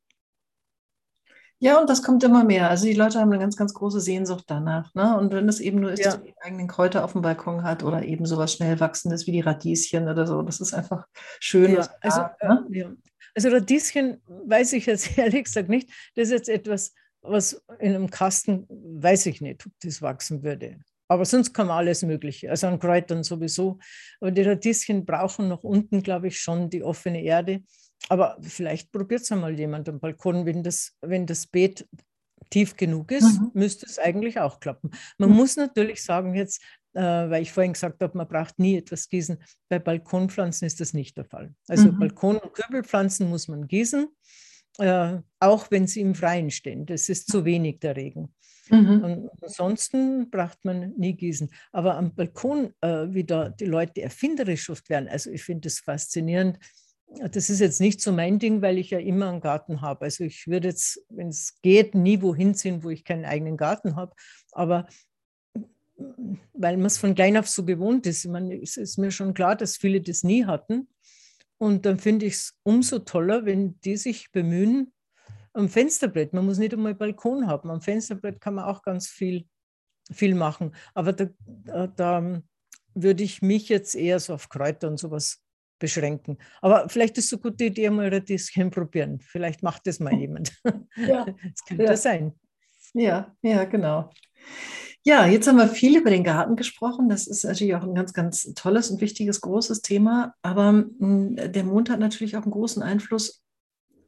Ja, 1.58 1.80
und 1.80 1.88
das 1.88 2.02
kommt 2.02 2.22
immer 2.22 2.44
mehr. 2.44 2.68
Also 2.68 2.84
die 2.84 2.92
Leute 2.92 3.18
haben 3.18 3.32
eine 3.32 3.40
ganz, 3.40 3.56
ganz 3.56 3.72
große 3.72 4.00
Sehnsucht 4.00 4.44
danach. 4.46 4.94
Ne? 4.94 5.16
Und 5.16 5.32
wenn 5.32 5.48
es 5.48 5.60
eben 5.60 5.80
nur 5.80 5.92
ist, 5.92 6.00
ja. 6.00 6.06
dass 6.06 6.18
man 6.18 6.26
die 6.26 6.34
eigenen 6.40 6.68
Kräuter 6.68 7.02
auf 7.02 7.12
dem 7.12 7.22
Balkon 7.22 7.62
hat 7.62 7.82
oder 7.82 8.02
eben 8.02 8.26
sowas 8.26 8.52
schnell 8.52 8.78
wachsendes 8.78 9.26
wie 9.26 9.32
die 9.32 9.40
Radieschen 9.40 10.06
oder 10.08 10.26
so, 10.26 10.42
das 10.42 10.60
ist 10.60 10.74
einfach 10.74 11.06
schön. 11.40 11.72
Ja, 11.72 11.88
also, 12.02 12.20
ne? 12.42 12.66
ja. 12.70 12.90
Also 13.36 13.50
Radieschen 13.50 14.22
weiß 14.26 14.72
ich 14.72 14.86
jetzt 14.86 15.16
ehrlich 15.18 15.44
gesagt 15.44 15.68
nicht. 15.68 15.90
Das 16.14 16.28
ist 16.28 16.32
jetzt 16.32 16.48
etwas, 16.48 16.94
was 17.20 17.62
in 17.78 17.94
einem 17.94 18.10
Kasten, 18.10 18.66
weiß 18.68 19.26
ich 19.26 19.40
nicht, 19.40 19.66
ob 19.66 19.72
das 19.80 20.00
wachsen 20.00 20.42
würde. 20.42 20.80
Aber 21.08 21.24
sonst 21.24 21.52
kann 21.52 21.68
man 21.68 21.76
alles 21.76 22.02
Mögliche, 22.02 22.50
also 22.50 22.66
an 22.66 22.80
Kräutern 22.80 23.22
sowieso. 23.22 23.78
Aber 24.20 24.32
die 24.32 24.42
Radieschen 24.42 25.04
brauchen 25.04 25.48
noch 25.48 25.62
unten, 25.62 26.02
glaube 26.02 26.28
ich, 26.28 26.40
schon 26.40 26.70
die 26.70 26.82
offene 26.82 27.22
Erde. 27.22 27.62
Aber 28.08 28.38
vielleicht 28.40 28.90
probiert 28.90 29.22
es 29.22 29.30
einmal 29.30 29.56
jemand 29.58 29.88
am 29.88 30.00
Balkon, 30.00 30.46
wenn 30.46 30.62
das, 30.62 30.96
wenn 31.02 31.26
das 31.26 31.46
Beet 31.46 31.86
tief 32.50 32.76
genug 32.76 33.12
ist, 33.12 33.40
mhm. 33.40 33.50
müsste 33.54 33.86
es 33.86 33.98
eigentlich 33.98 34.38
auch 34.40 34.60
klappen. 34.60 34.90
Man 35.18 35.30
mhm. 35.30 35.36
muss 35.36 35.56
natürlich 35.56 36.02
sagen, 36.02 36.34
jetzt 36.34 36.62
äh, 36.96 37.30
weil 37.30 37.42
ich 37.42 37.52
vorhin 37.52 37.74
gesagt 37.74 38.02
habe, 38.02 38.16
man 38.16 38.26
braucht 38.26 38.58
nie 38.58 38.78
etwas 38.78 39.08
gießen. 39.08 39.38
Bei 39.68 39.78
Balkonpflanzen 39.78 40.66
ist 40.66 40.80
das 40.80 40.94
nicht 40.94 41.16
der 41.18 41.26
Fall. 41.26 41.54
Also 41.68 41.92
mhm. 41.92 41.98
Balkon- 41.98 42.38
und 42.38 42.54
Kürbelpflanzen 42.54 43.28
muss 43.28 43.48
man 43.48 43.68
gießen, 43.68 44.08
äh, 44.78 45.18
auch 45.38 45.70
wenn 45.70 45.86
sie 45.86 46.00
im 46.00 46.14
Freien 46.14 46.50
stehen. 46.50 46.86
Das 46.86 47.10
ist 47.10 47.30
zu 47.30 47.44
wenig 47.44 47.80
der 47.80 47.96
Regen. 47.96 48.34
Mhm. 48.70 49.04
Und 49.04 49.30
ansonsten 49.42 50.30
braucht 50.30 50.64
man 50.64 50.94
nie 50.96 51.12
gießen. 51.12 51.50
Aber 51.70 51.96
am 51.96 52.14
Balkon, 52.14 52.72
äh, 52.80 53.06
wie 53.10 53.24
da 53.24 53.50
die 53.50 53.66
Leute 53.66 54.00
erfinderisch 54.00 54.70
oft 54.70 54.88
werden, 54.88 55.08
also 55.08 55.30
ich 55.30 55.44
finde 55.44 55.68
das 55.68 55.80
faszinierend. 55.80 56.58
Das 57.08 57.48
ist 57.50 57.60
jetzt 57.60 57.80
nicht 57.80 58.00
so 58.00 58.12
mein 58.12 58.38
Ding, 58.38 58.62
weil 58.62 58.78
ich 58.78 58.90
ja 58.90 58.98
immer 58.98 59.28
einen 59.28 59.40
Garten 59.40 59.80
habe. 59.80 60.04
Also 60.04 60.24
ich 60.24 60.46
würde 60.46 60.68
jetzt, 60.68 61.00
wenn 61.08 61.28
es 61.28 61.60
geht, 61.62 61.94
nie 61.94 62.20
wohin 62.20 62.54
ziehen, 62.54 62.82
wo 62.82 62.90
ich 62.90 63.04
keinen 63.04 63.24
eigenen 63.24 63.56
Garten 63.56 63.96
habe. 63.96 64.14
Aber 64.52 64.86
weil 66.52 66.76
man 66.76 66.86
es 66.86 66.98
von 66.98 67.14
klein 67.14 67.36
auf 67.36 67.48
so 67.48 67.64
gewohnt 67.64 68.06
ist. 68.06 68.24
Ich 68.24 68.30
meine, 68.30 68.60
es 68.60 68.76
ist 68.76 68.98
mir 68.98 69.10
schon 69.10 69.34
klar, 69.34 69.56
dass 69.56 69.76
viele 69.76 70.00
das 70.00 70.24
nie 70.24 70.44
hatten. 70.44 70.88
Und 71.58 71.86
dann 71.86 71.98
finde 71.98 72.26
ich 72.26 72.34
es 72.34 72.58
umso 72.64 72.98
toller, 72.98 73.46
wenn 73.46 73.80
die 73.80 73.96
sich 73.96 74.30
bemühen, 74.30 74.92
am 75.54 75.70
Fensterbrett, 75.70 76.34
man 76.34 76.44
muss 76.44 76.58
nicht 76.58 76.74
einmal 76.74 76.94
Balkon 76.94 77.46
haben, 77.46 77.70
am 77.70 77.80
Fensterbrett 77.80 78.42
kann 78.42 78.54
man 78.54 78.66
auch 78.66 78.82
ganz 78.82 79.08
viel, 79.08 79.48
viel 80.12 80.34
machen. 80.34 80.74
Aber 80.92 81.14
da, 81.14 81.28
da, 81.46 81.86
da 81.86 82.42
würde 82.94 83.22
ich 83.22 83.40
mich 83.40 83.70
jetzt 83.70 83.94
eher 83.94 84.20
so 84.20 84.34
auf 84.34 84.50
Kräuter 84.50 84.88
und 84.88 84.98
sowas 84.98 85.42
beschränken. 85.78 86.38
Aber 86.60 86.88
vielleicht 86.88 87.18
ist 87.18 87.26
es 87.26 87.32
eine 87.32 87.42
gute 87.42 87.64
Idee, 87.64 87.90
mal 87.90 88.06
ein 88.06 88.12
Radieschen 88.12 88.70
probieren. 88.70 89.20
Vielleicht 89.20 89.62
macht 89.62 89.86
das 89.86 90.00
mal 90.00 90.14
jemand. 90.14 90.52
Ja. 90.96 91.26
Das 91.42 91.64
könnte 91.66 91.84
ja. 91.84 91.96
sein. 91.96 92.32
Ja, 92.94 93.34
ja, 93.42 93.64
genau. 93.64 94.10
Ja, 95.02 95.26
jetzt 95.26 95.46
haben 95.46 95.58
wir 95.58 95.68
viel 95.68 95.98
über 95.98 96.10
den 96.10 96.24
Garten 96.24 96.56
gesprochen. 96.56 97.08
Das 97.08 97.26
ist 97.26 97.44
natürlich 97.44 97.76
auch 97.76 97.84
ein 97.84 97.94
ganz, 97.94 98.12
ganz 98.12 98.42
tolles 98.54 98.90
und 98.90 99.00
wichtiges, 99.00 99.40
großes 99.40 99.82
Thema. 99.82 100.34
Aber 100.42 100.68
hm, 100.70 101.36
der 101.36 101.64
Mond 101.64 101.90
hat 101.90 102.00
natürlich 102.00 102.36
auch 102.36 102.42
einen 102.42 102.50
großen 102.50 102.82
Einfluss 102.82 103.44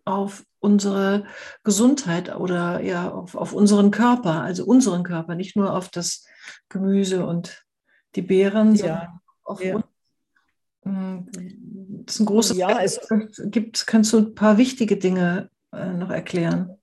auf 0.05 0.45
unsere 0.59 1.25
Gesundheit 1.63 2.35
oder 2.35 2.81
ja 2.81 3.13
auf, 3.13 3.37
auf 3.37 3.53
unseren 3.53 3.91
Körper, 3.91 4.43
also 4.43 4.65
unseren 4.65 5.05
Körper, 5.05 5.35
nicht 5.35 5.55
nur 5.55 5.75
auf 5.75 5.89
das 5.89 6.25
Gemüse 6.69 7.25
und 7.25 7.65
die 8.17 8.23
Beeren, 8.23 8.75
ja. 8.75 8.79
sondern 8.79 9.21
auf 9.45 9.65
ja. 9.65 9.85
Hm, 10.89 11.27
das 12.07 12.15
ist 12.15 12.21
ein 12.21 12.27
großes 12.27 12.57
ja, 12.57 12.69
also, 12.69 13.01
gibt, 13.45 13.87
kannst 13.87 14.13
du 14.13 14.19
ein 14.19 14.35
paar 14.35 14.57
wichtige 14.57 14.97
Dinge 14.97 15.51
äh, 15.73 15.93
noch 15.93 16.11
erklären? 16.11 16.79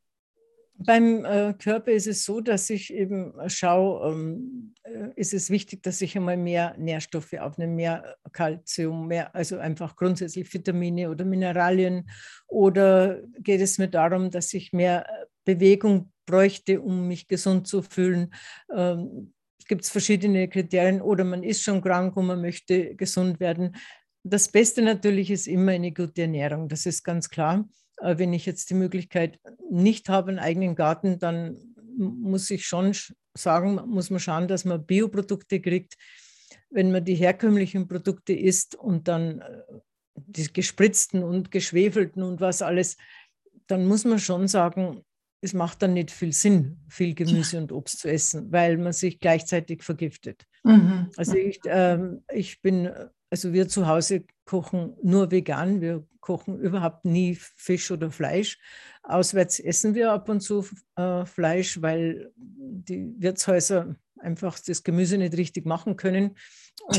Beim 0.78 1.24
äh, 1.24 1.54
Körper 1.54 1.92
ist 1.92 2.06
es 2.06 2.26
so, 2.26 2.42
dass 2.42 2.70
ich 2.70 2.94
eben 2.94 3.34
schaue, 3.48 4.12
ähm, 4.12 4.74
äh, 4.84 5.08
ist 5.16 5.34
es 5.34 5.50
wichtig, 5.50 5.82
dass 5.84 6.02
ich 6.02 6.18
einmal 6.18 6.36
mehr 6.36 6.76
Nährstoffe 6.78 7.34
aufnehme, 7.34 7.74
mehr 7.74 8.18
Kalzium, 8.34 9.08
mehr, 9.08 9.34
also 9.34 9.58
einfach 9.58 9.96
grundsätzlich 9.96 10.54
Vitamine 10.54 11.10
oder 11.10 11.24
Mineralien. 11.24 12.10
Oder 12.48 13.22
geht 13.40 13.62
es 13.62 13.78
mir 13.78 13.88
darum, 13.88 14.30
dass 14.30 14.54
ich 14.54 14.74
mehr 14.74 15.08
Bewegung 15.46 16.12
bräuchte, 16.26 16.82
um 16.82 17.08
mich 17.08 17.30
gesund 17.30 17.68
zu 17.68 17.82
fühlen? 17.82 18.34
Ähm, 18.76 19.34
gibt 19.68 19.84
es 19.84 19.90
verschiedene 19.90 20.48
Kriterien 20.48 21.02
oder 21.02 21.24
man 21.24 21.44
ist 21.44 21.64
schon 21.64 21.82
krank 21.82 22.16
und 22.18 22.28
man 22.28 22.42
möchte 22.42 22.96
gesund 22.96 23.40
werden. 23.40 23.76
Das 24.24 24.50
Beste 24.50 24.82
natürlich 24.82 25.30
ist 25.32 25.48
immer 25.48 25.72
eine 25.72 25.92
gute 25.92 26.24
Ernährung, 26.24 26.68
das 26.68 26.86
ist 26.86 27.04
ganz 27.04 27.30
klar. 27.30 27.68
Äh, 27.98 28.18
wenn 28.18 28.34
ich 28.34 28.46
jetzt 28.46 28.70
die 28.70 28.76
Möglichkeit 28.76 29.40
nicht 29.70 30.10
habe, 30.10 30.30
einen 30.30 30.40
eigenen 30.40 30.76
Garten, 30.76 31.20
dann 31.20 31.58
muss 31.98 32.50
ich 32.50 32.66
schon 32.66 32.94
sagen, 33.38 33.76
muss 33.88 34.10
man 34.10 34.20
schauen, 34.20 34.48
dass 34.48 34.66
man 34.66 34.86
Bioprodukte 34.86 35.62
kriegt. 35.62 35.96
Wenn 36.70 36.92
man 36.92 37.06
die 37.06 37.16
herkömmlichen 37.16 37.88
Produkte 37.88 38.34
isst 38.34 38.76
und 38.76 39.08
dann 39.08 39.42
äh, 39.42 39.62
die 40.16 40.52
gespritzten 40.52 41.24
und 41.24 41.52
geschwefelten 41.52 42.24
und 42.24 42.42
was 42.42 42.62
alles, 42.62 42.98
dann 43.68 43.86
muss 43.86 44.06
man 44.06 44.20
schon 44.20 44.48
sagen, 44.48 45.04
es 45.46 45.54
macht 45.54 45.82
dann 45.82 45.94
nicht 45.94 46.12
viel 46.12 46.34
Sinn, 46.34 46.80
viel 46.90 47.14
Gemüse 47.14 47.58
und 47.60 47.72
Obst 47.72 48.00
zu 48.00 48.10
essen, 48.10 48.52
weil 48.52 48.78
man 48.78 48.94
sich 48.94 49.20
gleichzeitig 49.20 49.84
vergiftet. 49.84 50.46
Mhm. 50.64 51.12
Also 51.16 51.36
ich, 51.36 51.60
ähm, 51.66 52.24
ich 52.34 52.62
bin, 52.62 52.90
also 53.30 53.54
wir 53.54 53.68
zu 53.68 53.88
Hause 53.88 54.24
kochen 54.46 54.98
nur 55.04 55.30
vegan, 55.30 55.82
wir 55.82 56.06
kochen 56.20 56.60
überhaupt 56.60 57.06
nie 57.06 57.36
Fisch 57.36 57.92
oder 57.92 58.10
Fleisch. 58.10 58.58
Auswärts 59.04 59.60
essen 59.60 59.94
wir 59.94 60.12
ab 60.12 60.30
und 60.30 60.42
zu 60.42 60.66
äh, 60.96 61.26
Fleisch, 61.26 61.80
weil 61.82 62.32
die 62.36 63.14
Wirtshäuser 63.20 63.96
einfach 64.20 64.58
das 64.60 64.84
Gemüse 64.84 65.20
nicht 65.20 65.38
richtig 65.38 65.68
machen 65.68 65.96
können. 65.96 66.36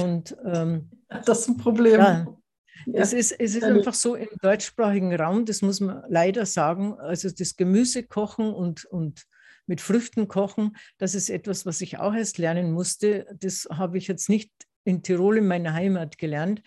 Und 0.01 0.37
ähm, 0.45 0.91
das 1.25 1.41
ist 1.41 1.49
ein 1.49 1.57
Problem. 1.57 2.01
Ja, 2.01 2.39
ja. 2.87 3.01
Es 3.01 3.13
ist, 3.13 3.33
es 3.33 3.55
ist 3.55 3.65
einfach 3.65 3.95
so 3.95 4.15
im 4.15 4.29
deutschsprachigen 4.43 5.15
Raum, 5.15 5.45
das 5.45 5.63
muss 5.63 5.81
man 5.81 6.03
leider 6.09 6.47
sagen, 6.47 6.95
also 6.95 7.31
das 7.31 7.57
Gemüse 7.57 8.03
kochen 8.03 8.53
und, 8.53 8.85
und 8.85 9.25
mit 9.67 9.81
Früchten 9.81 10.29
kochen, 10.29 10.77
das 10.99 11.15
ist 11.15 11.31
etwas, 11.31 11.67
was 11.67 11.81
ich 11.81 11.99
auch 11.99 12.15
erst 12.15 12.39
lernen 12.39 12.73
musste. 12.73 13.27
Das 13.41 13.67
habe 13.71 13.99
ich 13.99 14.07
jetzt 14.07 14.29
nicht 14.29 14.51
in 14.85 15.03
Tirol 15.03 15.39
in 15.39 15.47
meiner 15.47 15.73
Heimat 15.73 16.19
gelernt. 16.19 16.63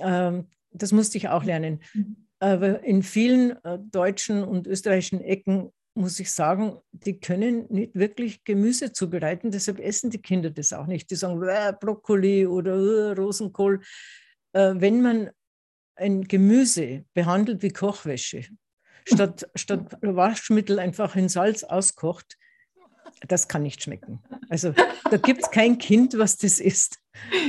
Ähm, 0.00 0.48
das 0.70 0.92
musste 0.92 1.18
ich 1.18 1.28
auch 1.28 1.44
lernen. 1.44 1.80
Mhm. 1.94 2.16
Aber 2.38 2.82
in 2.82 3.02
vielen 3.02 3.52
äh, 3.64 3.78
deutschen 3.78 4.44
und 4.44 4.66
österreichischen 4.66 5.20
Ecken 5.22 5.72
muss 5.94 6.18
ich 6.18 6.30
sagen, 6.32 6.78
die 6.90 7.20
können 7.20 7.66
nicht 7.70 7.94
wirklich 7.94 8.44
Gemüse 8.44 8.92
zubereiten, 8.92 9.52
deshalb 9.52 9.78
essen 9.78 10.10
die 10.10 10.20
Kinder 10.20 10.50
das 10.50 10.72
auch 10.72 10.86
nicht. 10.86 11.10
Die 11.10 11.14
sagen 11.14 11.40
Brokkoli 11.80 12.46
oder 12.46 13.16
Rosenkohl. 13.16 13.80
Äh, 14.52 14.74
wenn 14.76 15.00
man 15.00 15.30
ein 15.96 16.24
Gemüse 16.24 17.04
behandelt 17.14 17.62
wie 17.62 17.70
Kochwäsche, 17.70 18.44
statt, 19.04 19.48
statt 19.54 19.98
Waschmittel 20.00 20.78
einfach 20.78 21.16
in 21.16 21.28
Salz 21.28 21.64
auskocht, 21.64 22.36
das 23.28 23.48
kann 23.48 23.62
nicht 23.62 23.82
schmecken. 23.82 24.22
Also 24.48 24.74
da 25.10 25.16
gibt 25.16 25.42
es 25.42 25.50
kein 25.50 25.78
Kind, 25.78 26.18
was 26.18 26.36
das 26.36 26.58
isst. 26.58 26.98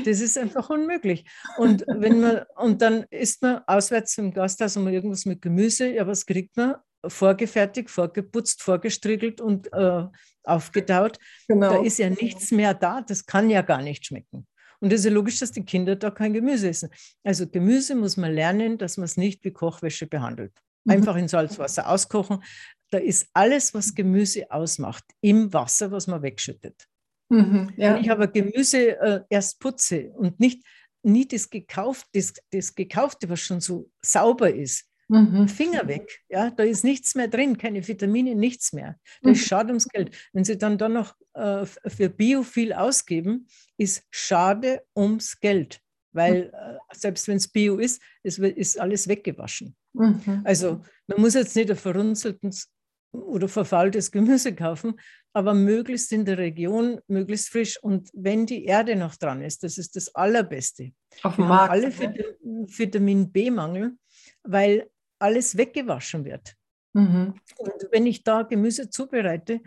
Das 0.06 0.22
ist 0.22 0.38
einfach 0.38 0.70
unmöglich. 0.70 1.26
Und, 1.58 1.84
wenn 1.88 2.22
man, 2.22 2.44
und 2.56 2.82
dann 2.82 3.04
isst 3.10 3.42
man 3.42 3.62
auswärts 3.66 4.18
im 4.18 4.32
Gasthaus 4.32 4.76
mal 4.76 4.94
irgendwas 4.94 5.26
mit 5.26 5.42
Gemüse, 5.42 5.90
ja, 5.90 6.06
was 6.08 6.26
kriegt 6.26 6.56
man? 6.56 6.76
Vorgefertigt, 7.08 7.90
vorgeputzt, 7.90 8.62
vorgestriegelt 8.64 9.42
und 9.42 9.72
äh, 9.74 10.06
aufgetaut. 10.44 11.18
Genau. 11.48 11.70
Da 11.70 11.84
ist 11.84 12.00
ja 12.00 12.10
nichts 12.10 12.52
mehr 12.52 12.74
da. 12.74 13.02
Das 13.02 13.26
kann 13.26 13.50
ja 13.50 13.62
gar 13.62 13.82
nicht 13.82 14.06
schmecken. 14.06 14.48
Und 14.80 14.92
es 14.92 15.02
ist 15.02 15.06
ja 15.06 15.12
logisch, 15.12 15.40
dass 15.40 15.52
die 15.52 15.66
Kinder 15.66 15.96
da 15.96 16.12
kein 16.12 16.34
Gemüse 16.34 16.70
essen. 16.70 16.90
Also 17.24 17.48
Gemüse 17.48 17.96
muss 17.96 18.18
man 18.18 18.34
lernen, 18.34 18.78
dass 18.78 18.98
man 18.98 19.06
es 19.06 19.18
nicht 19.18 19.44
wie 19.44 19.52
Kochwäsche 19.52 20.08
behandelt. 20.08 20.54
Mhm. 20.86 20.94
Einfach 20.94 21.16
in 21.16 21.28
Salzwasser 21.28 21.90
auskochen. 21.90 22.44
Da 22.92 22.98
ist 23.00 23.28
alles, 23.34 23.74
was 23.74 23.96
Gemüse 23.96 24.52
ausmacht, 24.52 25.04
im 25.22 25.52
Wasser, 25.54 25.92
was 25.92 26.08
man 26.08 26.22
wegschüttet. 26.22 26.88
Mhm, 27.30 27.74
ja. 27.78 27.96
Wenn 27.96 28.04
ich 28.04 28.12
aber 28.12 28.28
Gemüse 28.28 29.00
äh, 29.00 29.22
erst 29.30 29.60
putze 29.60 30.12
und 30.12 30.40
nicht, 30.40 30.64
nie 31.04 31.28
das, 31.28 31.50
gekauft, 31.50 32.08
das, 32.14 32.34
das 32.52 32.74
Gekaufte, 32.74 33.30
was 33.30 33.40
schon 33.40 33.62
so 33.62 33.90
sauber 34.02 34.54
ist, 34.54 34.90
Mhm. 35.08 35.48
Finger 35.48 35.88
weg. 35.88 36.24
Ja, 36.30 36.50
da 36.50 36.64
ist 36.64 36.84
nichts 36.84 37.16
mehr 37.16 37.28
drin, 37.28 37.58
keine 37.58 37.88
Vitamine, 37.88 38.36
nichts 38.36 38.74
mehr. 38.74 39.00
Das 39.22 39.30
mhm. 39.30 39.32
ist 39.34 39.48
schade 39.48 39.68
ums 39.70 39.88
Geld. 39.88 40.16
Wenn 40.34 40.44
Sie 40.44 40.58
dann, 40.58 40.78
dann 40.78 40.94
noch 40.94 41.16
äh, 41.34 41.66
für 41.66 42.10
Bio 42.10 42.44
viel 42.44 42.74
ausgeben, 42.74 43.48
ist 43.78 44.04
schade 44.10 44.84
ums 44.96 45.40
Geld. 45.40 45.80
Weil 46.12 46.46
mhm. 46.46 46.54
äh, 46.54 46.78
selbst 46.94 47.28
wenn 47.28 47.38
es 47.38 47.48
Bio 47.48 47.78
ist, 47.78 48.02
es 48.24 48.40
ist 48.40 48.80
alles 48.80 49.08
weggewaschen. 49.08 49.76
Mhm. 49.94 50.42
Also 50.44 50.82
man 51.08 51.22
muss 51.22 51.36
jetzt 51.36 51.56
nicht 51.56 51.70
ein 51.70 51.78
verrunzeltes 51.78 52.72
oder 53.12 53.48
verfaultes 53.48 54.12
Gemüse 54.12 54.54
kaufen, 54.56 55.00
aber 55.34 55.54
möglichst 55.54 56.12
in 56.12 56.26
der 56.26 56.38
Region, 56.38 57.00
möglichst 57.08 57.50
frisch. 57.50 57.82
Und 57.82 58.10
wenn 58.14 58.46
die 58.46 58.66
Erde 58.66 58.96
noch 58.96 59.16
dran 59.16 59.42
ist, 59.42 59.64
das 59.64 59.78
ist 59.78 59.96
das 59.96 60.14
Allerbeste. 60.16 60.92
Auf 61.24 61.36
dem 61.36 61.48
Markt. 61.48 61.72
alle 61.72 61.92
Vitamin 61.92 63.32
B-Mangel, 63.32 63.98
weil 64.44 64.90
alles 65.20 65.58
weggewaschen 65.58 66.26
wird. 66.26 66.56
Mhm. 66.94 67.36
Und 67.58 67.88
wenn 67.92 68.06
ich 68.06 68.24
da 68.24 68.44
Gemüse 68.44 68.90
zubereite, 68.90 69.62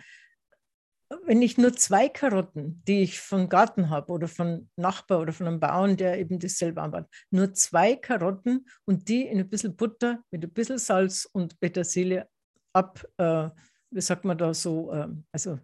wenn 1.24 1.40
ich 1.40 1.56
nur 1.56 1.74
zwei 1.74 2.08
Karotten, 2.08 2.82
die 2.86 3.02
ich 3.02 3.20
vom 3.20 3.48
Garten 3.48 3.88
habe 3.88 4.12
oder 4.12 4.28
von 4.28 4.68
Nachbar 4.76 5.20
oder 5.20 5.32
von 5.32 5.46
einem 5.46 5.60
Bauern, 5.60 5.96
der 5.96 6.18
eben 6.18 6.38
das 6.38 6.58
selber 6.58 6.82
anbaut, 6.82 7.06
nur 7.30 7.54
zwei 7.54 7.96
Karotten 7.96 8.66
und 8.84 9.08
die 9.08 9.22
in 9.22 9.38
ein 9.38 9.48
bisschen 9.48 9.74
Butter 9.74 10.22
mit 10.30 10.44
ein 10.44 10.52
bisschen 10.52 10.78
Salz 10.78 11.26
und 11.32 11.58
Petersilie 11.60 12.28
ab, 12.74 13.02
äh, 13.16 13.48
wie 13.90 14.00
sagt 14.00 14.24
man 14.24 14.36
da 14.36 14.52
so, 14.52 14.92
äh, 14.92 15.08
also 15.32 15.58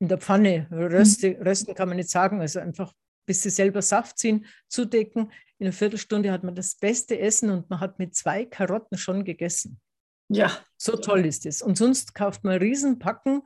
in 0.00 0.08
der 0.08 0.18
Pfanne 0.18 0.66
röste, 0.72 1.30
mhm. 1.30 1.42
rösten 1.42 1.74
kann 1.74 1.88
man 1.88 1.96
nicht 1.96 2.10
sagen, 2.10 2.40
also 2.40 2.58
einfach 2.58 2.92
bis 3.26 3.42
sie 3.42 3.50
selber 3.50 3.82
Saft 3.82 4.18
ziehen, 4.18 4.46
zudecken. 4.68 5.30
In 5.62 5.68
einer 5.68 5.74
Viertelstunde 5.74 6.32
hat 6.32 6.42
man 6.42 6.56
das 6.56 6.74
beste 6.74 7.20
Essen 7.20 7.48
und 7.48 7.70
man 7.70 7.78
hat 7.78 8.00
mit 8.00 8.16
zwei 8.16 8.44
Karotten 8.44 8.98
schon 8.98 9.22
gegessen. 9.22 9.80
Ja. 10.28 10.50
So 10.76 10.96
toll 10.96 11.24
ist 11.24 11.46
es. 11.46 11.62
Und 11.62 11.78
sonst 11.78 12.16
kauft 12.16 12.42
man 12.42 12.58
Riesenpacken, 12.58 13.42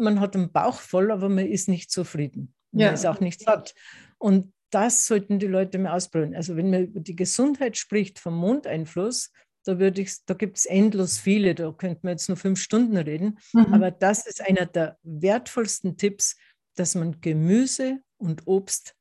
man 0.00 0.18
hat 0.18 0.34
einen 0.34 0.50
Bauch 0.50 0.80
voll, 0.80 1.12
aber 1.12 1.28
man 1.28 1.46
ist 1.46 1.68
nicht 1.68 1.92
zufrieden. 1.92 2.52
Man 2.72 2.86
ja. 2.86 2.90
ist 2.90 3.06
auch 3.06 3.20
nicht 3.20 3.42
satt. 3.42 3.76
Und 4.18 4.52
das 4.70 5.06
sollten 5.06 5.38
die 5.38 5.46
Leute 5.46 5.78
mehr 5.78 5.94
ausprobieren. 5.94 6.34
Also 6.34 6.56
wenn 6.56 6.68
man 6.68 6.82
über 6.82 6.98
die 6.98 7.14
Gesundheit 7.14 7.76
spricht, 7.76 8.18
vom 8.18 8.34
Mondeinfluss, 8.34 9.30
da, 9.62 9.74
da 9.74 10.34
gibt 10.34 10.58
es 10.58 10.66
endlos 10.66 11.20
viele, 11.20 11.54
da 11.54 11.70
könnte 11.70 12.00
man 12.02 12.14
jetzt 12.14 12.26
nur 12.26 12.38
fünf 12.38 12.60
Stunden 12.60 12.96
reden. 12.96 13.38
Mhm. 13.52 13.72
Aber 13.72 13.92
das 13.92 14.26
ist 14.26 14.40
einer 14.40 14.66
der 14.66 14.98
wertvollsten 15.04 15.96
Tipps, 15.96 16.36
dass 16.74 16.96
man 16.96 17.20
Gemüse 17.20 18.00
und 18.16 18.48
Obst 18.48 18.96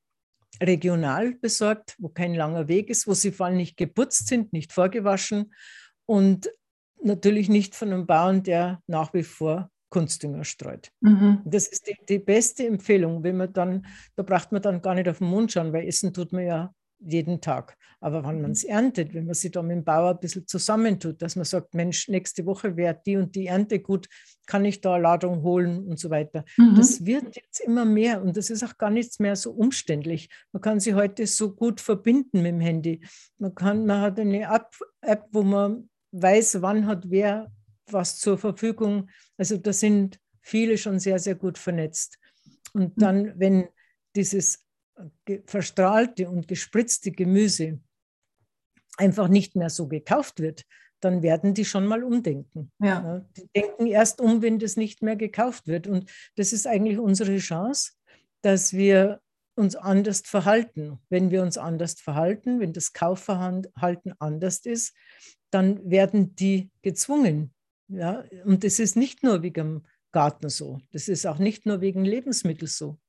regional 0.62 1.34
besorgt, 1.36 1.96
wo 1.98 2.10
kein 2.10 2.36
langer 2.36 2.68
Weg 2.68 2.90
ist, 2.90 3.08
wo 3.08 3.14
sie 3.14 3.32
vor 3.32 3.48
allem 3.48 3.58
nicht 3.58 3.78
geputzt 3.78 4.28
sind, 4.28 4.54
nicht 4.54 4.72
vorgewaschen 4.72 5.54
und 6.06 6.50
natürlich 7.04 7.50
nicht 7.50 7.76
von 7.76 7.92
einem 7.92 8.06
Bauern, 8.06 8.44
der 8.44 8.82
nach 8.88 9.14
wie 9.14 9.24
vor 9.24 9.70
Kunstdünger 9.90 10.46
streut. 10.46 10.90
Mhm. 11.02 11.42
Das 11.46 11.68
ist 11.68 11.88
die, 11.88 11.98
die, 12.08 12.20
beste 12.20 12.66
Empfehlung, 12.66 13.24
wenn 13.24 13.38
man 13.38 13.52
dann, 13.52 13.86
da 14.16 14.24
braucht 14.24 14.52
man 14.52 14.62
dann 14.62 14.82
gar 14.82 14.96
nicht 14.96 15.10
auf 15.10 15.18
den 15.18 15.28
Mund 15.28 15.52
schauen, 15.52 15.74
weil 15.74 15.88
essen 15.88 16.14
tut 16.14 16.32
man 16.32 16.46
ja 16.46 16.74
jeden 17.02 17.42
Tag. 17.42 17.78
Aber 18.00 18.24
wenn 18.26 18.42
man 18.42 18.52
es 18.52 18.64
erntet, 18.64 19.14
wenn 19.14 19.26
man 19.26 19.36
sich 19.36 19.52
da 19.52 19.62
mit 19.62 19.78
dem 19.78 19.84
Bauer 19.84 20.12
ein 20.12 20.20
bisschen 20.20 20.48
zusammentut, 20.48 21.22
dass 21.22 21.36
man 21.36 21.46
sagt, 21.46 21.76
Mensch, 21.76 22.08
nächste 22.08 22.46
Woche 22.48 22.76
wäre 22.76 23.00
die 23.06 23.16
und 23.16 23.36
die 23.36 23.46
Ernte 23.46 23.80
gut, 23.80 24.08
kann 24.48 24.66
ich 24.66 24.82
da 24.82 24.96
eine 24.96 25.04
Ladung 25.04 25.44
holen 25.44 25.86
und 25.86 26.00
so 26.00 26.10
weiter. 26.10 26.44
Mhm. 26.58 26.76
Das 26.76 27.06
wird 27.06 27.36
jetzt 27.36 27.60
immer 27.60 27.86
mehr 27.86 28.22
und 28.22 28.38
das 28.38 28.50
ist 28.50 28.64
auch 28.64 28.78
gar 28.78 28.90
nichts 28.90 29.20
mehr 29.20 29.36
so 29.36 29.52
umständlich. 29.52 30.30
Man 30.52 30.62
kann 30.62 30.80
sich 30.80 30.96
heute 30.96 31.28
so 31.28 31.54
gut 31.54 31.80
verbinden 31.80 32.42
mit 32.42 32.54
dem 32.54 32.60
Handy. 32.60 33.02
Man, 33.38 33.54
kann, 33.54 33.86
man 33.86 34.02
hat 34.02 34.20
eine 34.20 34.44
App, 34.44 34.76
App, 35.02 35.28
wo 35.32 35.44
man 35.44 35.90
weiß, 36.12 36.62
wann 36.62 36.88
hat 36.88 37.10
wer 37.10 37.52
was 37.86 38.18
zur 38.18 38.38
Verfügung. 38.38 39.10
Also 39.38 39.58
da 39.58 39.74
sind 39.74 40.20
viele 40.42 40.78
schon 40.78 41.00
sehr, 41.00 41.20
sehr 41.20 41.36
gut 41.36 41.58
vernetzt. 41.58 42.18
Und 42.74 42.98
mhm. 42.98 43.00
dann, 43.00 43.40
wenn 43.40 43.68
dieses 44.16 44.66
verstrahlte 45.46 46.30
und 46.30 46.48
gespritzte 46.48 47.12
Gemüse 47.12 47.80
einfach 48.98 49.28
nicht 49.28 49.56
mehr 49.56 49.70
so 49.70 49.88
gekauft 49.88 50.40
wird, 50.40 50.66
dann 51.00 51.24
werden 51.24 51.54
die 51.54 51.66
schon 51.66 51.88
mal 51.88 52.04
umdenken. 52.04 52.72
Ja. 52.80 53.26
Die 53.36 53.50
denken 53.56 53.88
erst 53.88 54.22
um, 54.22 54.42
wenn 54.42 54.60
das 54.60 54.78
nicht 54.78 55.02
mehr 55.02 55.16
gekauft 55.16 55.68
wird. 55.68 55.88
Und 55.88 56.12
das 56.36 56.54
ist 56.54 56.68
eigentlich 56.68 57.00
unsere 57.00 57.38
Chance, 57.38 57.94
dass 58.42 58.74
wir 58.74 59.20
uns 59.56 59.76
anders 59.76 60.22
verhalten. 60.22 61.00
Wenn 61.10 61.32
wir 61.32 61.42
uns 61.42 61.58
anders 61.58 62.00
verhalten, 62.00 62.60
wenn 62.60 62.74
das 62.74 62.94
Kaufverhalten 62.94 64.14
anders 64.20 64.60
ist, 64.66 64.96
dann 65.50 65.90
werden 65.90 66.36
die 66.36 66.70
gezwungen. 66.82 67.54
Ja? 67.88 68.24
Und 68.46 68.64
das 68.64 68.80
ist 68.80 68.96
nicht 68.96 69.24
nur 69.24 69.42
wegen 69.42 69.54
dem 69.56 69.86
Garten 70.12 70.50
so, 70.50 70.82
das 70.92 71.08
ist 71.08 71.26
auch 71.26 71.38
nicht 71.40 71.66
nur 71.66 71.82
wegen 71.82 72.04
Lebensmitteln 72.04 72.68
so. 72.68 73.00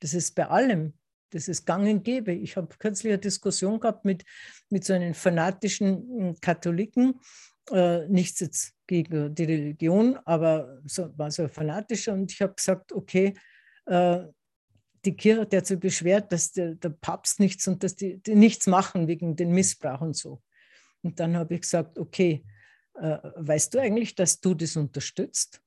Das 0.00 0.14
ist 0.14 0.34
bei 0.34 0.46
allem. 0.48 0.94
Das 1.32 1.48
ist 1.48 1.64
gang 1.64 1.88
und 1.88 2.04
gäbe. 2.04 2.32
Ich 2.32 2.56
habe 2.56 2.68
kürzlich 2.78 3.12
eine 3.12 3.20
Diskussion 3.20 3.80
gehabt 3.80 4.04
mit, 4.04 4.24
mit 4.70 4.84
so 4.84 4.92
einem 4.92 5.14
fanatischen 5.14 5.96
hm, 5.96 6.40
Katholiken, 6.40 7.20
äh, 7.70 8.06
nichts 8.08 8.40
jetzt 8.40 8.74
gegen 8.86 9.34
die 9.34 9.44
Religion, 9.44 10.18
aber 10.24 10.80
so, 10.84 11.16
war 11.16 11.30
so 11.30 11.44
ein 11.44 11.48
fanatischer. 11.48 12.12
Und 12.12 12.30
ich 12.30 12.42
habe 12.42 12.54
gesagt, 12.54 12.92
okay, 12.92 13.34
äh, 13.86 14.24
die 15.04 15.16
Kirche, 15.16 15.56
hat 15.56 15.66
sich 15.66 15.80
beschwert, 15.80 16.30
dass 16.32 16.52
der, 16.52 16.74
der 16.74 16.90
Papst 16.90 17.40
nichts 17.40 17.66
und 17.66 17.82
dass 17.82 17.96
die, 17.96 18.18
die, 18.18 18.34
nichts 18.34 18.66
machen 18.66 19.08
wegen 19.08 19.34
den 19.34 19.50
Missbrauch 19.50 20.00
und 20.00 20.16
so. 20.16 20.42
Und 21.02 21.18
dann 21.18 21.36
habe 21.36 21.54
ich 21.54 21.62
gesagt, 21.62 21.98
okay, 21.98 22.44
äh, 22.94 23.18
weißt 23.36 23.74
du 23.74 23.80
eigentlich, 23.80 24.14
dass 24.14 24.40
du 24.40 24.54
das 24.54 24.76
unterstützt? 24.76 25.60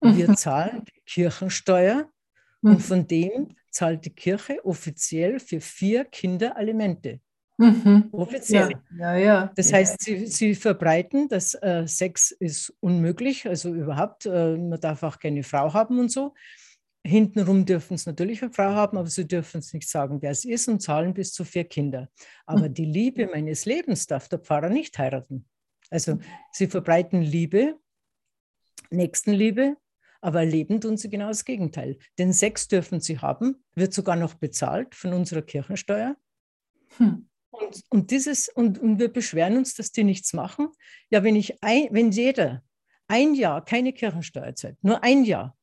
Wir 0.00 0.30
mhm. 0.30 0.36
zahlen 0.36 0.84
die 0.86 1.00
Kirchensteuer 1.04 2.10
mhm. 2.62 2.70
und 2.70 2.80
von 2.80 3.06
dem 3.06 3.48
zahlt 3.70 4.04
die 4.04 4.10
Kirche 4.14 4.64
offiziell 4.64 5.38
für 5.38 5.60
vier 5.60 6.04
Kinder 6.04 6.56
Alimente. 6.56 7.20
Mhm. 7.60 8.08
Offiziell. 8.12 8.70
Ja, 8.98 9.16
ja, 9.16 9.18
ja. 9.18 9.52
Das 9.54 9.70
heißt, 9.70 10.02
sie, 10.02 10.26
sie 10.26 10.54
verbreiten, 10.54 11.28
dass 11.28 11.54
äh, 11.54 11.86
Sex 11.86 12.30
ist 12.30 12.74
unmöglich, 12.80 13.46
also 13.46 13.74
überhaupt, 13.74 14.24
äh, 14.24 14.56
man 14.56 14.80
darf 14.80 15.02
auch 15.02 15.18
keine 15.18 15.42
Frau 15.42 15.74
haben 15.74 15.98
und 15.98 16.10
so. 16.10 16.32
Hintenrum 17.06 17.66
dürfen 17.66 17.94
es 17.94 18.06
natürlich 18.06 18.42
eine 18.42 18.52
Frau 18.52 18.70
haben, 18.70 18.96
aber 18.96 19.08
sie 19.08 19.28
dürfen 19.28 19.58
es 19.58 19.74
nicht 19.74 19.88
sagen, 19.88 20.22
wer 20.22 20.30
es 20.30 20.46
ist 20.46 20.68
und 20.68 20.80
zahlen 20.80 21.12
bis 21.12 21.34
zu 21.34 21.44
vier 21.44 21.64
Kinder. 21.64 22.08
Aber 22.46 22.68
mhm. 22.68 22.74
die 22.74 22.84
Liebe 22.86 23.26
meines 23.26 23.66
Lebens 23.66 24.06
darf 24.06 24.28
der 24.28 24.38
Pfarrer 24.38 24.70
nicht 24.70 24.98
heiraten. 24.98 25.46
Also 25.90 26.18
sie 26.52 26.66
verbreiten 26.66 27.20
Liebe, 27.20 27.78
Nächstenliebe, 28.90 29.76
aber 30.20 30.44
leben 30.44 30.80
tun 30.80 30.96
sie 30.96 31.08
genau 31.08 31.28
das 31.28 31.44
Gegenteil. 31.44 31.98
Den 32.18 32.32
Sex 32.32 32.68
dürfen 32.68 33.00
sie 33.00 33.18
haben, 33.18 33.62
wird 33.74 33.92
sogar 33.94 34.16
noch 34.16 34.34
bezahlt 34.34 34.94
von 34.94 35.12
unserer 35.12 35.42
Kirchensteuer. 35.42 36.16
Hm. 36.98 37.26
Und, 37.50 37.84
und, 37.88 38.10
dieses, 38.10 38.48
und, 38.48 38.78
und 38.78 38.98
wir 38.98 39.12
beschweren 39.12 39.56
uns, 39.56 39.74
dass 39.74 39.92
die 39.92 40.04
nichts 40.04 40.32
machen. 40.32 40.68
Ja, 41.10 41.24
wenn, 41.24 41.36
ich 41.36 41.62
ein, 41.62 41.88
wenn 41.90 42.10
jeder 42.10 42.62
ein 43.08 43.34
Jahr 43.34 43.64
keine 43.64 43.92
Kirchensteuer 43.92 44.54
zahlt, 44.54 44.76
nur 44.82 45.02
ein 45.02 45.24
Jahr, 45.24 45.56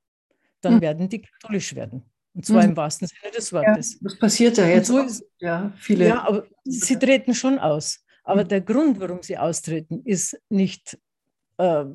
dann 0.62 0.76
hm. 0.76 0.82
werden 0.82 1.10
die 1.10 1.22
katholisch 1.22 1.76
werden. 1.76 2.04
Und 2.34 2.46
zwar 2.46 2.64
hm. 2.64 2.72
im 2.72 2.78
wahrsten 2.78 3.08
Sinne 3.08 3.32
des 3.32 3.54
Wortes. 3.54 3.94
Ja, 3.94 4.00
das 4.02 4.20
passiert 4.20 4.58
ja 4.58 4.68
jetzt. 4.68 4.88
So 4.88 5.00
ist, 5.00 5.24
ja, 5.40 5.74
viele. 5.78 6.08
Ja, 6.08 6.28
aber 6.28 6.46
sie 6.64 6.98
treten 6.98 7.34
schon 7.34 7.58
aus. 7.58 8.04
Aber 8.24 8.42
hm. 8.42 8.48
der 8.50 8.62
Grund, 8.62 9.00
warum 9.00 9.24
sie 9.24 9.38
austreten, 9.38 10.02
ist 10.04 10.40
nicht, 10.50 11.00
äh, 11.58 11.86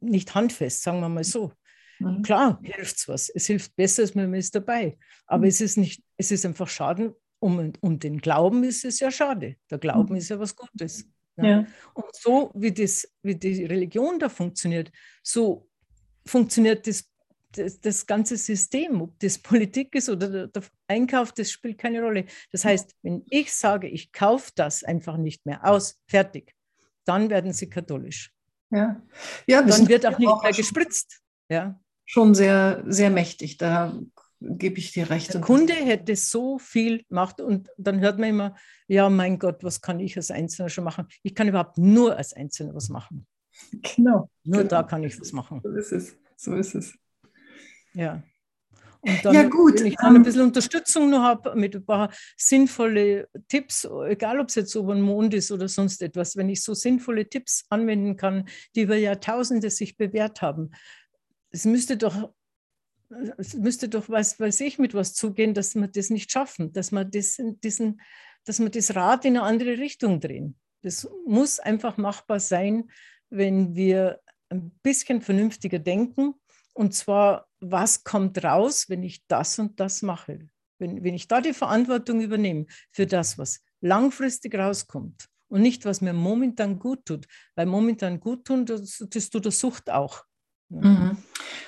nicht 0.00 0.34
handfest, 0.34 0.82
sagen 0.82 1.00
wir 1.00 1.08
mal 1.08 1.24
so. 1.24 1.52
Mhm. 1.98 2.22
Klar 2.22 2.60
hilft 2.62 2.96
es 2.96 3.08
was. 3.08 3.28
Es 3.28 3.46
hilft 3.46 3.76
besser, 3.76 4.02
als 4.02 4.14
man 4.14 4.32
ist 4.34 4.54
dabei. 4.54 4.98
Aber 5.26 5.42
mhm. 5.42 5.48
es 5.48 5.60
ist 5.60 5.76
nicht, 5.76 6.02
es 6.16 6.30
ist 6.30 6.44
einfach 6.44 6.68
schade. 6.68 7.16
Um, 7.40 7.72
um 7.80 7.98
den 7.98 8.18
Glauben 8.18 8.64
ist 8.64 8.86
es 8.86 9.00
ja 9.00 9.10
schade. 9.10 9.56
Der 9.70 9.78
Glauben 9.78 10.14
mhm. 10.14 10.18
ist 10.18 10.30
ja 10.30 10.38
was 10.38 10.56
Gutes. 10.56 11.06
Ja. 11.36 11.44
Ja. 11.44 11.66
Und 11.92 12.14
so 12.14 12.50
wie, 12.54 12.72
das, 12.72 13.06
wie 13.22 13.34
die 13.34 13.64
Religion 13.64 14.18
da 14.18 14.28
funktioniert, 14.28 14.90
so 15.22 15.68
funktioniert 16.24 16.86
das, 16.86 17.04
das, 17.52 17.80
das 17.80 18.06
ganze 18.06 18.36
System, 18.36 19.02
ob 19.02 19.18
das 19.18 19.38
Politik 19.38 19.94
ist 19.94 20.08
oder 20.08 20.30
der, 20.30 20.46
der, 20.48 20.62
Einkauf, 20.86 21.32
das 21.32 21.50
spielt 21.50 21.78
keine 21.78 22.00
Rolle. 22.02 22.26
Das 22.50 22.64
heißt, 22.64 22.94
wenn 23.02 23.24
ich 23.28 23.52
sage, 23.52 23.88
ich 23.88 24.12
kaufe 24.12 24.52
das 24.54 24.84
einfach 24.84 25.16
nicht 25.16 25.44
mehr 25.44 25.66
aus, 25.66 26.00
fertig, 26.06 26.54
dann 27.04 27.30
werden 27.30 27.52
sie 27.52 27.68
katholisch. 27.68 28.32
Ja. 28.70 29.02
Ja, 29.46 29.62
dann 29.62 29.88
wird 29.88 30.06
auch 30.06 30.18
nicht 30.18 30.28
auch 30.28 30.42
mehr 30.42 30.52
gespritzt. 30.52 31.20
Ja 31.50 31.78
schon 32.04 32.34
sehr, 32.34 32.84
sehr 32.86 33.10
mächtig. 33.10 33.58
Da 33.58 33.98
gebe 34.40 34.78
ich 34.78 34.92
dir 34.92 35.10
recht. 35.10 35.32
Der 35.32 35.40
Kunde 35.40 35.72
hätte 35.72 36.16
so 36.16 36.58
viel 36.58 37.04
Macht 37.08 37.40
und 37.40 37.68
dann 37.78 38.00
hört 38.00 38.18
man 38.18 38.28
immer, 38.28 38.54
ja, 38.86 39.08
mein 39.08 39.38
Gott, 39.38 39.64
was 39.64 39.80
kann 39.80 40.00
ich 40.00 40.16
als 40.16 40.30
Einzelner 40.30 40.68
schon 40.68 40.84
machen? 40.84 41.06
Ich 41.22 41.34
kann 41.34 41.48
überhaupt 41.48 41.78
nur 41.78 42.16
als 42.16 42.32
Einzelner 42.32 42.74
was 42.74 42.88
machen. 42.88 43.26
Genau. 43.72 44.30
Nur 44.42 44.58
genau. 44.58 44.68
da 44.68 44.82
kann 44.82 45.02
ich 45.04 45.18
was 45.20 45.32
machen. 45.32 45.60
So 45.62 45.70
ist 45.70 45.92
es. 45.92 46.16
So 46.36 46.54
ist 46.54 46.74
es. 46.74 46.94
Ja. 47.94 48.22
Und 49.06 49.22
dann, 49.22 49.34
ja, 49.34 49.42
gut. 49.48 49.80
wenn 49.80 49.86
ich 49.86 49.96
dann 49.96 50.10
ein 50.10 50.16
ähm, 50.16 50.22
bisschen 50.22 50.42
Unterstützung 50.42 51.10
noch 51.10 51.20
habe 51.20 51.54
mit 51.56 51.76
ein 51.76 51.84
paar 51.84 52.10
sinnvolle 52.38 53.28
Tipps, 53.48 53.86
egal 54.06 54.40
ob 54.40 54.48
es 54.48 54.54
jetzt 54.54 54.74
über 54.74 54.94
den 54.94 55.02
Mond 55.02 55.34
ist 55.34 55.52
oder 55.52 55.68
sonst 55.68 56.00
etwas, 56.00 56.36
wenn 56.36 56.48
ich 56.48 56.62
so 56.62 56.72
sinnvolle 56.72 57.28
Tipps 57.28 57.66
anwenden 57.68 58.16
kann, 58.16 58.48
die 58.74 58.82
über 58.82 58.96
Jahrtausende 58.96 59.68
sich 59.68 59.98
bewährt 59.98 60.40
haben, 60.40 60.70
es 61.54 61.64
müsste 61.64 61.96
doch, 61.96 62.32
es 63.38 63.54
müsste 63.54 63.88
doch, 63.88 64.08
was 64.08 64.40
weiß 64.40 64.60
ich, 64.62 64.78
mit 64.78 64.92
was 64.92 65.14
zugehen, 65.14 65.54
dass 65.54 65.76
wir 65.76 65.86
das 65.86 66.10
nicht 66.10 66.32
schaffen, 66.32 66.72
dass 66.72 66.90
wir 66.90 67.04
das, 67.04 67.40
diesen, 67.62 68.00
dass 68.44 68.58
wir 68.58 68.70
das 68.70 68.96
Rad 68.96 69.24
in 69.24 69.36
eine 69.36 69.46
andere 69.46 69.78
Richtung 69.78 70.18
drehen. 70.18 70.56
Das 70.82 71.08
muss 71.26 71.60
einfach 71.60 71.96
machbar 71.96 72.40
sein, 72.40 72.90
wenn 73.30 73.76
wir 73.76 74.20
ein 74.48 74.72
bisschen 74.82 75.22
vernünftiger 75.22 75.78
denken. 75.78 76.34
Und 76.72 76.92
zwar, 76.92 77.46
was 77.60 78.02
kommt 78.02 78.42
raus, 78.42 78.88
wenn 78.88 79.04
ich 79.04 79.24
das 79.28 79.58
und 79.60 79.78
das 79.78 80.02
mache? 80.02 80.48
Wenn, 80.78 81.04
wenn 81.04 81.14
ich 81.14 81.28
da 81.28 81.40
die 81.40 81.54
Verantwortung 81.54 82.20
übernehme 82.20 82.66
für 82.90 83.06
das, 83.06 83.38
was 83.38 83.62
langfristig 83.80 84.56
rauskommt 84.56 85.28
und 85.46 85.62
nicht, 85.62 85.84
was 85.84 86.00
mir 86.00 86.12
momentan 86.12 86.80
gut 86.80 87.06
tut. 87.06 87.28
Weil 87.54 87.66
momentan 87.66 88.18
gut 88.18 88.44
tun, 88.44 88.66
das, 88.66 89.04
das 89.08 89.30
tut 89.30 89.44
der 89.44 89.52
Sucht 89.52 89.88
auch. 89.88 90.24
Mhm. 90.68 91.16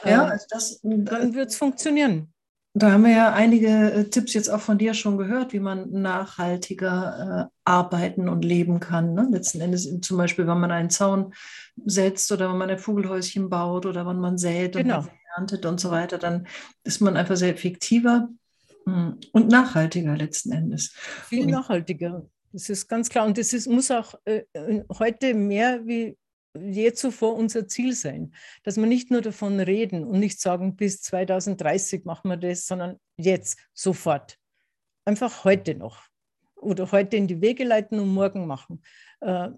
Ja, 0.07 0.25
ähm, 0.25 0.31
also 0.31 0.47
das, 0.51 0.81
dann 0.83 1.35
wird 1.35 1.51
es 1.51 1.57
funktionieren. 1.57 2.33
Da 2.79 2.93
haben 2.93 3.05
wir 3.05 3.13
ja 3.13 3.33
einige 3.33 3.69
äh, 3.69 4.05
Tipps 4.05 4.35
jetzt 4.35 4.51
auch 4.51 4.61
von 4.61 4.77
dir 4.77 4.93
schon 4.93 5.17
gehört, 5.17 5.55
wie 5.55 5.61
man 5.61 5.91
nachhaltiger 5.91 7.49
äh, 7.49 7.59
arbeiten 7.65 8.29
und 8.29 8.45
leben 8.45 8.81
kann. 8.81 9.15
Ne? 9.15 9.27
Letzten 9.31 9.63
Endes 9.63 9.89
zum 10.03 10.19
Beispiel, 10.19 10.47
wenn 10.47 10.61
man 10.61 10.71
einen 10.71 10.91
Zaun 10.91 11.33
setzt 11.87 12.31
oder 12.33 12.51
wenn 12.51 12.59
man 12.59 12.69
ein 12.69 12.79
Vogelhäuschen 12.79 13.49
baut 13.49 13.87
oder 13.87 14.07
wenn 14.07 14.19
man 14.19 14.37
sät 14.37 14.75
genau. 14.75 14.99
und 14.99 15.11
erntet 15.37 15.65
und 15.65 15.81
so 15.81 15.91
weiter, 15.91 16.19
dann 16.19 16.47
ist 16.85 17.01
man 17.01 17.17
einfach 17.17 17.37
sehr 17.37 17.55
effektiver 17.55 18.29
hm, 18.85 19.21
und 19.33 19.49
nachhaltiger 19.49 20.15
letzten 20.15 20.53
Endes. 20.53 20.93
Viel 21.29 21.47
nachhaltiger. 21.47 22.27
Das 22.53 22.69
ist 22.69 22.89
ganz 22.89 23.09
klar. 23.09 23.25
Und 23.25 23.39
das 23.39 23.55
ist, 23.55 23.69
muss 23.69 23.91
auch 23.91 24.15
äh, 24.27 24.43
heute 24.99 25.33
mehr 25.33 25.87
wie 25.87 26.15
je 26.61 26.93
zuvor 26.93 27.37
unser 27.37 27.69
Ziel 27.69 27.95
sein, 27.95 28.35
dass 28.63 28.77
wir 28.77 28.87
nicht 28.87 29.11
nur 29.11 29.23
davon 29.23 29.61
reden 29.61 30.05
und 30.05 30.21
nicht 30.21 30.41
sagen, 30.41 30.77
bis 30.77 31.03
2030 31.03 32.05
machen 32.05 32.29
wir 32.29 32.37
das, 32.37 32.67
sondern 32.67 32.99
jetzt, 33.17 33.59
sofort. 33.73 34.39
Einfach 35.05 35.45
heute 35.45 35.75
noch 35.75 36.03
oder 36.57 36.91
heute 36.91 37.17
in 37.17 37.27
die 37.27 37.41
Wege 37.41 37.65
leiten 37.65 38.01
und 38.01 38.13
morgen 38.13 38.47
machen. 38.47 38.83
Äh, 39.21 39.51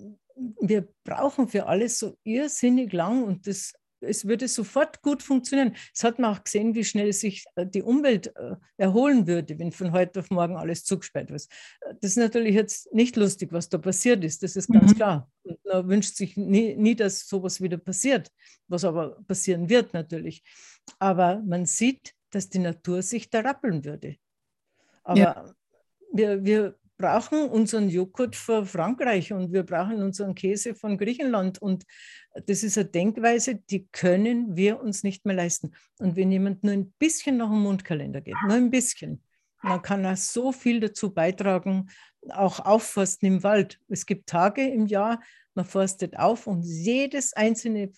wir 0.61 0.89
brauchen 1.05 1.49
für 1.49 1.67
alles 1.67 1.99
so 1.99 2.17
irrsinnig 2.23 2.93
lang 2.93 3.25
und 3.25 3.47
das 3.47 3.75
es 4.01 4.27
würde 4.27 4.49
sofort 4.49 5.03
gut 5.03 5.23
funktionieren. 5.23 5.75
Es 5.95 6.05
hat 6.05 6.19
man 6.19 6.35
auch 6.35 6.45
gesehen, 6.45 6.75
wie 6.75 6.85
schnell 6.85 7.13
sich 7.13 7.45
äh, 7.57 7.67
die 7.67 7.83
Umwelt 7.83 8.35
äh, 8.37 8.57
erholen 8.77 9.27
würde, 9.27 9.59
wenn 9.59 9.73
von 9.73 9.93
heute 9.93 10.21
auf 10.21 10.31
morgen 10.31 10.57
alles 10.57 10.85
zugesperrt 10.85 11.31
wird. 11.31 11.47
Äh, 11.81 11.95
das 12.01 12.13
ist 12.13 12.17
natürlich 12.17 12.55
jetzt 12.55 12.93
nicht 12.93 13.17
lustig, 13.17 13.53
was 13.53 13.69
da 13.69 13.79
passiert 13.79 14.25
ist, 14.25 14.43
das 14.43 14.57
ist 14.57 14.69
ganz 14.69 14.93
mhm. 14.93 14.97
klar. 14.97 15.31
Und 15.43 15.65
man 15.65 15.89
wünscht 15.89 16.17
sich 16.17 16.37
nie, 16.37 16.75
nie, 16.77 16.95
dass 16.95 17.27
sowas 17.29 17.61
wieder 17.61 17.79
passiert, 17.79 18.31
was 18.69 18.85
aber 18.85 19.23
passieren 19.27 19.69
wird 19.69 19.93
natürlich. 19.95 20.43
Aber 20.99 21.43
man 21.45 21.67
sieht, 21.67 22.15
dass 22.31 22.49
die 22.49 22.59
Natur 22.59 23.03
sich 23.03 23.31
da 23.31 23.41
rappeln 23.41 23.85
würde. 23.85 24.17
Aber 25.03 25.19
ja. 25.19 25.55
wir, 26.13 26.45
wir 26.45 26.79
brauchen 26.99 27.49
unseren 27.49 27.89
Joghurt 27.89 28.37
von 28.37 28.67
Frankreich 28.67 29.33
und 29.33 29.53
wir 29.53 29.63
brauchen 29.63 30.03
unseren 30.03 30.35
Käse 30.35 30.75
von 30.75 30.99
Griechenland. 30.99 31.63
Und 31.63 31.85
das 32.47 32.63
ist 32.63 32.77
eine 32.77 32.89
Denkweise, 32.89 33.55
die 33.55 33.87
können 33.93 34.57
wir 34.57 34.81
uns 34.81 35.05
nicht 35.05 35.25
mehr 35.25 35.37
leisten. 35.37 35.73
Und 35.99 36.17
wenn 36.17 36.31
jemand 36.31 36.65
nur 36.65 36.73
ein 36.73 36.93
bisschen 36.99 37.39
nach 37.39 37.49
dem 37.49 37.61
Mundkalender 37.61 38.21
geht, 38.21 38.37
nur 38.47 38.57
ein 38.57 38.71
bisschen, 38.71 39.23
dann 39.63 39.83
kann 39.83 40.05
er 40.05 40.17
so 40.17 40.53
viel 40.53 40.81
dazu 40.81 41.15
beitragen, 41.15 41.89
auch 42.31 42.61
aufforsten 42.61 43.29
im 43.29 43.43
Wald. 43.43 43.81
Es 43.89 44.05
gibt 44.05 44.29
Tage 44.29 44.67
im 44.67 44.87
Jahr, 44.87 45.21
man 45.55 45.65
forstet 45.65 46.19
auf 46.19 46.47
und 46.47 46.63
jedes 46.63 47.33
einzelne 47.33 47.93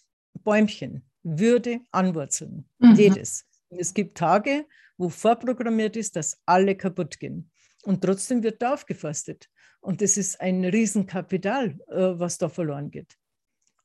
Bäumchen 0.45 1.05
würde 1.23 1.81
anwurzeln. 1.91 2.67
Mhm. 2.79 2.95
Jedes. 2.95 3.47
Es 3.71 3.95
gibt 3.95 4.17
Tage, 4.17 4.67
wo 4.97 5.09
vorprogrammiert 5.09 5.97
ist, 5.97 6.17
dass 6.17 6.41
alle 6.47 6.75
kaputt 6.77 7.19
gehen. 7.21 7.50
Und 7.85 8.03
trotzdem 8.03 8.43
wird 8.43 8.63
da 8.63 8.75
aufgeforstet. 8.75 9.49
Und 9.81 10.03
das 10.03 10.17
ist 10.17 10.41
ein 10.41 10.65
Riesenkapital, 10.65 11.79
äh, 11.89 12.19
was 12.19 12.39
da 12.39 12.49
verloren 12.49 12.91
geht. 12.91 13.17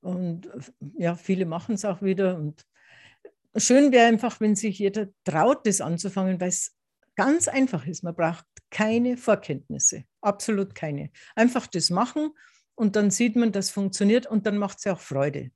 Und 0.02 0.48
äh, 0.48 0.60
ja, 0.98 1.16
viele 1.16 1.46
machen 1.46 1.76
es 1.76 1.86
auch 1.86 2.02
wieder. 2.02 2.38
Und 2.38 2.66
schön 3.56 3.92
wäre 3.92 4.08
einfach, 4.08 4.40
wenn 4.42 4.56
sich 4.56 4.80
jeder 4.80 5.08
traut, 5.24 5.66
das 5.66 5.82
anzufangen, 5.82 6.40
weil 6.40 6.50
es 6.50 6.76
ganz 7.16 7.48
einfach 7.48 7.88
ist. 7.88 8.04
Man 8.04 8.16
braucht 8.16 8.46
keine 8.70 9.18
Vorkenntnisse, 9.18 10.04
absolut 10.22 10.76
keine. 10.76 11.12
Einfach 11.36 11.68
das 11.68 11.90
machen 11.90 12.32
und 12.76 12.96
dann 12.96 13.10
sieht 13.10 13.36
man, 13.36 13.52
das 13.52 13.70
funktioniert 13.70 14.28
und 14.28 14.46
dann 14.46 14.58
macht 14.58 14.80
es 14.80 14.84
ja 14.84 14.94
auch 14.94 15.00
Freude. 15.00 15.52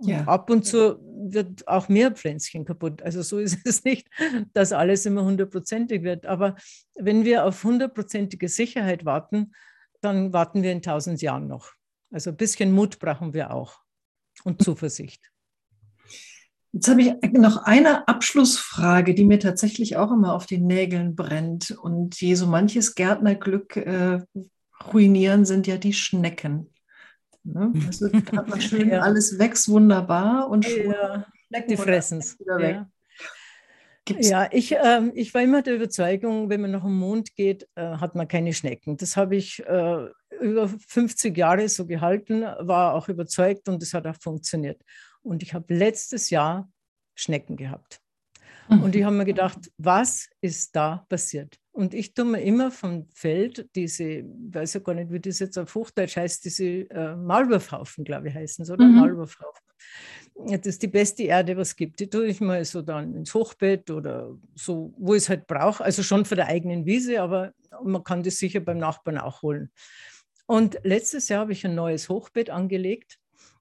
Ja. 0.00 0.24
ab 0.24 0.50
und 0.50 0.64
zu 0.64 0.98
wird 1.30 1.66
auch 1.66 1.88
mehr 1.88 2.12
Pflänzchen 2.12 2.64
kaputt. 2.64 3.02
Also 3.02 3.22
so 3.22 3.38
ist 3.38 3.66
es 3.66 3.84
nicht, 3.84 4.08
dass 4.52 4.72
alles 4.72 5.06
immer 5.06 5.24
hundertprozentig 5.24 6.02
wird. 6.02 6.26
Aber 6.26 6.56
wenn 6.94 7.24
wir 7.24 7.44
auf 7.44 7.64
hundertprozentige 7.64 8.48
Sicherheit 8.48 9.04
warten, 9.04 9.52
dann 10.00 10.32
warten 10.32 10.62
wir 10.62 10.72
in 10.72 10.82
tausend 10.82 11.22
Jahren 11.22 11.48
noch. 11.48 11.72
Also 12.10 12.30
ein 12.30 12.36
bisschen 12.36 12.72
Mut 12.72 12.98
brauchen 12.98 13.34
wir 13.34 13.52
auch 13.52 13.80
und 14.44 14.62
Zuversicht. 14.62 15.30
Jetzt 16.72 16.88
habe 16.88 17.02
ich 17.02 17.32
noch 17.32 17.64
eine 17.64 18.06
Abschlussfrage, 18.06 19.14
die 19.14 19.24
mir 19.24 19.40
tatsächlich 19.40 19.96
auch 19.96 20.12
immer 20.12 20.34
auf 20.34 20.46
den 20.46 20.66
Nägeln 20.66 21.16
brennt. 21.16 21.70
Und 21.70 22.20
je 22.20 22.34
so 22.34 22.46
manches 22.46 22.94
Gärtnerglück 22.94 23.76
äh, 23.76 24.20
ruinieren, 24.92 25.44
sind 25.44 25.66
ja 25.66 25.78
die 25.78 25.94
Schnecken. 25.94 26.70
Ne? 27.52 27.72
Also 27.86 28.12
hat 28.12 28.48
man 28.48 28.60
schön, 28.60 28.90
ja. 28.90 29.00
alles 29.00 29.38
wächst 29.38 29.68
wunderbar 29.68 30.48
und 30.48 30.66
ja. 30.68 31.26
die 31.68 31.76
fressen 31.76 32.18
es. 32.18 32.36
Ja. 32.46 32.88
ja, 34.18 34.48
ich, 34.52 34.72
äh, 34.72 35.10
ich 35.14 35.32
war 35.34 35.42
immer 35.42 35.62
der 35.62 35.76
Überzeugung, 35.76 36.50
wenn 36.50 36.60
man 36.60 36.70
nach 36.70 36.82
dem 36.82 36.96
Mond 36.96 37.34
geht, 37.34 37.68
äh, 37.74 37.82
hat 37.82 38.14
man 38.14 38.28
keine 38.28 38.52
Schnecken. 38.52 38.96
Das 38.96 39.16
habe 39.16 39.36
ich 39.36 39.64
äh, 39.66 40.08
über 40.40 40.68
50 40.68 41.36
Jahre 41.36 41.68
so 41.68 41.86
gehalten, 41.86 42.42
war 42.42 42.94
auch 42.94 43.08
überzeugt 43.08 43.68
und 43.68 43.82
es 43.82 43.94
hat 43.94 44.06
auch 44.06 44.16
funktioniert. 44.20 44.82
Und 45.22 45.42
ich 45.42 45.54
habe 45.54 45.74
letztes 45.74 46.30
Jahr 46.30 46.70
Schnecken 47.14 47.56
gehabt. 47.56 48.00
Mhm. 48.68 48.82
Und 48.82 48.96
ich 48.96 49.04
habe 49.04 49.16
mir 49.16 49.24
gedacht, 49.24 49.58
was 49.78 50.28
ist 50.40 50.74
da 50.74 51.06
passiert? 51.08 51.58
Und 51.72 51.94
ich 51.94 52.14
tue 52.14 52.24
mir 52.24 52.40
immer 52.42 52.70
vom 52.70 53.06
Feld 53.14 53.68
diese, 53.74 54.04
ich 54.04 54.24
weiß 54.26 54.74
ja 54.74 54.80
gar 54.80 54.94
nicht, 54.94 55.12
wie 55.12 55.20
das 55.20 55.38
jetzt 55.38 55.58
auf 55.58 55.74
Hochdeutsch 55.74 56.16
heißt, 56.16 56.44
diese 56.44 56.64
äh, 56.90 57.14
Maulwurfhaufen, 57.14 58.04
glaube 58.04 58.28
ich, 58.28 58.34
heißen 58.34 58.64
es, 58.64 58.70
oder? 58.70 58.84
Mhm. 58.84 58.96
Maulwurfhaufen. 58.96 59.64
Das 60.46 60.66
ist 60.66 60.82
die 60.82 60.88
beste 60.88 61.24
Erde, 61.24 61.56
was 61.56 61.68
es 61.68 61.76
gibt. 61.76 61.98
Die 62.00 62.08
tue 62.08 62.26
ich 62.26 62.40
mal 62.40 62.64
so 62.64 62.82
dann 62.82 63.14
ins 63.14 63.34
Hochbett 63.34 63.90
oder 63.90 64.36
so, 64.54 64.94
wo 64.96 65.14
ich 65.14 65.22
es 65.22 65.28
halt 65.28 65.46
brauche. 65.46 65.82
Also 65.84 66.02
schon 66.02 66.24
für 66.24 66.36
der 66.36 66.46
eigenen 66.46 66.86
Wiese, 66.86 67.20
aber 67.20 67.52
man 67.82 68.04
kann 68.04 68.22
das 68.22 68.38
sicher 68.38 68.60
beim 68.60 68.78
Nachbarn 68.78 69.18
auch 69.18 69.42
holen. 69.42 69.70
Und 70.46 70.78
letztes 70.82 71.28
Jahr 71.28 71.40
habe 71.40 71.52
ich 71.52 71.66
ein 71.66 71.74
neues 71.74 72.08
Hochbett 72.08 72.50
angelegt 72.50 73.18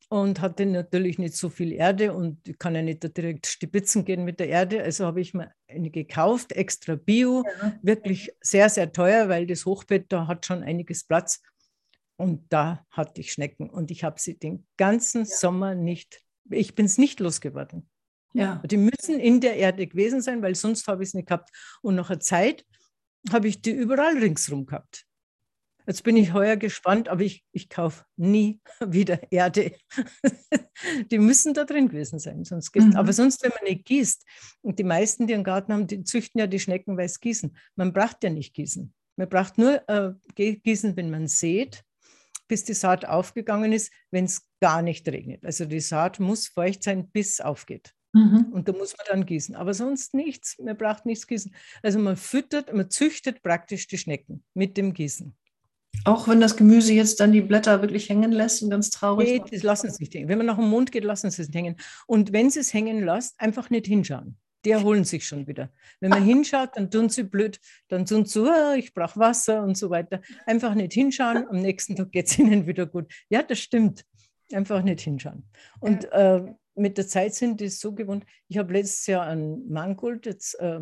und 0.09 0.39
hatte 0.39 0.65
natürlich 0.65 1.19
nicht 1.19 1.35
so 1.35 1.49
viel 1.49 1.73
Erde 1.73 2.13
und 2.13 2.47
ich 2.47 2.57
kann 2.57 2.75
ja 2.75 2.81
nicht 2.81 3.03
direkt 3.17 3.47
stibitzen 3.47 4.05
gehen 4.05 4.23
mit 4.23 4.39
der 4.39 4.47
Erde. 4.47 4.81
Also 4.81 5.05
habe 5.05 5.19
ich 5.19 5.33
mir 5.33 5.51
eine 5.67 5.89
gekauft, 5.89 6.53
extra 6.53 6.95
Bio, 6.95 7.43
ja. 7.61 7.77
wirklich 7.81 8.31
sehr, 8.41 8.69
sehr 8.69 8.91
teuer, 8.91 9.27
weil 9.27 9.45
das 9.45 9.65
Hochbett 9.65 10.05
da 10.09 10.27
hat 10.27 10.45
schon 10.45 10.63
einiges 10.63 11.03
Platz. 11.03 11.41
Und 12.15 12.45
da 12.49 12.85
hatte 12.89 13.21
ich 13.21 13.31
Schnecken 13.31 13.69
und 13.69 13.91
ich 13.91 14.03
habe 14.03 14.19
sie 14.19 14.39
den 14.39 14.65
ganzen 14.77 15.25
ja. 15.25 15.25
Sommer 15.25 15.75
nicht, 15.75 16.21
ich 16.49 16.73
bin 16.73 16.85
es 16.85 16.97
nicht 16.97 17.19
losgeworden. 17.19 17.89
Ja. 18.33 18.61
Die 18.65 18.77
müssen 18.77 19.19
in 19.19 19.41
der 19.41 19.57
Erde 19.57 19.87
gewesen 19.87 20.21
sein, 20.21 20.41
weil 20.41 20.55
sonst 20.55 20.87
habe 20.87 21.03
ich 21.03 21.09
es 21.09 21.13
nicht 21.13 21.27
gehabt. 21.27 21.49
Und 21.81 21.95
nach 21.95 22.09
einer 22.09 22.19
Zeit 22.19 22.65
habe 23.31 23.47
ich 23.47 23.61
die 23.61 23.71
überall 23.71 24.17
ringsrum 24.17 24.65
gehabt. 24.65 25.05
Jetzt 25.87 26.03
bin 26.03 26.17
ich 26.17 26.33
heuer 26.33 26.57
gespannt, 26.57 27.07
aber 27.07 27.21
ich, 27.21 27.45
ich 27.53 27.69
kaufe 27.69 28.03
nie 28.17 28.59
wieder 28.85 29.31
Erde. 29.31 29.71
die 31.11 31.17
müssen 31.17 31.53
da 31.53 31.63
drin 31.63 31.87
gewesen 31.87 32.19
sein. 32.19 32.43
Sonst 32.43 32.75
mhm. 32.75 32.97
Aber 32.97 33.13
sonst, 33.13 33.41
wenn 33.41 33.51
man 33.51 33.63
nicht 33.63 33.85
gießt, 33.85 34.25
und 34.61 34.79
die 34.79 34.83
meisten, 34.83 35.27
die 35.27 35.33
einen 35.33 35.45
Garten 35.45 35.71
haben, 35.71 35.87
die 35.87 36.03
züchten 36.03 36.39
ja 36.39 36.47
die 36.47 36.59
Schnecken, 36.59 36.97
weil 36.97 37.07
sie 37.07 37.21
gießen. 37.21 37.55
Man 37.75 37.93
braucht 37.93 38.21
ja 38.25 38.29
nicht 38.29 38.53
gießen. 38.53 38.93
Man 39.15 39.29
braucht 39.29 39.57
nur 39.57 39.87
äh, 39.89 40.13
gießen, 40.35 40.97
wenn 40.97 41.09
man 41.09 41.27
sät, 41.27 41.83
bis 42.49 42.65
die 42.65 42.73
Saat 42.73 43.05
aufgegangen 43.05 43.71
ist, 43.71 43.91
wenn 44.11 44.25
es 44.25 44.45
gar 44.59 44.81
nicht 44.81 45.07
regnet. 45.07 45.45
Also 45.45 45.65
die 45.65 45.79
Saat 45.79 46.19
muss 46.19 46.47
feucht 46.49 46.83
sein, 46.83 47.09
bis 47.09 47.39
aufgeht. 47.39 47.93
Mhm. 48.11 48.47
Und 48.51 48.67
da 48.67 48.73
muss 48.73 48.95
man 48.97 49.05
dann 49.07 49.25
gießen. 49.25 49.55
Aber 49.55 49.73
sonst 49.73 50.13
nichts. 50.13 50.57
Man 50.59 50.77
braucht 50.77 51.05
nichts 51.05 51.27
gießen. 51.27 51.55
Also 51.81 51.97
man 51.99 52.17
füttert, 52.17 52.73
man 52.73 52.89
züchtet 52.89 53.41
praktisch 53.41 53.87
die 53.87 53.97
Schnecken 53.97 54.43
mit 54.53 54.75
dem 54.75 54.93
Gießen. 54.93 55.33
Auch 56.07 56.27
wenn 56.29 56.39
das 56.39 56.55
Gemüse 56.55 56.93
jetzt 56.93 57.19
dann 57.19 57.33
die 57.33 57.41
Blätter 57.41 57.81
wirklich 57.81 58.07
hängen 58.07 58.31
lässt 58.31 58.63
und 58.63 58.69
ganz 58.69 58.89
traurig 58.91 59.27
Nee, 59.27 59.43
das 59.51 59.61
lassen 59.61 59.87
es 59.87 59.99
nicht 59.99 60.13
hängen. 60.13 60.29
Wenn 60.29 60.37
man 60.37 60.47
nach 60.47 60.55
dem 60.55 60.69
Mond 60.69 60.93
geht, 60.93 61.03
lassen 61.03 61.29
sie 61.29 61.41
es 61.41 61.49
nicht 61.49 61.57
hängen. 61.57 61.75
Und 62.05 62.31
wenn 62.31 62.49
sie 62.49 62.61
es 62.61 62.73
hängen 62.73 63.05
lässt, 63.05 63.37
einfach 63.39 63.69
nicht 63.69 63.87
hinschauen. 63.87 64.37
Die 64.63 64.71
erholen 64.71 65.03
sich 65.03 65.27
schon 65.27 65.47
wieder. 65.47 65.69
Wenn 65.99 66.11
man 66.11 66.23
hinschaut, 66.25 66.69
dann 66.75 66.89
tun 66.89 67.09
sie 67.09 67.23
blöd, 67.23 67.59
dann 67.89 68.05
tun 68.05 68.23
sie 68.23 68.31
so, 68.31 68.49
ah, 68.49 68.75
ich 68.75 68.93
brauche 68.93 69.19
Wasser 69.19 69.61
und 69.63 69.77
so 69.77 69.89
weiter. 69.89 70.21
Einfach 70.45 70.75
nicht 70.75 70.93
hinschauen, 70.93 71.45
am 71.49 71.61
nächsten 71.61 71.97
Tag 71.97 72.13
geht 72.13 72.27
es 72.27 72.39
ihnen 72.39 72.67
wieder 72.67 72.85
gut. 72.85 73.11
Ja, 73.29 73.43
das 73.43 73.59
stimmt. 73.59 74.05
Einfach 74.53 74.81
nicht 74.83 75.01
hinschauen. 75.01 75.43
Und 75.81 76.09
äh, 76.13 76.41
mit 76.75 76.97
der 76.97 77.07
Zeit 77.07 77.35
sind 77.35 77.59
die 77.59 77.67
so 77.67 77.93
gewohnt. 77.93 78.25
Ich 78.47 78.57
habe 78.57 78.71
letztes 78.71 79.07
Jahr 79.07 79.27
ein 79.27 79.67
Mangold 79.67 80.25
jetzt 80.25 80.57
äh, 80.61 80.79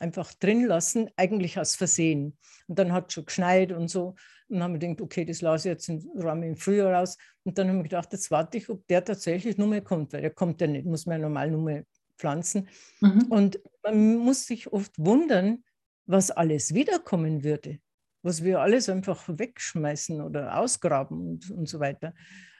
einfach 0.00 0.32
drin 0.34 0.64
lassen, 0.66 1.10
eigentlich 1.16 1.58
aus 1.58 1.74
Versehen. 1.74 2.36
Und 2.68 2.78
dann 2.78 2.92
hat 2.92 3.08
es 3.08 3.14
schon 3.14 3.26
geschneit 3.26 3.72
und 3.72 3.88
so. 3.88 4.14
Und 4.48 4.58
dann 4.58 4.62
haben 4.64 4.72
wir 4.74 4.78
gedacht, 4.78 5.00
okay, 5.00 5.24
das 5.24 5.40
lasse 5.40 5.68
ich 5.68 5.72
jetzt 5.72 5.88
im, 5.88 6.00
Raum 6.20 6.42
im 6.42 6.56
Frühjahr 6.56 6.92
raus. 6.92 7.16
Und 7.44 7.58
dann 7.58 7.68
haben 7.68 7.78
wir 7.78 7.84
gedacht, 7.84 8.12
jetzt 8.12 8.30
warte 8.30 8.58
ich, 8.58 8.68
ob 8.68 8.86
der 8.86 9.04
tatsächlich 9.04 9.56
nur 9.56 9.68
mehr 9.68 9.82
kommt, 9.82 10.12
weil 10.12 10.20
der 10.20 10.30
kommt 10.30 10.60
ja 10.60 10.66
nicht, 10.66 10.84
muss 10.84 11.06
man 11.06 11.20
ja 11.20 11.28
normal 11.28 11.50
nur 11.50 11.62
mehr 11.62 11.84
pflanzen. 12.18 12.68
Mhm. 13.00 13.26
Und 13.30 13.60
man 13.82 14.16
muss 14.16 14.46
sich 14.46 14.72
oft 14.72 14.92
wundern, 14.98 15.64
was 16.06 16.30
alles 16.30 16.74
wiederkommen 16.74 17.44
würde, 17.44 17.78
was 18.22 18.42
wir 18.44 18.60
alles 18.60 18.88
einfach 18.88 19.24
wegschmeißen 19.26 20.20
oder 20.20 20.58
ausgraben 20.58 21.28
und, 21.28 21.50
und 21.50 21.68
so 21.68 21.80
weiter. 21.80 22.14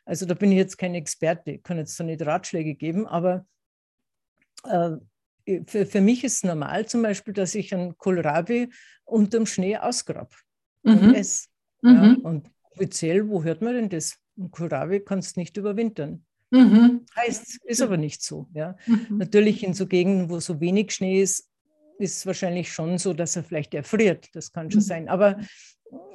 Also 0.05 0.27
da 0.27 0.35
bin 0.35 0.51
ich 0.51 0.59
jetzt 0.59 0.79
kein 0.79 0.95
Experte, 0.95 1.59
kann 1.59 1.79
jetzt 1.79 1.99
da 1.99 2.05
nicht 2.05 2.25
Ratschläge 2.25 2.75
geben, 2.75 3.07
aber 3.07 3.47
äh, 4.65 4.97
für, 5.67 5.87
für 5.87 6.01
mich 6.01 6.25
ist 6.25 6.37
es 6.37 6.45
normal 6.45 6.87
zum 6.87 7.03
Beispiel, 7.03 7.35
dass 7.35 7.55
ich 7.55 7.75
einen 7.75 7.97
Kohlrabi 7.97 8.71
unterm 9.05 9.47
Schnee 9.47 9.77
ausgrabe 9.77 10.35
mhm. 10.83 10.99
und 10.99 11.15
esse. 11.15 11.49
Mhm. 11.83 11.95
Ja, 11.95 12.17
und 12.29 12.51
offiziell, 12.73 13.29
wo 13.29 13.43
hört 13.43 13.63
man 13.63 13.75
denn 13.75 13.89
das? 13.89 14.19
Ein 14.39 14.51
Kohlrabi 14.51 15.01
kannst 15.01 15.37
du 15.37 15.41
nicht 15.41 15.57
überwintern. 15.57 16.25
Mhm. 16.51 17.07
Heißt, 17.17 17.65
ist 17.65 17.83
aber 17.83 17.97
nicht 17.97 18.23
so. 18.23 18.47
Ja. 18.55 18.77
Mhm. 18.87 19.19
Natürlich 19.19 19.65
in 19.65 19.75
so 19.75 19.87
Gegenden, 19.87 20.31
wo 20.31 20.39
so 20.41 20.61
wenig 20.61 20.93
Schnee 20.93 21.23
ist, 21.23 21.49
ist 21.99 22.19
es 22.19 22.27
wahrscheinlich 22.27 22.73
schon 22.73 22.99
so, 22.99 23.13
dass 23.13 23.37
er 23.37 23.45
vielleicht 23.45 23.75
erfriert. 23.75 24.29
Das 24.35 24.53
kann 24.53 24.71
schon 24.71 24.81
mhm. 24.81 24.85
sein. 24.85 25.09
Aber 25.09 25.41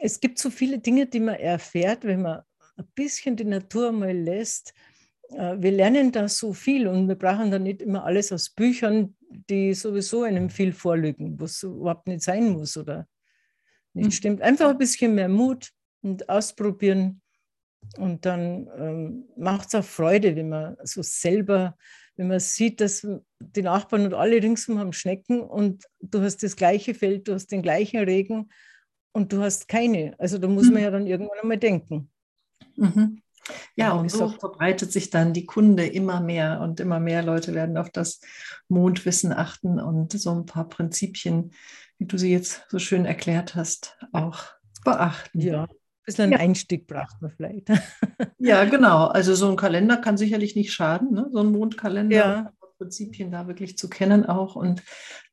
es 0.01 0.19
gibt 0.19 0.37
so 0.39 0.49
viele 0.49 0.79
Dinge, 0.79 1.07
die 1.07 1.19
man 1.19 1.35
erfährt, 1.35 2.03
wenn 2.03 2.21
man 2.21 2.41
ein 2.77 2.87
bisschen 2.95 3.35
die 3.35 3.45
Natur 3.45 3.91
mal 3.91 4.15
lässt. 4.15 4.73
Äh, 5.29 5.55
wir 5.59 5.71
lernen 5.71 6.11
da 6.11 6.27
so 6.27 6.53
viel 6.53 6.87
und 6.87 7.07
wir 7.07 7.15
brauchen 7.15 7.51
da 7.51 7.59
nicht 7.59 7.81
immer 7.81 8.03
alles 8.03 8.31
aus 8.31 8.49
Büchern, 8.49 9.15
die 9.29 9.73
sowieso 9.73 10.23
einem 10.23 10.49
viel 10.49 10.73
vorlügen, 10.73 11.39
was 11.39 11.63
überhaupt 11.63 12.07
nicht 12.07 12.21
sein 12.21 12.49
muss 12.49 12.77
oder 12.77 13.07
nicht 13.93 14.07
mhm. 14.07 14.11
stimmt. 14.11 14.41
Einfach 14.41 14.69
ein 14.69 14.77
bisschen 14.77 15.15
mehr 15.15 15.29
Mut 15.29 15.71
und 16.01 16.29
ausprobieren. 16.29 17.21
Und 17.97 18.25
dann 18.25 18.69
ähm, 18.77 19.25
macht 19.37 19.67
es 19.67 19.75
auch 19.75 19.83
Freude, 19.83 20.35
wenn 20.35 20.49
man 20.49 20.77
so 20.83 21.01
selber, 21.01 21.77
wenn 22.15 22.27
man 22.27 22.39
sieht, 22.39 22.81
dass 22.81 23.07
die 23.39 23.61
Nachbarn 23.61 24.05
und 24.05 24.13
alle 24.13 24.41
ringsum 24.41 24.79
haben 24.79 24.93
Schnecken 24.93 25.41
und 25.41 25.85
du 26.01 26.21
hast 26.21 26.43
das 26.43 26.55
gleiche 26.55 26.93
Feld, 26.93 27.27
du 27.27 27.33
hast 27.33 27.51
den 27.51 27.61
gleichen 27.61 27.99
Regen 27.99 28.49
und 29.13 29.31
du 29.31 29.41
hast 29.41 29.67
keine. 29.67 30.15
Also 30.19 30.37
da 30.37 30.47
muss 30.47 30.65
man 30.65 30.75
mhm. 30.75 30.83
ja 30.83 30.91
dann 30.91 31.07
irgendwann 31.07 31.39
einmal 31.39 31.57
denken. 31.57 32.09
Mhm. 32.75 33.21
Ja, 33.75 33.93
und 33.93 34.11
so 34.11 34.29
verbreitet 34.29 34.91
sich 34.91 35.09
dann 35.09 35.33
die 35.33 35.45
Kunde 35.45 35.85
immer 35.85 36.21
mehr 36.21 36.61
und 36.61 36.79
immer 36.79 36.99
mehr 36.99 37.23
Leute 37.23 37.53
werden 37.53 37.77
auf 37.77 37.89
das 37.89 38.21
Mondwissen 38.67 39.33
achten 39.33 39.79
und 39.79 40.11
so 40.13 40.31
ein 40.33 40.45
paar 40.45 40.67
Prinzipien, 40.67 41.51
wie 41.97 42.05
du 42.05 42.17
sie 42.17 42.31
jetzt 42.31 42.65
so 42.69 42.79
schön 42.79 43.05
erklärt 43.05 43.55
hast, 43.55 43.97
auch 44.11 44.39
beachten. 44.83 45.41
Ja, 45.41 45.63
ein 45.63 45.69
bisschen 46.05 46.31
ja. 46.31 46.39
Einstieg 46.39 46.87
braucht 46.87 47.21
man 47.21 47.31
vielleicht. 47.31 47.69
ja, 48.39 48.65
genau. 48.65 49.07
Also 49.07 49.35
so 49.35 49.49
ein 49.49 49.55
Kalender 49.55 49.97
kann 49.97 50.17
sicherlich 50.17 50.55
nicht 50.55 50.73
schaden, 50.73 51.11
ne? 51.11 51.29
so 51.31 51.39
ein 51.39 51.51
Mondkalender. 51.51 52.15
Ja. 52.15 52.53
Prinzipien 52.77 53.31
da 53.31 53.47
wirklich 53.47 53.77
zu 53.77 53.89
kennen 53.89 54.25
auch 54.25 54.55
und 54.55 54.83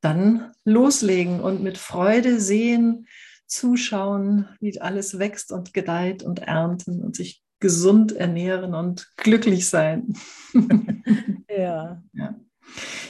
dann 0.01 0.53
loslegen 0.65 1.41
und 1.41 1.63
mit 1.63 1.79
Freude 1.79 2.41
sehen, 2.41 3.07
zuschauen, 3.47 4.49
wie 4.61 4.81
alles 4.81 5.19
wächst 5.19 5.53
und 5.53 5.75
gedeiht 5.75 6.23
und 6.23 6.41
ernten 6.41 7.03
und 7.03 7.15
sich 7.15 7.44
gesund 7.65 8.13
ernähren 8.13 8.75
und 8.75 9.11
glücklich 9.17 9.71
sein. 9.71 10.13
ja. 11.49 12.03
ja. 12.13 12.35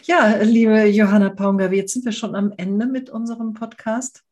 Ja, 0.05 0.36
liebe 0.42 0.84
Johanna 0.84 1.30
Paunga, 1.30 1.72
jetzt 1.72 1.94
sind 1.94 2.05
wir 2.05 2.12
schon 2.12 2.36
am 2.36 2.52
Ende 2.57 2.86
mit 2.86 3.11
unserem 3.11 3.55
Podcast. 3.55 4.22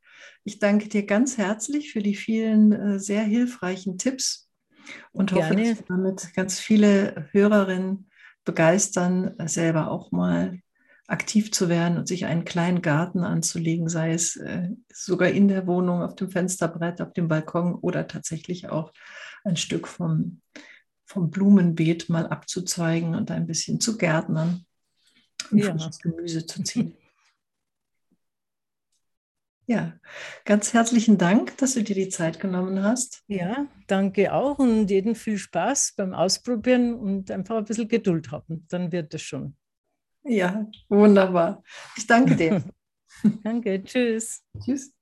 Ich 0.44 0.60
danke 0.60 0.88
dir 0.88 1.06
ganz 1.06 1.38
herzlich 1.38 1.90
für 1.90 2.04
die 2.04 2.14
vielen 2.14 2.70
äh, 2.70 3.00
sehr 3.00 3.24
hilfreichen 3.24 3.98
Tipps 3.98 4.48
und 5.10 5.32
Gerne. 5.32 5.44
hoffe, 5.44 5.56
dass 5.56 5.78
wir 5.78 5.84
damit 5.88 6.34
ganz 6.36 6.60
viele 6.60 7.26
Hörerinnen 7.32 8.08
begeistern, 8.44 9.34
selber 9.46 9.90
auch 9.90 10.12
mal 10.12 10.60
aktiv 11.08 11.50
zu 11.50 11.68
werden 11.68 11.98
und 11.98 12.06
sich 12.06 12.26
einen 12.26 12.44
kleinen 12.44 12.80
Garten 12.80 13.24
anzulegen, 13.24 13.88
sei 13.88 14.12
es 14.12 14.36
äh, 14.36 14.68
sogar 14.92 15.30
in 15.30 15.48
der 15.48 15.66
Wohnung, 15.66 16.00
auf 16.00 16.14
dem 16.14 16.30
Fensterbrett, 16.30 17.00
auf 17.00 17.12
dem 17.12 17.26
Balkon 17.26 17.74
oder 17.74 18.06
tatsächlich 18.06 18.68
auch 18.68 18.92
ein 19.45 19.57
Stück 19.57 19.88
vom, 19.88 20.40
vom 21.05 21.30
Blumenbeet 21.30 22.09
mal 22.09 22.26
abzuzweigen 22.26 23.14
und 23.14 23.30
ein 23.30 23.47
bisschen 23.47 23.80
zu 23.80 23.97
gärtnern 23.97 24.64
und 25.51 25.59
ja. 25.59 25.70
frisches 25.70 25.99
Gemüse 25.99 26.47
zu 26.47 26.62
ziehen. 26.62 26.97
Ja, 29.66 29.95
ganz 30.45 30.74
herzlichen 30.74 31.18
Dank, 31.18 31.57
dass 31.59 31.74
du 31.74 31.84
dir 31.84 31.95
die 31.95 32.09
Zeit 32.09 32.40
genommen 32.40 32.82
hast. 32.82 33.22
Ja, 33.28 33.68
danke 33.86 34.34
auch 34.34 34.59
und 34.59 34.88
jeden 34.88 35.14
viel 35.14 35.38
Spaß 35.38 35.95
beim 35.97 36.14
Ausprobieren 36.14 36.95
und 36.95 37.30
einfach 37.30 37.57
ein 37.57 37.64
bisschen 37.64 37.86
Geduld 37.86 38.32
haben. 38.32 38.66
Dann 38.68 38.90
wird 38.90 39.14
es 39.14 39.22
schon. 39.22 39.57
Ja, 40.24 40.66
wunderbar. 40.88 41.62
Ich 41.97 42.07
danke 42.07 42.36
dir. 42.36 42.64
danke, 43.45 43.82
tschüss. 43.82 44.43
Tschüss. 44.64 44.93